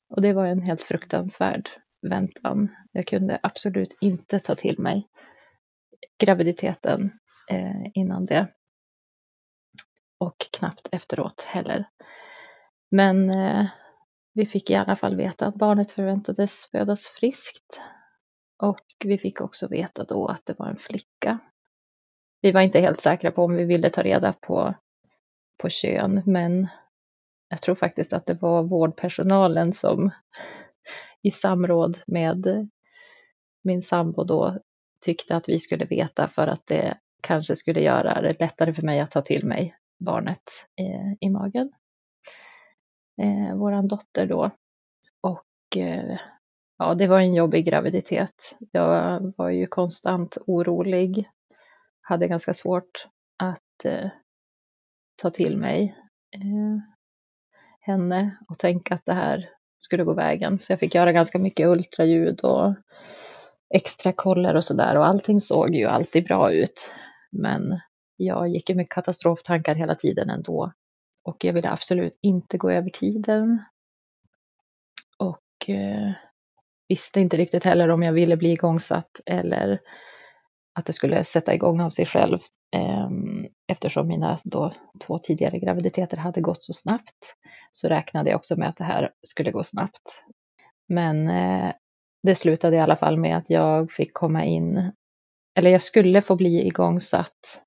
Och 0.09 0.23
det 0.23 0.33
var 0.33 0.47
en 0.47 0.63
helt 0.63 0.83
fruktansvärd 0.83 1.71
väntan. 2.03 2.69
Jag 2.93 3.07
kunde 3.07 3.39
absolut 3.43 3.97
inte 4.01 4.39
ta 4.39 4.55
till 4.55 4.79
mig 4.79 5.09
graviditeten 6.19 7.11
eh, 7.51 7.91
innan 7.95 8.27
det. 8.27 8.49
Och 10.19 10.47
knappt 10.59 10.89
efteråt 10.93 11.41
heller. 11.41 11.89
Men 12.91 13.31
eh, 13.31 13.67
vi 14.33 14.47
fick 14.47 14.71
i 14.71 14.75
alla 14.75 14.97
fall 14.97 15.17
veta 15.17 15.47
att 15.47 15.55
barnet 15.55 15.93
förväntades 15.93 16.67
födas 16.67 17.09
friskt. 17.09 17.81
Och 18.63 18.85
vi 19.05 19.19
fick 19.19 19.41
också 19.41 19.69
veta 19.69 20.05
då 20.05 20.27
att 20.27 20.47
det 20.47 20.59
var 20.59 20.67
en 20.67 20.77
flicka. 20.77 21.39
Vi 22.41 22.53
var 22.53 22.61
inte 22.61 22.81
helt 22.81 23.01
säkra 23.01 23.31
på 23.31 23.43
om 23.43 23.55
vi 23.55 23.65
ville 23.65 23.91
ta 23.91 24.03
reda 24.03 24.33
på, 24.33 24.75
på 25.63 25.69
kön, 25.69 26.23
men 26.27 26.69
jag 27.49 27.63
tror 27.63 27.75
faktiskt 27.75 28.13
att 28.13 28.27
det 28.27 28.43
var 28.43 28.63
vårdpersonalen 28.63 29.73
som 29.73 30.11
i 31.23 31.31
samråd 31.31 31.99
med 32.07 32.69
min 33.65 33.83
sambo 33.83 34.25
då 34.25 34.59
tyckte 35.05 35.37
att 35.37 35.49
vi 35.49 35.59
skulle 35.59 35.85
veta 35.85 36.29
för 36.29 36.47
att 36.47 36.67
det 36.67 36.99
kanske 37.23 37.57
skulle 37.57 37.81
göra 37.81 38.21
det 38.21 38.41
lättare 38.41 38.75
för 38.75 38.83
mig 38.83 39.01
att 39.01 39.11
ta 39.11 39.23
till 39.23 39.47
mig 39.47 39.77
barnet 39.99 40.43
eh, 40.81 41.13
i 41.21 41.31
magen. 41.31 41.73
Eh, 43.23 43.57
våran 43.57 43.89
dotter 43.89 44.27
då. 44.27 44.51
Och 45.21 45.77
eh, 45.77 46.19
ja, 46.79 46.95
det 46.95 47.07
var 47.07 47.21
en 47.21 47.35
jobbig 47.35 47.65
graviditet. 47.67 48.57
Jag 48.73 49.21
var 49.37 49.51
ju 49.51 49.67
konstant 49.67 50.39
orolig. 50.47 51.29
Hade 52.01 52.29
ganska 52.29 52.55
svårt 52.55 53.07
att 53.37 53.85
eh, 53.85 54.11
ta 55.17 55.31
till 55.31 55.57
mig 55.57 55.97
eh, 56.35 56.81
henne 57.81 58.39
och 58.49 58.59
tänka 58.59 58.95
att 58.95 59.05
det 59.05 59.15
här 59.15 59.51
skulle 59.79 60.05
gå 60.05 60.15
vägen. 60.15 60.59
Så 60.59 60.73
jag 60.73 60.81
fick 60.81 60.95
göra 60.95 61.13
ganska 61.13 61.39
mycket 61.39 61.67
ultraljud 61.67 62.41
och 62.41 62.75
extra 63.75 64.13
koller 64.13 64.55
och 64.55 64.65
sådär 64.65 64.97
och 64.97 65.07
allting 65.07 65.41
såg 65.41 65.75
ju 65.75 65.85
alltid 65.87 66.25
bra 66.25 66.53
ut. 66.53 66.91
Men 67.31 67.81
jag 68.17 68.49
gick 68.49 68.71
ju 68.71 68.77
med 68.77 68.91
katastroftankar 68.91 69.75
hela 69.75 69.95
tiden 69.95 70.31
ändå. 70.31 70.73
Och 71.25 71.45
jag 71.45 71.53
ville 71.53 71.71
absolut 71.71 72.19
inte 72.23 72.59
gå 72.59 72.71
över 72.71 72.91
tiden. 72.91 73.63
Och 75.19 75.71
eh, 75.71 76.13
visste 76.89 77.21
inte 77.21 77.37
riktigt 77.37 77.65
heller 77.65 77.89
om 77.89 78.03
jag 78.03 78.13
ville 78.13 78.37
bli 78.37 78.53
igångsatt 78.53 79.21
eller 79.27 79.81
att 80.75 80.87
det 80.87 80.93
skulle 80.93 81.25
sätta 81.25 81.55
igång 81.55 81.81
av 81.81 81.91
sig 81.91 82.07
själv 82.07 82.39
ehm, 82.77 83.47
eftersom 83.69 84.09
mina 84.09 84.39
då 84.45 84.73
två 85.07 85.19
tidigare 85.19 85.59
graviditeter 85.59 86.17
hade 86.17 86.41
gått 86.41 86.63
så 86.63 86.73
snabbt 86.73 87.37
så 87.73 87.89
räknade 87.89 88.31
jag 88.31 88.37
också 88.37 88.57
med 88.57 88.69
att 88.69 88.77
det 88.77 88.85
här 88.85 89.11
skulle 89.23 89.51
gå 89.51 89.63
snabbt. 89.65 90.25
Men 90.89 91.29
eh, 91.29 91.73
det 92.23 92.35
slutade 92.35 92.77
i 92.77 92.81
alla 92.81 92.97
fall 92.97 93.17
med 93.17 93.37
att 93.37 93.51
jag 93.51 93.91
fick 93.93 94.15
komma 94.15 94.45
in, 94.45 94.93
eller 95.55 95.71
jag 95.71 95.83
skulle 95.83 96.23
få 96.23 96.37
bli 96.37 96.67
igångsatt. 96.67 97.61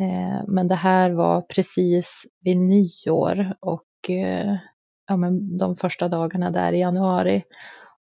Eh, 0.00 0.44
men 0.48 0.68
det 0.68 0.74
här 0.74 1.10
var 1.10 1.40
precis 1.40 2.22
vid 2.40 2.56
nyår 2.56 3.54
och 3.60 4.10
eh, 4.10 4.56
ja, 5.06 5.16
men 5.16 5.58
de 5.58 5.76
första 5.76 6.08
dagarna 6.08 6.50
där 6.50 6.72
i 6.72 6.78
januari. 6.78 7.42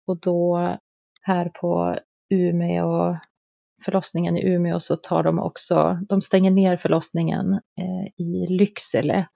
Och 0.08 0.20
då 0.20 0.78
här 1.22 1.50
på 1.50 1.98
Umeå, 2.30 3.18
förlossningen 3.86 4.38
i 4.38 4.46
Umeå 4.46 4.80
så 4.80 4.96
tar 4.96 5.24
de 5.24 5.40
också, 5.40 6.00
de 6.10 6.22
stänger 6.22 6.52
ner 6.52 6.78
förlossningen 6.78 7.54
eh, 7.54 8.26
i 8.26 8.48
Lycksele 8.50 9.28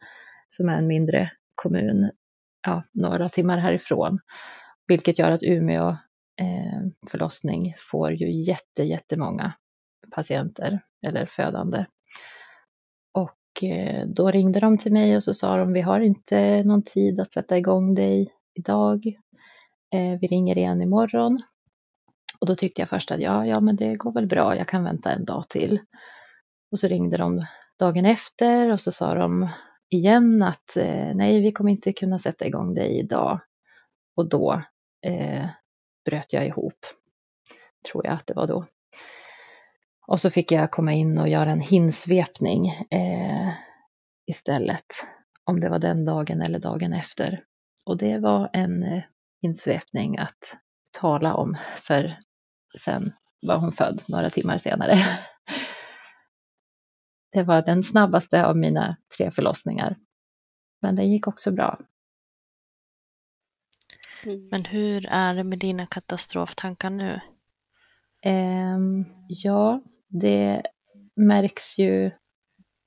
som 0.49 0.70
är 0.70 0.78
en 0.78 0.88
mindre 0.88 1.32
kommun 1.55 2.11
ja, 2.68 2.84
några 2.91 3.30
timmar 3.30 3.57
härifrån. 3.57 4.20
Vilket 4.88 5.20
gör 5.20 5.32
att 5.32 5.43
Umeå 5.43 5.89
eh, 6.41 7.09
förlossning 7.09 7.74
får 7.91 8.11
ju 8.11 8.32
jätte, 8.32 8.84
jättemånga 8.84 9.53
patienter 10.15 10.80
eller 11.07 11.26
födande. 11.26 11.86
Och 13.13 13.63
eh, 13.63 14.07
då 14.07 14.32
ringde 14.32 14.59
de 14.59 14.78
till 14.78 14.93
mig 14.93 15.15
och 15.15 15.24
så 15.24 15.34
sa 15.34 15.57
de 15.57 15.74
vi 15.74 15.82
har 15.82 15.99
inte 15.99 16.63
någon 16.63 16.84
tid 16.84 17.20
att 17.20 17.32
sätta 17.32 17.57
igång 17.57 17.95
dig 17.95 18.34
idag. 18.53 19.18
Eh, 19.94 20.20
vi 20.22 20.28
ringer 20.28 20.58
igen 20.58 20.82
imorgon. 20.82 21.42
Och 22.40 22.48
då 22.48 22.56
tyckte 22.56 22.82
jag 22.82 22.90
först 22.90 23.12
att 23.12 23.22
ja, 23.22 23.46
ja, 23.46 23.60
men 23.60 23.76
det 23.76 23.96
går 23.96 24.12
väl 24.12 24.28
bra, 24.28 24.56
jag 24.58 24.68
kan 24.68 24.84
vänta 24.84 25.12
en 25.12 25.26
dag 25.26 25.50
till. 25.50 25.80
Och 26.72 26.80
så 26.80 26.88
ringde 26.88 27.18
de 27.18 27.46
dagen 27.80 28.06
efter 28.06 28.72
och 28.72 28.82
så 28.82 28.92
sa 28.92 29.16
de 29.16 29.50
igen 29.90 30.44
att 30.44 30.78
eh, 30.78 31.16
nej, 31.16 31.42
vi 31.42 31.52
kommer 31.52 31.72
inte 31.72 31.94
kunna 31.94 32.20
sätta 32.20 32.46
igång 32.46 32.74
dig 32.74 33.00
idag. 33.00 33.40
Och 34.16 34.30
då 34.30 34.62
eh, 35.06 35.48
bröt 36.06 36.34
jag 36.34 36.48
ihop, 36.48 36.86
tror 37.92 38.06
jag 38.06 38.14
att 38.14 38.28
det 38.28 38.34
var 38.34 38.48
då. 38.48 38.66
Och 40.08 40.20
så 40.20 40.30
fick 40.30 40.52
jag 40.52 40.72
komma 40.72 40.94
in 40.94 41.18
och 41.18 41.30
göra 41.30 41.52
en 41.52 41.62
hinsvepning 41.62 42.68
eh, 42.68 43.50
istället. 44.26 44.86
Om 45.44 45.60
det 45.60 45.70
var 45.70 45.80
den 45.80 46.06
dagen 46.06 46.42
eller 46.42 46.60
dagen 46.60 46.94
efter. 46.94 47.44
Och 47.86 47.98
det 47.98 48.18
var 48.18 48.50
en 48.54 48.84
eh, 48.84 49.04
hinsvepning 49.42 50.18
att 50.18 50.58
tala 50.92 51.34
om. 51.34 51.58
För 51.76 52.20
sen 52.80 53.14
var 53.42 53.58
hon 53.58 53.72
född 53.72 54.04
några 54.08 54.30
timmar 54.30 54.58
senare. 54.58 54.98
Det 57.32 57.44
var 57.44 57.62
den 57.62 57.84
snabbaste 57.84 58.46
av 58.46 58.58
mina 58.58 58.98
tre 59.18 59.32
förlossningar. 59.32 59.98
Men 60.82 60.96
det 60.96 61.04
gick 61.04 61.28
också 61.28 61.52
bra. 61.52 61.80
Mm. 64.24 64.48
Men 64.52 64.66
hur 64.66 65.08
är 65.10 65.34
det 65.34 65.44
med 65.44 65.60
dina 65.60 65.86
katastroftankar 65.86 66.90
nu? 66.90 67.22
Um, 68.26 69.06
ja, 69.28 69.82
det 70.08 70.64
märks 71.16 71.78
ju 71.78 72.12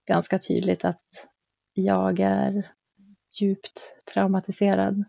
ganska 0.06 0.38
tydligt 0.38 0.84
att 0.84 1.04
jag 1.72 2.20
är 2.20 2.72
djupt 3.40 3.90
traumatiserad. 4.14 5.04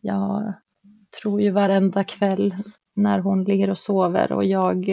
Jag 0.00 0.52
tror 1.20 1.40
ju 1.40 1.50
varenda 1.50 2.04
kväll 2.04 2.54
när 2.94 3.18
hon 3.18 3.44
ligger 3.44 3.70
och 3.70 3.78
sover 3.78 4.32
och 4.32 4.44
jag, 4.44 4.86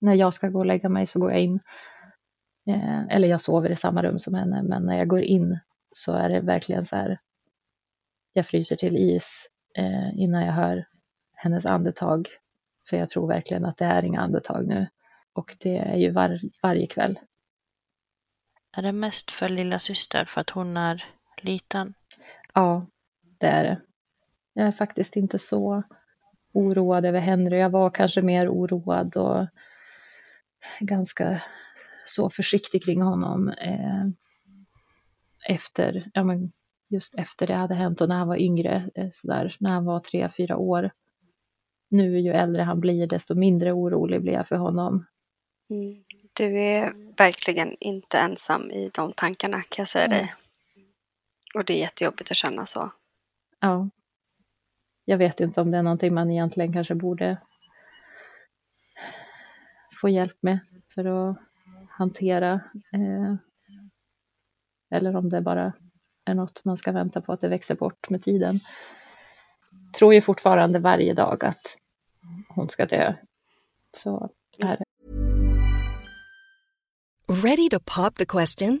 när 0.00 0.14
jag 0.14 0.34
ska 0.34 0.48
gå 0.48 0.58
och 0.58 0.66
lägga 0.66 0.88
mig 0.88 1.06
så 1.06 1.20
går 1.20 1.30
jag 1.30 1.40
in. 1.40 1.60
Eh, 2.66 3.06
eller 3.08 3.28
jag 3.28 3.40
sover 3.40 3.70
i 3.70 3.76
samma 3.76 4.02
rum 4.02 4.18
som 4.18 4.34
henne, 4.34 4.62
men 4.62 4.82
när 4.82 4.98
jag 4.98 5.08
går 5.08 5.22
in 5.22 5.58
så 5.92 6.12
är 6.12 6.28
det 6.28 6.40
verkligen 6.40 6.84
så 6.84 6.96
här. 6.96 7.20
Jag 8.32 8.46
fryser 8.46 8.76
till 8.76 8.96
is 8.96 9.48
eh, 9.78 10.18
innan 10.18 10.44
jag 10.44 10.52
hör 10.52 10.86
hennes 11.34 11.66
andetag. 11.66 12.28
För 12.90 12.96
jag 12.96 13.10
tror 13.10 13.28
verkligen 13.28 13.64
att 13.64 13.76
det 13.76 13.84
är 13.84 14.04
inga 14.04 14.20
andetag 14.20 14.66
nu. 14.66 14.86
Och 15.32 15.56
det 15.58 15.78
är 15.78 15.96
ju 15.96 16.10
var, 16.10 16.40
varje 16.62 16.86
kväll. 16.86 17.18
Är 18.76 18.82
det 18.82 18.92
mest 18.92 19.30
för 19.30 19.48
lilla 19.48 19.78
syster 19.78 20.24
för 20.24 20.40
att 20.40 20.50
hon 20.50 20.76
är 20.76 21.04
liten? 21.42 21.94
Ja, 22.54 22.86
det 23.38 23.46
är 23.46 23.64
det. 23.64 23.80
Jag 24.58 24.66
är 24.66 24.72
faktiskt 24.72 25.16
inte 25.16 25.38
så 25.38 25.82
oroad 26.52 27.04
över 27.04 27.20
Henry. 27.20 27.58
Jag 27.58 27.70
var 27.70 27.90
kanske 27.90 28.22
mer 28.22 28.48
oroad 28.48 29.16
och 29.16 29.46
ganska 30.80 31.42
så 32.06 32.30
försiktig 32.30 32.84
kring 32.84 33.02
honom 33.02 33.48
eh, 33.48 34.06
efter, 35.48 36.10
ja 36.14 36.24
men 36.24 36.52
just 36.88 37.14
efter 37.14 37.46
det 37.46 37.54
hade 37.54 37.74
hänt 37.74 38.00
och 38.00 38.08
när 38.08 38.18
han 38.18 38.28
var 38.28 38.36
yngre, 38.36 38.90
eh, 38.94 39.08
sådär, 39.12 39.56
när 39.60 39.70
han 39.70 39.84
var 39.84 40.00
tre, 40.00 40.30
fyra 40.36 40.56
år. 40.56 40.90
Nu 41.88 42.20
ju 42.20 42.32
äldre 42.32 42.62
han 42.62 42.80
blir 42.80 43.06
desto 43.06 43.34
mindre 43.34 43.72
orolig 43.72 44.22
blir 44.22 44.32
jag 44.32 44.48
för 44.48 44.56
honom. 44.56 45.06
Mm. 45.70 46.04
Du 46.36 46.60
är 46.60 46.92
verkligen 47.16 47.76
inte 47.80 48.18
ensam 48.18 48.70
i 48.70 48.90
de 48.94 49.12
tankarna 49.12 49.60
kan 49.60 49.82
jag 49.82 49.88
säga 49.88 50.08
dig. 50.08 50.34
Och 51.54 51.64
det 51.64 51.72
är 51.72 51.80
jättejobbigt 51.80 52.30
att 52.30 52.36
känna 52.36 52.66
så. 52.66 52.90
Ja. 53.60 53.88
Jag 55.08 55.18
vet 55.18 55.40
inte 55.40 55.60
om 55.60 55.70
det 55.70 55.78
är 55.78 55.82
någonting 55.82 56.14
man 56.14 56.30
egentligen 56.30 56.72
kanske 56.72 56.94
borde 56.94 57.36
få 60.00 60.08
hjälp 60.08 60.36
med 60.40 60.58
för 60.94 61.04
att 61.04 61.36
hantera. 61.88 62.52
Eh, 62.92 63.34
eller 64.90 65.16
om 65.16 65.28
det 65.28 65.40
bara 65.40 65.72
är 66.26 66.34
något 66.34 66.64
man 66.64 66.76
ska 66.76 66.92
vänta 66.92 67.20
på 67.20 67.32
att 67.32 67.40
det 67.40 67.48
växer 67.48 67.74
bort 67.74 68.10
med 68.10 68.22
tiden. 68.22 68.60
Tror 69.98 70.14
ju 70.14 70.20
fortfarande 70.20 70.78
varje 70.78 71.14
dag 71.14 71.44
att 71.44 71.76
hon 72.48 72.68
ska 72.68 72.86
dö. 72.86 73.14
Så 73.96 74.30
är 74.58 74.76
det. 74.76 74.84
Ready 77.28 77.68
to 77.70 77.80
pop 77.96 78.14
the 78.14 78.26
question? 78.26 78.80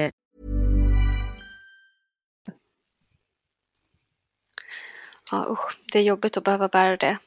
Ja, 5.31 5.47
usch. 5.49 5.79
Det 5.93 5.99
är 5.99 6.03
jobbigt 6.03 6.37
att 6.37 6.43
behöva 6.43 6.67
bära 6.67 6.97
det. 6.97 7.17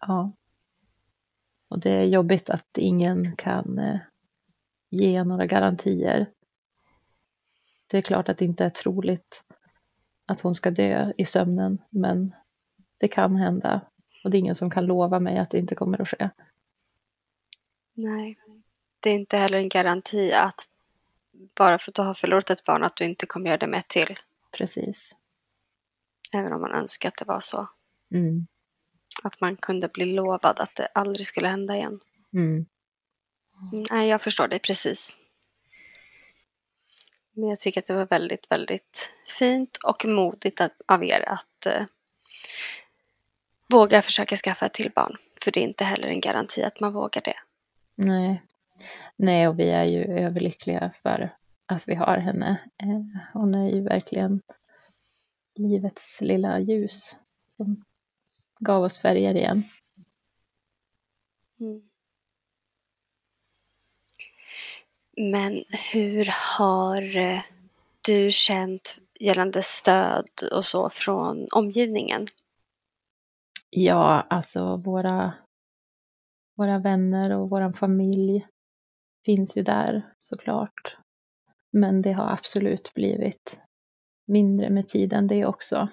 Ja. 0.00 0.32
Och 1.68 1.78
det 1.78 1.90
är 1.90 2.04
jobbigt 2.04 2.50
att 2.50 2.78
ingen 2.78 3.36
kan 3.36 3.78
eh, 3.78 4.00
ge 4.90 5.24
några 5.24 5.46
garantier. 5.46 6.26
Det 7.86 7.98
är 7.98 8.02
klart 8.02 8.28
att 8.28 8.38
det 8.38 8.44
inte 8.44 8.64
är 8.64 8.70
troligt 8.70 9.44
att 10.26 10.40
hon 10.40 10.54
ska 10.54 10.70
dö 10.70 11.12
i 11.16 11.24
sömnen, 11.24 11.78
men 11.90 12.34
det 12.98 13.08
kan 13.08 13.36
hända. 13.36 13.80
Och 14.24 14.30
det 14.30 14.36
är 14.36 14.38
ingen 14.38 14.54
som 14.54 14.70
kan 14.70 14.86
lova 14.86 15.20
mig 15.20 15.38
att 15.38 15.50
det 15.50 15.58
inte 15.58 15.74
kommer 15.74 16.02
att 16.02 16.08
ske. 16.08 16.30
Nej, 17.94 18.38
det 19.00 19.10
är 19.10 19.14
inte 19.14 19.36
heller 19.36 19.58
en 19.58 19.68
garanti 19.68 20.32
att 20.32 20.68
bara 21.54 21.78
för 21.78 21.90
att 21.90 21.94
du 21.94 22.02
har 22.02 22.14
förlorat 22.14 22.50
ett 22.50 22.64
barn 22.64 22.84
att 22.84 22.96
du 22.96 23.04
inte 23.04 23.26
kommer 23.26 23.46
göra 23.46 23.58
det 23.58 23.66
med 23.66 23.78
ett 23.78 23.88
till. 23.88 24.18
Precis. 24.52 25.14
Även 26.34 26.52
om 26.52 26.60
man 26.60 26.72
önskar 26.72 27.08
att 27.08 27.16
det 27.18 27.24
var 27.24 27.40
så. 27.40 27.68
Mm. 28.14 28.46
Att 29.22 29.40
man 29.40 29.56
kunde 29.56 29.88
bli 29.88 30.04
lovad 30.04 30.60
att 30.60 30.74
det 30.74 30.86
aldrig 30.86 31.26
skulle 31.26 31.48
hända 31.48 31.76
igen. 31.76 32.00
Mm. 32.32 32.66
Mm, 33.72 33.86
Nej, 33.90 34.08
jag 34.08 34.22
förstår 34.22 34.48
dig 34.48 34.58
precis. 34.58 35.16
Men 37.32 37.48
jag 37.48 37.58
tycker 37.60 37.80
att 37.80 37.86
det 37.86 37.94
var 37.94 38.06
väldigt, 38.06 38.46
väldigt 38.50 39.10
fint 39.38 39.78
och 39.84 40.04
modigt 40.04 40.60
att, 40.60 40.72
av 40.88 41.04
er 41.04 41.24
att 41.28 41.66
eh, 41.66 41.84
våga 43.72 44.02
försöka 44.02 44.36
skaffa 44.36 44.66
ett 44.66 44.74
till 44.74 44.90
barn. 44.94 45.16
För 45.44 45.50
det 45.50 45.60
är 45.60 45.64
inte 45.64 45.84
heller 45.84 46.08
en 46.08 46.20
garanti 46.20 46.62
att 46.62 46.80
man 46.80 46.92
vågar 46.92 47.22
det. 47.24 47.36
Nej. 47.94 48.42
Nej, 49.16 49.48
och 49.48 49.58
vi 49.58 49.70
är 49.70 49.84
ju 49.84 50.04
överlyckliga 50.04 50.92
för 51.02 51.36
att 51.66 51.88
vi 51.88 51.94
har 51.94 52.16
henne. 52.16 52.60
Eh, 52.82 53.22
Hon 53.32 53.54
är 53.54 53.70
ju 53.70 53.82
verkligen 53.82 54.40
livets 55.54 56.20
lilla 56.20 56.60
ljus 56.60 57.16
som 57.46 57.84
gav 58.60 58.82
oss 58.82 58.98
färger 58.98 59.34
igen. 59.34 59.62
Mm. 61.60 61.82
Men 65.16 65.64
hur 65.92 66.28
har 66.58 67.18
eh, 67.18 67.40
du 68.06 68.30
känt 68.30 68.98
gällande 69.20 69.62
stöd 69.62 70.28
och 70.52 70.64
så 70.64 70.90
från 70.90 71.48
omgivningen? 71.52 72.26
Ja, 73.70 74.26
alltså 74.30 74.76
våra, 74.76 75.34
våra 76.56 76.78
vänner 76.78 77.36
och 77.36 77.50
vår 77.50 77.72
familj 77.72 78.46
finns 79.24 79.56
ju 79.56 79.62
där 79.62 80.14
såklart. 80.18 80.96
Men 81.70 82.02
det 82.02 82.12
har 82.12 82.32
absolut 82.32 82.94
blivit 82.94 83.58
mindre 84.26 84.70
med 84.70 84.88
tiden 84.88 85.26
det 85.26 85.46
också. 85.46 85.88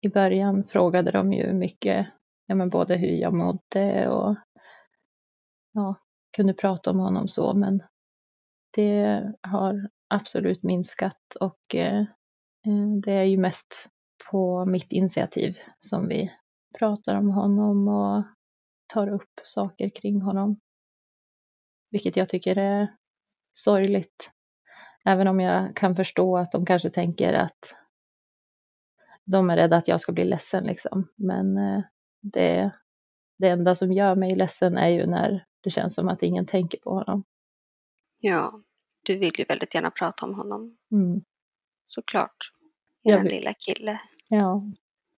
I 0.00 0.08
början 0.08 0.64
frågade 0.64 1.10
de 1.10 1.32
ju 1.32 1.52
mycket, 1.52 2.06
ja 2.46 2.54
men 2.54 2.70
både 2.70 2.96
hur 2.96 3.12
jag 3.12 3.34
mådde 3.34 4.08
och 4.08 4.36
ja, 5.72 5.94
kunde 6.36 6.54
prata 6.54 6.90
om 6.90 6.98
honom 6.98 7.28
så, 7.28 7.54
men 7.54 7.82
det 8.74 9.24
har 9.42 9.88
absolut 10.08 10.62
minskat 10.62 11.36
och 11.40 11.74
eh, 11.74 12.00
eh 12.66 13.00
det 13.02 13.12
är 13.12 13.24
ju 13.24 13.38
mest 13.38 13.88
på 14.30 14.64
mitt 14.64 14.92
initiativ 14.92 15.58
som 15.78 16.08
vi 16.08 16.32
pratar 16.78 17.14
om 17.14 17.30
honom 17.30 17.88
och 17.88 18.24
tar 18.86 19.08
upp 19.08 19.40
saker 19.44 19.90
kring 19.90 20.20
honom. 20.20 20.60
Vilket 21.90 22.16
jag 22.16 22.28
tycker 22.28 22.58
är 22.58 22.96
sorgligt. 23.52 24.30
Även 25.04 25.28
om 25.28 25.40
jag 25.40 25.76
kan 25.76 25.96
förstå 25.96 26.36
att 26.36 26.52
de 26.52 26.66
kanske 26.66 26.90
tänker 26.90 27.32
att 27.32 27.74
de 29.24 29.50
är 29.50 29.56
rädda 29.56 29.76
att 29.76 29.88
jag 29.88 30.00
ska 30.00 30.12
bli 30.12 30.24
ledsen 30.24 30.64
liksom. 30.64 31.08
Men 31.16 31.58
eh, 31.58 31.82
det, 32.20 32.70
det 33.38 33.48
enda 33.48 33.74
som 33.74 33.92
gör 33.92 34.14
mig 34.14 34.36
ledsen 34.36 34.78
är 34.78 34.88
ju 34.88 35.06
när 35.06 35.44
det 35.60 35.70
känns 35.70 35.94
som 35.94 36.08
att 36.08 36.22
ingen 36.22 36.46
tänker 36.46 36.78
på 36.78 36.90
honom. 36.90 37.24
Ja, 38.20 38.52
du 39.02 39.18
vill 39.18 39.32
ju 39.38 39.44
väldigt 39.44 39.74
gärna 39.74 39.90
prata 39.90 40.26
om 40.26 40.34
honom. 40.34 40.76
Mm. 40.92 41.24
Såklart. 41.84 42.36
Er 43.02 43.22
lilla 43.22 43.52
kille. 43.52 44.00
Ja, 44.28 44.62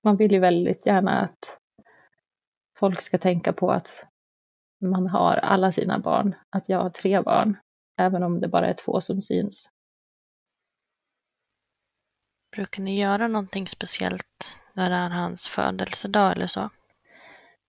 man 0.03 0.16
vill 0.16 0.33
ju 0.33 0.39
väldigt 0.39 0.87
gärna 0.87 1.20
att 1.20 1.59
folk 2.76 3.01
ska 3.01 3.18
tänka 3.18 3.53
på 3.53 3.70
att 3.70 4.05
man 4.80 5.07
har 5.07 5.37
alla 5.37 5.72
sina 5.72 5.99
barn, 5.99 6.35
att 6.51 6.68
jag 6.68 6.78
har 6.78 6.91
tre 6.91 7.20
barn, 7.20 7.57
även 7.97 8.22
om 8.22 8.40
det 8.40 8.49
bara 8.49 8.68
är 8.68 8.74
två 8.74 9.01
som 9.01 9.20
syns. 9.20 9.70
Brukar 12.57 12.82
ni 12.82 13.01
göra 13.01 13.28
någonting 13.28 13.68
speciellt 13.68 14.59
när 14.74 14.90
det 14.90 14.97
är 14.97 15.09
hans 15.09 15.49
födelsedag 15.49 16.32
eller 16.32 16.47
så? 16.47 16.70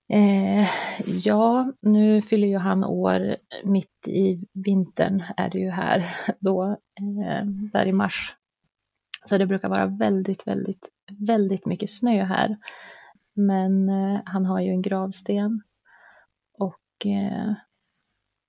Eh, 0.10 0.70
ja, 1.06 1.72
nu 1.82 2.22
fyller 2.22 2.48
ju 2.48 2.58
han 2.58 2.84
år 2.84 3.36
mitt 3.64 4.08
i 4.08 4.48
vintern 4.54 5.24
är 5.38 5.50
det 5.50 5.60
ju 5.60 5.70
här 5.70 6.16
då, 6.40 6.64
eh, 7.00 7.46
där 7.46 7.86
i 7.86 7.92
mars. 7.92 8.36
Så 9.26 9.38
det 9.38 9.46
brukar 9.46 9.70
vara 9.70 9.86
väldigt, 9.86 10.48
väldigt, 10.48 10.90
väldigt 11.20 11.66
mycket 11.66 11.90
snö 11.90 12.24
här. 12.24 12.58
Men 13.34 13.90
eh, 13.90 14.22
han 14.26 14.46
har 14.46 14.62
ju 14.62 14.70
en 14.70 14.82
gravsten 14.82 15.62
och 16.54 17.06
eh, 17.06 17.54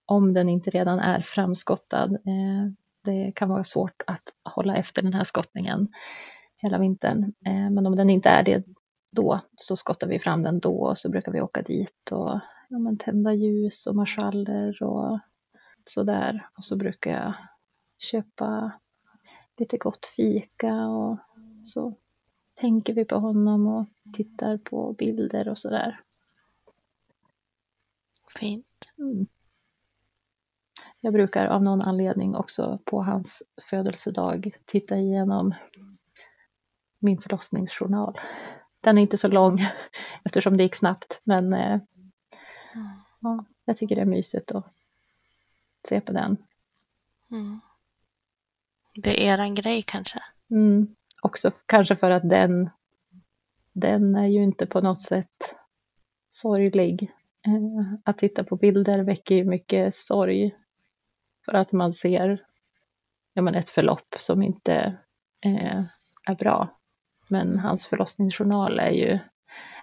om 0.07 0.35
den 0.35 0.49
inte 0.49 0.71
redan 0.71 0.99
är 0.99 1.21
framskottad, 1.21 2.13
eh, 2.13 2.73
det 3.05 3.33
kan 3.33 3.49
vara 3.49 3.65
svårt 3.65 4.03
att 4.07 4.33
hålla 4.43 4.77
efter 4.77 5.03
den 5.03 5.15
här 5.15 5.25
skottningen 5.25 5.89
hela 6.63 6.79
vintern. 6.79 7.33
Eh, 7.47 7.71
men 7.71 7.87
om 7.87 7.97
den 7.97 8.11
inte 8.11 8.29
är 8.29 8.43
det 8.43 8.65
då 9.11 9.41
så 9.57 9.77
skottar 9.77 10.07
vi 10.07 10.19
fram 10.19 10.43
den 10.43 10.61
då 10.61 10.77
och 10.77 10.99
så 10.99 11.11
brukar 11.11 11.33
vi 11.33 11.41
åka 11.41 11.63
dit 11.63 12.13
och 12.13 12.41
ja, 12.69 12.79
men 12.79 12.99
tända 12.99 13.33
ljus 13.33 13.87
och 13.87 13.97
marschaller 13.97 14.83
och 14.83 15.19
sådär. 15.85 16.49
Och 16.57 16.65
så 16.65 16.77
brukar 16.77 17.11
jag 17.11 17.35
köpa 17.99 18.73
lite 19.57 19.77
gott 19.77 20.07
fika 20.07 20.87
och 20.87 21.19
så 21.65 21.95
tänker 22.55 22.95
vi 22.95 23.05
på 23.05 23.17
honom 23.17 23.67
och 23.67 23.87
tittar 24.15 24.59
på 24.59 24.93
bilder 24.93 25.49
och 25.49 25.59
sådär. 25.59 26.01
Fint. 28.39 28.93
Mm. 28.99 29.27
Jag 31.05 31.13
brukar 31.13 31.47
av 31.47 31.63
någon 31.63 31.83
anledning 31.83 32.37
också 32.37 32.79
på 32.85 33.03
hans 33.03 33.43
födelsedag 33.63 34.57
titta 34.65 34.97
igenom 34.99 35.55
min 36.99 37.19
förlossningsjournal. 37.19 38.21
Den 38.81 38.99
är 38.99 39.03
inte 39.03 39.19
så 39.19 39.29
lång 39.29 39.61
eftersom 40.25 40.57
det 40.57 40.63
gick 40.63 40.75
snabbt 40.75 41.21
men 41.25 41.53
eh, 41.53 41.81
ja, 43.21 43.45
jag 43.65 43.77
tycker 43.77 43.95
det 43.95 44.01
är 44.01 44.07
mysigt 44.07 44.53
att 44.53 44.67
se 45.89 46.01
på 46.01 46.13
den. 46.13 46.37
Mm. 47.31 47.61
Det 48.95 49.29
är 49.29 49.39
en 49.39 49.55
grej 49.55 49.83
kanske? 49.83 50.23
Mm. 50.51 50.95
Också 51.23 51.51
kanske 51.67 51.97
för 51.97 52.11
att 52.11 52.29
den, 52.31 52.71
den 53.73 54.17
är 54.17 54.27
ju 54.27 54.43
inte 54.43 54.67
på 54.67 54.81
något 54.81 55.01
sätt 55.01 55.55
sorglig. 56.31 57.13
Eh, 57.47 57.95
att 58.05 58.19
titta 58.19 58.45
på 58.45 58.57
bilder 58.57 58.99
väcker 58.99 59.35
ju 59.35 59.45
mycket 59.45 59.95
sorg 59.95 60.55
för 61.45 61.55
att 61.55 61.73
man 61.73 61.93
ser 61.93 62.45
ja, 63.33 63.43
men 63.43 63.55
ett 63.55 63.71
förlopp 63.71 64.15
som 64.19 64.43
inte 64.43 64.99
eh, 65.41 65.85
är 66.27 66.35
bra. 66.35 66.79
Men 67.29 67.59
hans 67.59 67.87
förlossningsjournal 67.87 68.79
är 68.79 68.91
ju, 68.91 69.19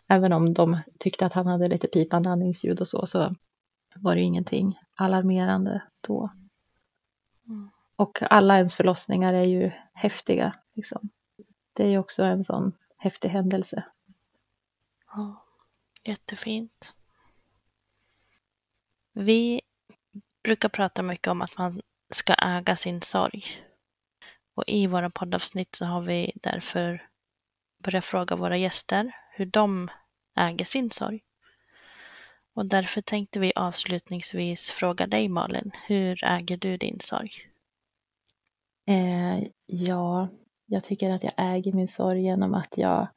även 0.07 0.33
om 0.33 0.53
de 0.53 0.79
tyckte 0.99 1.25
att 1.25 1.33
han 1.33 1.47
hade 1.47 1.67
lite 1.67 1.87
pipande 1.87 2.29
andningsljud 2.29 2.81
och 2.81 2.87
så, 2.87 3.05
så 3.05 3.35
var 3.95 4.15
det 4.15 4.21
ingenting 4.21 4.79
alarmerande 4.95 5.81
då. 6.01 6.29
Mm. 7.47 7.69
Och 7.95 8.21
alla 8.21 8.57
ens 8.57 8.75
förlossningar 8.75 9.33
är 9.33 9.43
ju 9.43 9.71
häftiga. 9.93 10.55
Liksom. 10.73 11.09
Det 11.73 11.83
är 11.83 11.87
ju 11.87 11.97
också 11.97 12.23
en 12.23 12.43
sån 12.43 12.73
häftig 12.97 13.29
händelse. 13.29 13.83
Ja, 15.15 15.45
jättefint. 16.03 16.93
Vi 19.13 19.61
brukar 20.43 20.69
prata 20.69 21.03
mycket 21.03 21.27
om 21.27 21.41
att 21.41 21.57
man 21.57 21.81
ska 22.09 22.33
äga 22.33 22.75
sin 22.75 23.01
sorg. 23.01 23.43
Och 24.55 24.63
i 24.67 24.87
våra 24.87 25.09
poddavsnitt 25.09 25.75
så 25.75 25.85
har 25.85 26.01
vi 26.01 26.31
därför 26.35 27.07
börjat 27.83 28.05
fråga 28.05 28.35
våra 28.35 28.57
gäster 28.57 29.15
hur 29.31 29.45
de 29.45 29.89
äger 30.35 30.65
sin 30.65 30.91
sorg. 30.91 31.23
Och 32.53 32.65
därför 32.65 33.01
tänkte 33.01 33.39
vi 33.39 33.53
avslutningsvis 33.55 34.71
fråga 34.71 35.07
dig 35.07 35.29
Malin, 35.29 35.71
hur 35.87 36.23
äger 36.23 36.57
du 36.57 36.77
din 36.77 36.99
sorg? 36.99 37.31
Eh, 38.87 39.47
ja, 39.65 40.27
jag 40.65 40.83
tycker 40.83 41.09
att 41.09 41.23
jag 41.23 41.33
äger 41.37 41.73
min 41.73 41.87
sorg 41.87 42.21
genom 42.21 42.53
att 42.53 42.73
jag 42.77 43.07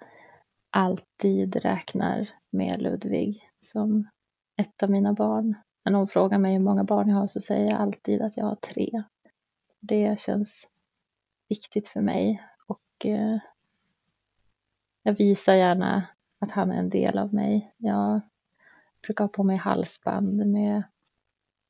alltid 0.71 1.57
räknar 1.57 2.29
med 2.51 2.83
Ludvig 2.83 3.51
som 3.61 4.09
ett 4.57 4.83
av 4.83 4.91
mina 4.91 5.13
barn. 5.13 5.55
När 5.85 5.93
någon 5.93 6.09
frågar 6.09 6.39
mig 6.39 6.53
hur 6.53 6.61
många 6.61 6.85
barn 6.85 7.09
jag 7.09 7.17
har 7.17 7.27
så 7.27 7.41
säger 7.41 7.71
jag 7.71 7.81
alltid 7.81 8.23
att 8.23 8.37
jag 8.37 8.45
har 8.45 8.55
tre. 8.55 9.03
Det 9.81 10.21
känns 10.21 10.69
viktigt 11.49 11.89
för 11.89 12.01
mig 12.01 12.43
och 12.67 13.07
eh, 13.07 13.39
jag 15.03 15.13
visar 15.13 15.55
gärna 15.55 16.07
att 16.39 16.51
han 16.51 16.73
är 16.73 16.79
en 16.79 16.91
del 16.91 17.19
av 17.19 17.35
mig. 17.35 17.75
Jag 17.77 18.21
brukar 19.03 19.25
ha 19.25 19.29
på 19.29 19.43
mig 19.43 19.57
halsband 19.57 20.47
med 20.47 20.83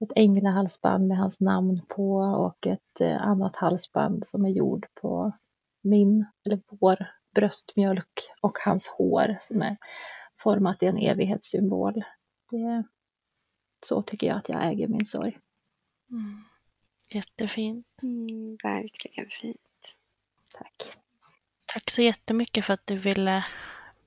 ett 0.01 0.13
änglahalsband 0.17 1.09
med 1.09 1.19
hans 1.19 1.41
namn 1.41 1.81
på 1.89 2.17
och 2.17 2.67
ett 2.67 3.01
eh, 3.01 3.23
annat 3.23 3.57
halsband 3.57 4.29
som 4.29 4.45
är 4.45 4.51
gjord 4.51 4.87
på 4.95 5.33
min, 5.83 6.27
eller 6.45 6.61
vår 6.67 7.07
bröstmjölk 7.35 8.31
och 8.41 8.59
hans 8.65 8.89
hår 8.89 9.39
som 9.41 9.63
är 9.63 9.77
format 10.39 10.83
i 10.83 10.87
en 10.87 10.99
evighetssymbol. 10.99 12.05
Det, 12.51 12.85
så 13.85 14.03
tycker 14.03 14.27
jag 14.27 14.37
att 14.37 14.49
jag 14.49 14.69
äger 14.69 14.89
min 14.89 15.05
sorg. 15.05 15.39
Mm. 16.11 16.45
Jättefint. 17.11 17.87
Mm, 18.03 18.57
verkligen 18.63 19.27
fint. 19.31 19.97
Tack. 20.59 20.97
Tack 21.67 21.91
så 21.91 22.03
jättemycket 22.03 22.65
för 22.65 22.75
att 22.75 22.87
du 22.87 22.97
ville 22.97 23.45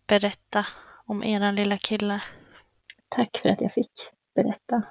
berätta 0.07 0.65
om 1.05 1.23
eran 1.23 1.55
lilla 1.55 1.77
kille. 1.77 2.23
Tack 3.09 3.39
för 3.41 3.49
att 3.49 3.61
jag 3.61 3.73
fick 3.73 3.91
berätta. 4.35 4.83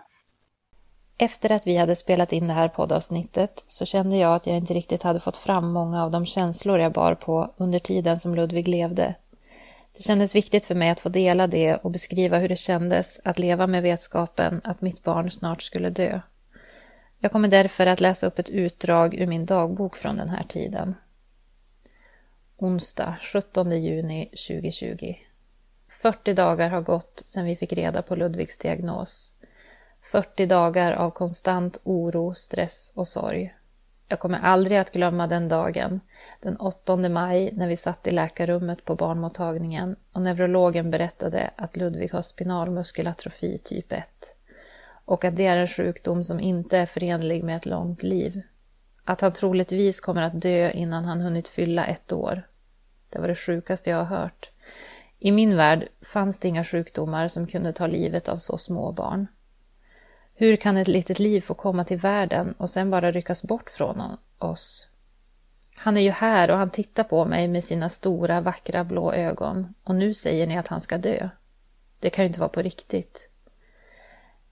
Efter 1.18 1.52
att 1.52 1.66
vi 1.66 1.76
hade 1.76 1.96
spelat 1.96 2.32
in 2.32 2.46
det 2.46 2.52
här 2.52 2.68
poddavsnittet 2.68 3.64
så 3.66 3.84
kände 3.86 4.16
jag 4.16 4.34
att 4.34 4.46
jag 4.46 4.56
inte 4.56 4.74
riktigt 4.74 5.02
hade 5.02 5.20
fått 5.20 5.36
fram 5.36 5.72
många 5.72 6.04
av 6.04 6.10
de 6.10 6.26
känslor 6.26 6.78
jag 6.78 6.92
bar 6.92 7.14
på 7.14 7.54
under 7.56 7.78
tiden 7.78 8.16
som 8.16 8.34
Ludvig 8.34 8.68
levde. 8.68 9.14
Det 9.96 10.02
kändes 10.02 10.34
viktigt 10.34 10.66
för 10.66 10.74
mig 10.74 10.90
att 10.90 11.00
få 11.00 11.08
dela 11.08 11.46
det 11.46 11.74
och 11.74 11.90
beskriva 11.90 12.38
hur 12.38 12.48
det 12.48 12.56
kändes 12.56 13.20
att 13.24 13.38
leva 13.38 13.66
med 13.66 13.82
vetskapen 13.82 14.60
att 14.64 14.80
mitt 14.80 15.02
barn 15.02 15.30
snart 15.30 15.62
skulle 15.62 15.90
dö. 15.90 16.20
Jag 17.18 17.32
kommer 17.32 17.48
därför 17.48 17.86
att 17.86 18.00
läsa 18.00 18.26
upp 18.26 18.38
ett 18.38 18.48
utdrag 18.48 19.14
ur 19.14 19.26
min 19.26 19.46
dagbok 19.46 19.96
från 19.96 20.16
den 20.16 20.28
här 20.28 20.44
tiden. 20.48 20.94
Onsdag 22.56 23.16
17 23.20 23.82
juni 23.82 24.24
2020. 24.48 25.14
40 25.88 26.32
dagar 26.32 26.70
har 26.70 26.80
gått 26.80 27.22
sedan 27.26 27.44
vi 27.44 27.56
fick 27.56 27.72
reda 27.72 28.02
på 28.02 28.16
Ludvigs 28.16 28.58
diagnos. 28.58 29.34
40 30.12 30.46
dagar 30.46 30.92
av 30.92 31.10
konstant 31.10 31.78
oro, 31.84 32.34
stress 32.34 32.92
och 32.96 33.08
sorg. 33.08 33.54
Jag 34.08 34.18
kommer 34.18 34.38
aldrig 34.38 34.78
att 34.78 34.92
glömma 34.92 35.26
den 35.26 35.48
dagen, 35.48 36.00
den 36.40 36.56
8 36.56 36.96
maj, 36.96 37.50
när 37.52 37.68
vi 37.68 37.76
satt 37.76 38.06
i 38.06 38.10
läkarrummet 38.10 38.84
på 38.84 38.94
barnmottagningen 38.94 39.96
och 40.12 40.22
neurologen 40.22 40.90
berättade 40.90 41.50
att 41.56 41.76
Ludvig 41.76 42.12
har 42.12 42.22
spinalmuskelatrofi 42.22 43.58
typ 43.58 43.92
1 43.92 44.08
och 45.04 45.24
att 45.24 45.36
det 45.36 45.46
är 45.46 45.58
en 45.58 45.66
sjukdom 45.66 46.24
som 46.24 46.40
inte 46.40 46.78
är 46.78 46.86
förenlig 46.86 47.44
med 47.44 47.56
ett 47.56 47.66
långt 47.66 48.02
liv. 48.02 48.42
Att 49.04 49.20
han 49.20 49.32
troligtvis 49.32 50.00
kommer 50.00 50.22
att 50.22 50.40
dö 50.40 50.70
innan 50.70 51.04
han 51.04 51.20
hunnit 51.20 51.48
fylla 51.48 51.86
ett 51.86 52.12
år. 52.12 52.42
Det 53.10 53.18
var 53.18 53.28
det 53.28 53.34
sjukaste 53.34 53.90
jag 53.90 54.04
har 54.04 54.18
hört. 54.18 54.50
I 55.18 55.32
min 55.32 55.56
värld 55.56 55.88
fanns 56.02 56.40
det 56.40 56.48
inga 56.48 56.64
sjukdomar 56.64 57.28
som 57.28 57.46
kunde 57.46 57.72
ta 57.72 57.86
livet 57.86 58.28
av 58.28 58.36
så 58.36 58.58
små 58.58 58.92
barn. 58.92 59.26
Hur 60.38 60.56
kan 60.56 60.76
ett 60.76 60.88
litet 60.88 61.18
liv 61.18 61.40
få 61.40 61.54
komma 61.54 61.84
till 61.84 61.98
världen 61.98 62.54
och 62.58 62.70
sen 62.70 62.90
bara 62.90 63.12
ryckas 63.12 63.42
bort 63.42 63.70
från 63.70 64.16
oss? 64.38 64.88
Han 65.76 65.96
är 65.96 66.00
ju 66.00 66.10
här 66.10 66.50
och 66.50 66.58
han 66.58 66.70
tittar 66.70 67.04
på 67.04 67.24
mig 67.24 67.48
med 67.48 67.64
sina 67.64 67.88
stora 67.88 68.40
vackra 68.40 68.84
blå 68.84 69.12
ögon 69.12 69.74
och 69.84 69.94
nu 69.94 70.14
säger 70.14 70.46
ni 70.46 70.58
att 70.58 70.68
han 70.68 70.80
ska 70.80 70.98
dö. 70.98 71.28
Det 72.00 72.10
kan 72.10 72.24
ju 72.24 72.26
inte 72.26 72.40
vara 72.40 72.48
på 72.48 72.62
riktigt. 72.62 73.28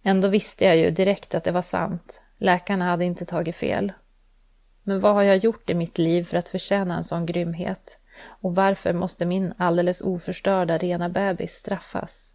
Ändå 0.03 0.29
visste 0.29 0.65
jag 0.65 0.77
ju 0.77 0.91
direkt 0.91 1.35
att 1.35 1.45
det 1.45 1.53
var 1.53 1.63
sant. 1.63 2.23
Läkarna 2.39 2.85
hade 2.85 3.05
inte 3.05 3.25
tagit 3.25 3.57
fel. 3.57 3.93
Men 4.83 5.01
vad 5.01 5.15
har 5.15 5.23
jag 5.23 5.37
gjort 5.37 5.71
i 5.71 5.75
mitt 5.75 5.99
liv 5.99 6.25
för 6.25 6.37
att 6.37 6.49
förtjäna 6.49 6.97
en 6.97 7.05
sån 7.05 7.27
grymhet? 7.27 7.99
Och 8.27 8.55
varför 8.55 8.93
måste 8.93 9.27
min 9.27 9.55
alldeles 9.57 10.01
oförstörda 10.01 10.79
rena 10.79 11.09
bebis 11.09 11.53
straffas? 11.53 12.33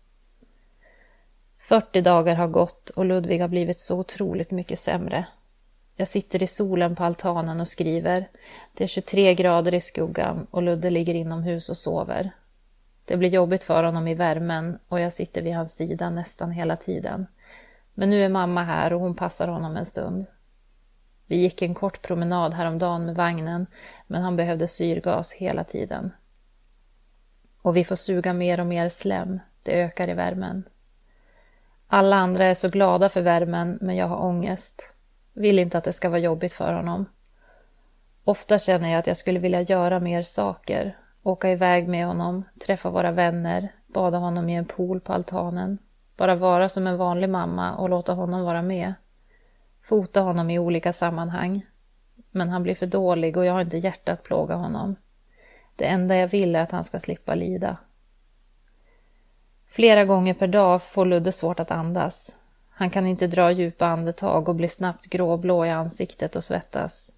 40 1.69 2.01
dagar 2.01 2.35
har 2.35 2.47
gått 2.47 2.89
och 2.89 3.05
Ludvig 3.05 3.41
har 3.41 3.47
blivit 3.47 3.79
så 3.79 3.99
otroligt 3.99 4.51
mycket 4.51 4.79
sämre. 4.79 5.25
Jag 5.95 6.07
sitter 6.07 6.43
i 6.43 6.47
solen 6.47 6.95
på 6.95 7.03
altanen 7.03 7.59
och 7.59 7.67
skriver. 7.67 8.29
Det 8.73 8.83
är 8.83 8.87
23 8.87 9.35
grader 9.35 9.73
i 9.73 9.81
skuggan 9.81 10.47
och 10.51 10.63
Ludde 10.63 10.89
ligger 10.89 11.13
inomhus 11.13 11.69
och 11.69 11.77
sover. 11.77 12.31
Det 13.05 13.17
blir 13.17 13.29
jobbigt 13.29 13.63
för 13.63 13.83
honom 13.83 14.07
i 14.07 14.15
värmen 14.15 14.79
och 14.87 14.99
jag 14.99 15.13
sitter 15.13 15.41
vid 15.41 15.55
hans 15.55 15.75
sida 15.75 16.09
nästan 16.09 16.51
hela 16.51 16.75
tiden. 16.75 17.27
Men 17.93 18.09
nu 18.09 18.23
är 18.23 18.29
mamma 18.29 18.63
här 18.63 18.93
och 18.93 18.99
hon 18.99 19.15
passar 19.15 19.47
honom 19.47 19.77
en 19.77 19.85
stund. 19.85 20.25
Vi 21.25 21.35
gick 21.35 21.61
en 21.61 21.73
kort 21.73 22.01
promenad 22.01 22.53
häromdagen 22.53 23.05
med 23.05 23.15
vagnen, 23.15 23.65
men 24.07 24.21
han 24.21 24.35
behövde 24.35 24.67
syrgas 24.67 25.33
hela 25.33 25.63
tiden. 25.63 26.11
Och 27.61 27.75
vi 27.75 27.83
får 27.83 27.95
suga 27.95 28.33
mer 28.33 28.59
och 28.59 28.67
mer 28.67 28.89
slem, 28.89 29.39
det 29.63 29.81
ökar 29.81 30.09
i 30.09 30.13
värmen. 30.13 30.63
Alla 31.91 32.15
andra 32.15 32.45
är 32.45 32.53
så 32.53 32.69
glada 32.69 33.09
för 33.09 33.21
värmen, 33.21 33.77
men 33.81 33.95
jag 33.95 34.07
har 34.07 34.25
ångest. 34.25 34.93
Vill 35.33 35.59
inte 35.59 35.77
att 35.77 35.83
det 35.83 35.93
ska 35.93 36.09
vara 36.09 36.19
jobbigt 36.19 36.53
för 36.53 36.73
honom. 36.73 37.05
Ofta 38.23 38.59
känner 38.59 38.89
jag 38.89 38.99
att 38.99 39.07
jag 39.07 39.17
skulle 39.17 39.39
vilja 39.39 39.61
göra 39.61 39.99
mer 39.99 40.23
saker. 40.23 40.97
Åka 41.23 41.51
iväg 41.51 41.87
med 41.87 42.05
honom, 42.07 42.43
träffa 42.65 42.89
våra 42.89 43.11
vänner, 43.11 43.71
bada 43.87 44.17
honom 44.17 44.49
i 44.49 44.55
en 44.55 44.65
pool 44.65 44.99
på 44.99 45.13
altanen. 45.13 45.77
Bara 46.17 46.35
vara 46.35 46.69
som 46.69 46.87
en 46.87 46.97
vanlig 46.97 47.29
mamma 47.29 47.75
och 47.75 47.89
låta 47.89 48.13
honom 48.13 48.41
vara 48.41 48.61
med. 48.61 48.93
Fota 49.83 50.21
honom 50.21 50.49
i 50.49 50.59
olika 50.59 50.93
sammanhang. 50.93 51.65
Men 52.31 52.49
han 52.49 52.63
blir 52.63 52.75
för 52.75 52.87
dålig 52.87 53.37
och 53.37 53.45
jag 53.45 53.53
har 53.53 53.61
inte 53.61 53.77
hjärta 53.77 54.11
att 54.11 54.23
plåga 54.23 54.55
honom. 54.55 54.95
Det 55.75 55.85
enda 55.85 56.15
jag 56.15 56.27
vill 56.27 56.55
är 56.55 56.61
att 56.61 56.71
han 56.71 56.83
ska 56.83 56.99
slippa 56.99 57.35
lida. 57.35 57.77
Flera 59.69 60.05
gånger 60.05 60.33
per 60.33 60.47
dag 60.47 60.83
får 60.83 61.05
Ludde 61.05 61.31
svårt 61.31 61.59
att 61.59 61.71
andas. 61.71 62.35
Han 62.69 62.89
kan 62.89 63.05
inte 63.05 63.27
dra 63.27 63.51
djupa 63.51 63.85
andetag 63.85 64.49
och 64.49 64.55
blir 64.55 64.67
snabbt 64.67 65.05
gråblå 65.05 65.65
i 65.65 65.69
ansiktet 65.69 66.35
och 66.35 66.43
svettas. 66.43 67.11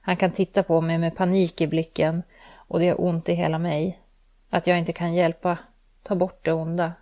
Han 0.00 0.16
kan 0.16 0.30
titta 0.30 0.62
på 0.62 0.80
mig 0.80 0.98
med 0.98 1.16
panik 1.16 1.60
i 1.60 1.66
blicken 1.66 2.22
och 2.54 2.78
det 2.78 2.84
gör 2.84 3.00
ont 3.00 3.28
i 3.28 3.34
hela 3.34 3.58
mig. 3.58 3.98
Att 4.50 4.66
jag 4.66 4.78
inte 4.78 4.92
kan 4.92 5.14
hjälpa 5.14 5.58
ta 6.02 6.14
bort 6.14 6.44
det 6.44 6.52
onda. 6.52 6.92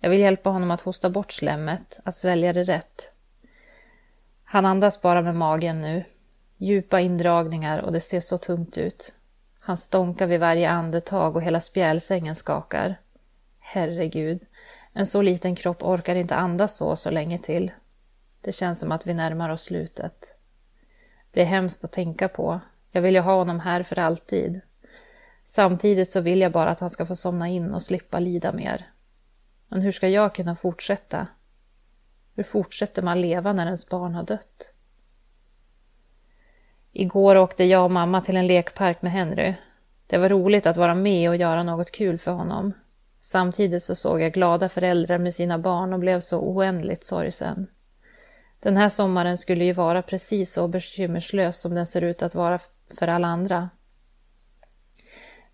Jag 0.00 0.10
vill 0.10 0.20
hjälpa 0.20 0.50
honom 0.50 0.70
att 0.70 0.80
hosta 0.80 1.10
bort 1.10 1.32
slemmet, 1.32 2.00
att 2.04 2.14
svälja 2.14 2.52
det 2.52 2.64
rätt. 2.64 3.12
Han 4.44 4.66
andas 4.66 5.02
bara 5.02 5.22
med 5.22 5.34
magen 5.34 5.80
nu. 5.80 6.04
Djupa 6.56 7.00
indragningar 7.00 7.78
och 7.78 7.92
det 7.92 8.00
ser 8.00 8.20
så 8.20 8.38
tungt 8.38 8.78
ut. 8.78 9.12
Han 9.60 9.76
stånkar 9.76 10.26
vid 10.26 10.40
varje 10.40 10.70
andetag 10.70 11.36
och 11.36 11.42
hela 11.42 11.60
spjälsängen 11.60 12.34
skakar. 12.34 12.96
Herregud, 13.74 14.40
en 14.92 15.06
så 15.06 15.22
liten 15.22 15.54
kropp 15.54 15.82
orkar 15.82 16.14
inte 16.14 16.36
andas 16.36 16.76
så 16.76 16.96
så 16.96 17.10
länge 17.10 17.38
till. 17.38 17.72
Det 18.40 18.52
känns 18.52 18.80
som 18.80 18.92
att 18.92 19.06
vi 19.06 19.14
närmar 19.14 19.50
oss 19.50 19.62
slutet. 19.62 20.34
Det 21.30 21.40
är 21.40 21.44
hemskt 21.44 21.84
att 21.84 21.92
tänka 21.92 22.28
på. 22.28 22.60
Jag 22.90 23.02
vill 23.02 23.14
ju 23.14 23.20
ha 23.20 23.34
honom 23.34 23.60
här 23.60 23.82
för 23.82 23.98
alltid. 23.98 24.60
Samtidigt 25.44 26.10
så 26.10 26.20
vill 26.20 26.40
jag 26.40 26.52
bara 26.52 26.70
att 26.70 26.80
han 26.80 26.90
ska 26.90 27.06
få 27.06 27.14
somna 27.14 27.48
in 27.48 27.74
och 27.74 27.82
slippa 27.82 28.18
lida 28.18 28.52
mer. 28.52 28.90
Men 29.68 29.82
hur 29.82 29.92
ska 29.92 30.08
jag 30.08 30.34
kunna 30.34 30.56
fortsätta? 30.56 31.26
Hur 32.34 32.44
fortsätter 32.44 33.02
man 33.02 33.20
leva 33.20 33.52
när 33.52 33.64
ens 33.64 33.88
barn 33.88 34.14
har 34.14 34.22
dött? 34.22 34.72
Igår 36.92 37.36
åkte 37.36 37.64
jag 37.64 37.84
och 37.84 37.90
mamma 37.90 38.20
till 38.20 38.36
en 38.36 38.46
lekpark 38.46 39.02
med 39.02 39.12
Henry. 39.12 39.54
Det 40.06 40.18
var 40.18 40.28
roligt 40.28 40.66
att 40.66 40.76
vara 40.76 40.94
med 40.94 41.28
och 41.28 41.36
göra 41.36 41.62
något 41.62 41.92
kul 41.92 42.18
för 42.18 42.32
honom. 42.32 42.72
Samtidigt 43.24 43.82
så 43.82 43.94
såg 43.94 44.20
jag 44.20 44.32
glada 44.32 44.68
föräldrar 44.68 45.18
med 45.18 45.34
sina 45.34 45.58
barn 45.58 45.92
och 45.92 45.98
blev 45.98 46.20
så 46.20 46.38
oändligt 46.38 47.04
sorgsen. 47.04 47.66
Den 48.60 48.76
här 48.76 48.88
sommaren 48.88 49.38
skulle 49.38 49.64
ju 49.64 49.72
vara 49.72 50.02
precis 50.02 50.52
så 50.52 50.68
bekymmerslös 50.68 51.60
som 51.60 51.74
den 51.74 51.86
ser 51.86 52.02
ut 52.02 52.22
att 52.22 52.34
vara 52.34 52.58
för 52.98 53.08
alla 53.08 53.28
andra. 53.28 53.70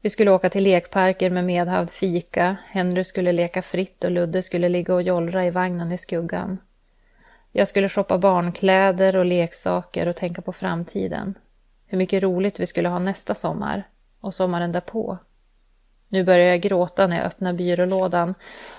Vi 0.00 0.10
skulle 0.10 0.30
åka 0.30 0.50
till 0.50 0.62
lekparker 0.62 1.30
med 1.30 1.44
medhavd 1.44 1.90
fika, 1.90 2.56
Henry 2.66 3.04
skulle 3.04 3.32
leka 3.32 3.62
fritt 3.62 4.04
och 4.04 4.10
Ludde 4.10 4.42
skulle 4.42 4.68
ligga 4.68 4.94
och 4.94 5.02
jollra 5.02 5.46
i 5.46 5.50
vagnen 5.50 5.92
i 5.92 5.98
skuggan. 5.98 6.58
Jag 7.52 7.68
skulle 7.68 7.88
shoppa 7.88 8.18
barnkläder 8.18 9.16
och 9.16 9.24
leksaker 9.24 10.08
och 10.08 10.16
tänka 10.16 10.42
på 10.42 10.52
framtiden. 10.52 11.34
Hur 11.86 11.98
mycket 11.98 12.22
roligt 12.22 12.60
vi 12.60 12.66
skulle 12.66 12.88
ha 12.88 12.98
nästa 12.98 13.34
sommar 13.34 13.88
och 14.20 14.34
sommaren 14.34 14.72
därpå. 14.72 15.18
Nu 16.08 16.24
börjar 16.24 16.46
jag 16.46 16.60
gråta 16.60 17.06
när 17.06 17.16
jag 17.16 17.26
öppnar 17.26 17.52
byrålådan 17.52 18.34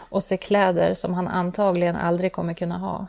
och 0.10 0.24
ser 0.24 0.38
kläder 0.38 0.94
som 0.94 1.14
han 1.14 1.28
antagligen 1.28 1.96
aldrig 1.96 2.34
kommer 2.34 2.54
kunna 2.54 2.78
ha. 2.78 3.08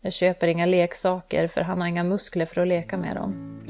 Jag 0.00 0.12
köper 0.12 0.48
inga 0.48 0.66
leksaker 0.66 1.48
för 1.48 1.60
han 1.60 1.80
har 1.80 1.88
inga 1.88 2.04
muskler 2.04 2.46
för 2.46 2.60
att 2.60 2.68
leka 2.68 2.96
med 2.96 3.16
dem. 3.16 3.60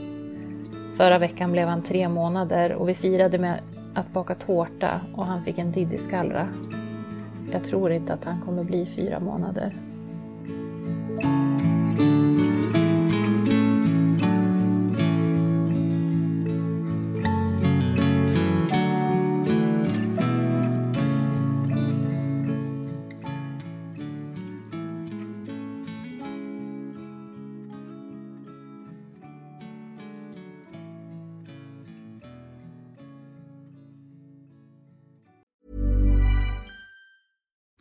Förra 0.97 1.19
veckan 1.19 1.53
blev 1.53 1.69
han 1.69 1.83
tre 1.83 2.09
månader 2.09 2.73
och 2.73 2.89
vi 2.89 2.95
firade 2.95 3.39
med 3.39 3.61
att 3.95 4.13
baka 4.13 4.35
tårta 4.35 5.01
och 5.17 5.27
han 5.27 5.45
fick 5.45 5.59
en 5.59 5.73
diddy-skallra. 5.73 6.49
Jag 7.53 7.65
tror 7.65 7.93
inte 7.93 8.15
att 8.15 8.25
han 8.25 8.41
kommer 8.41 8.65
bli 8.65 8.87
fyra 8.87 9.21
månader. 9.21 9.77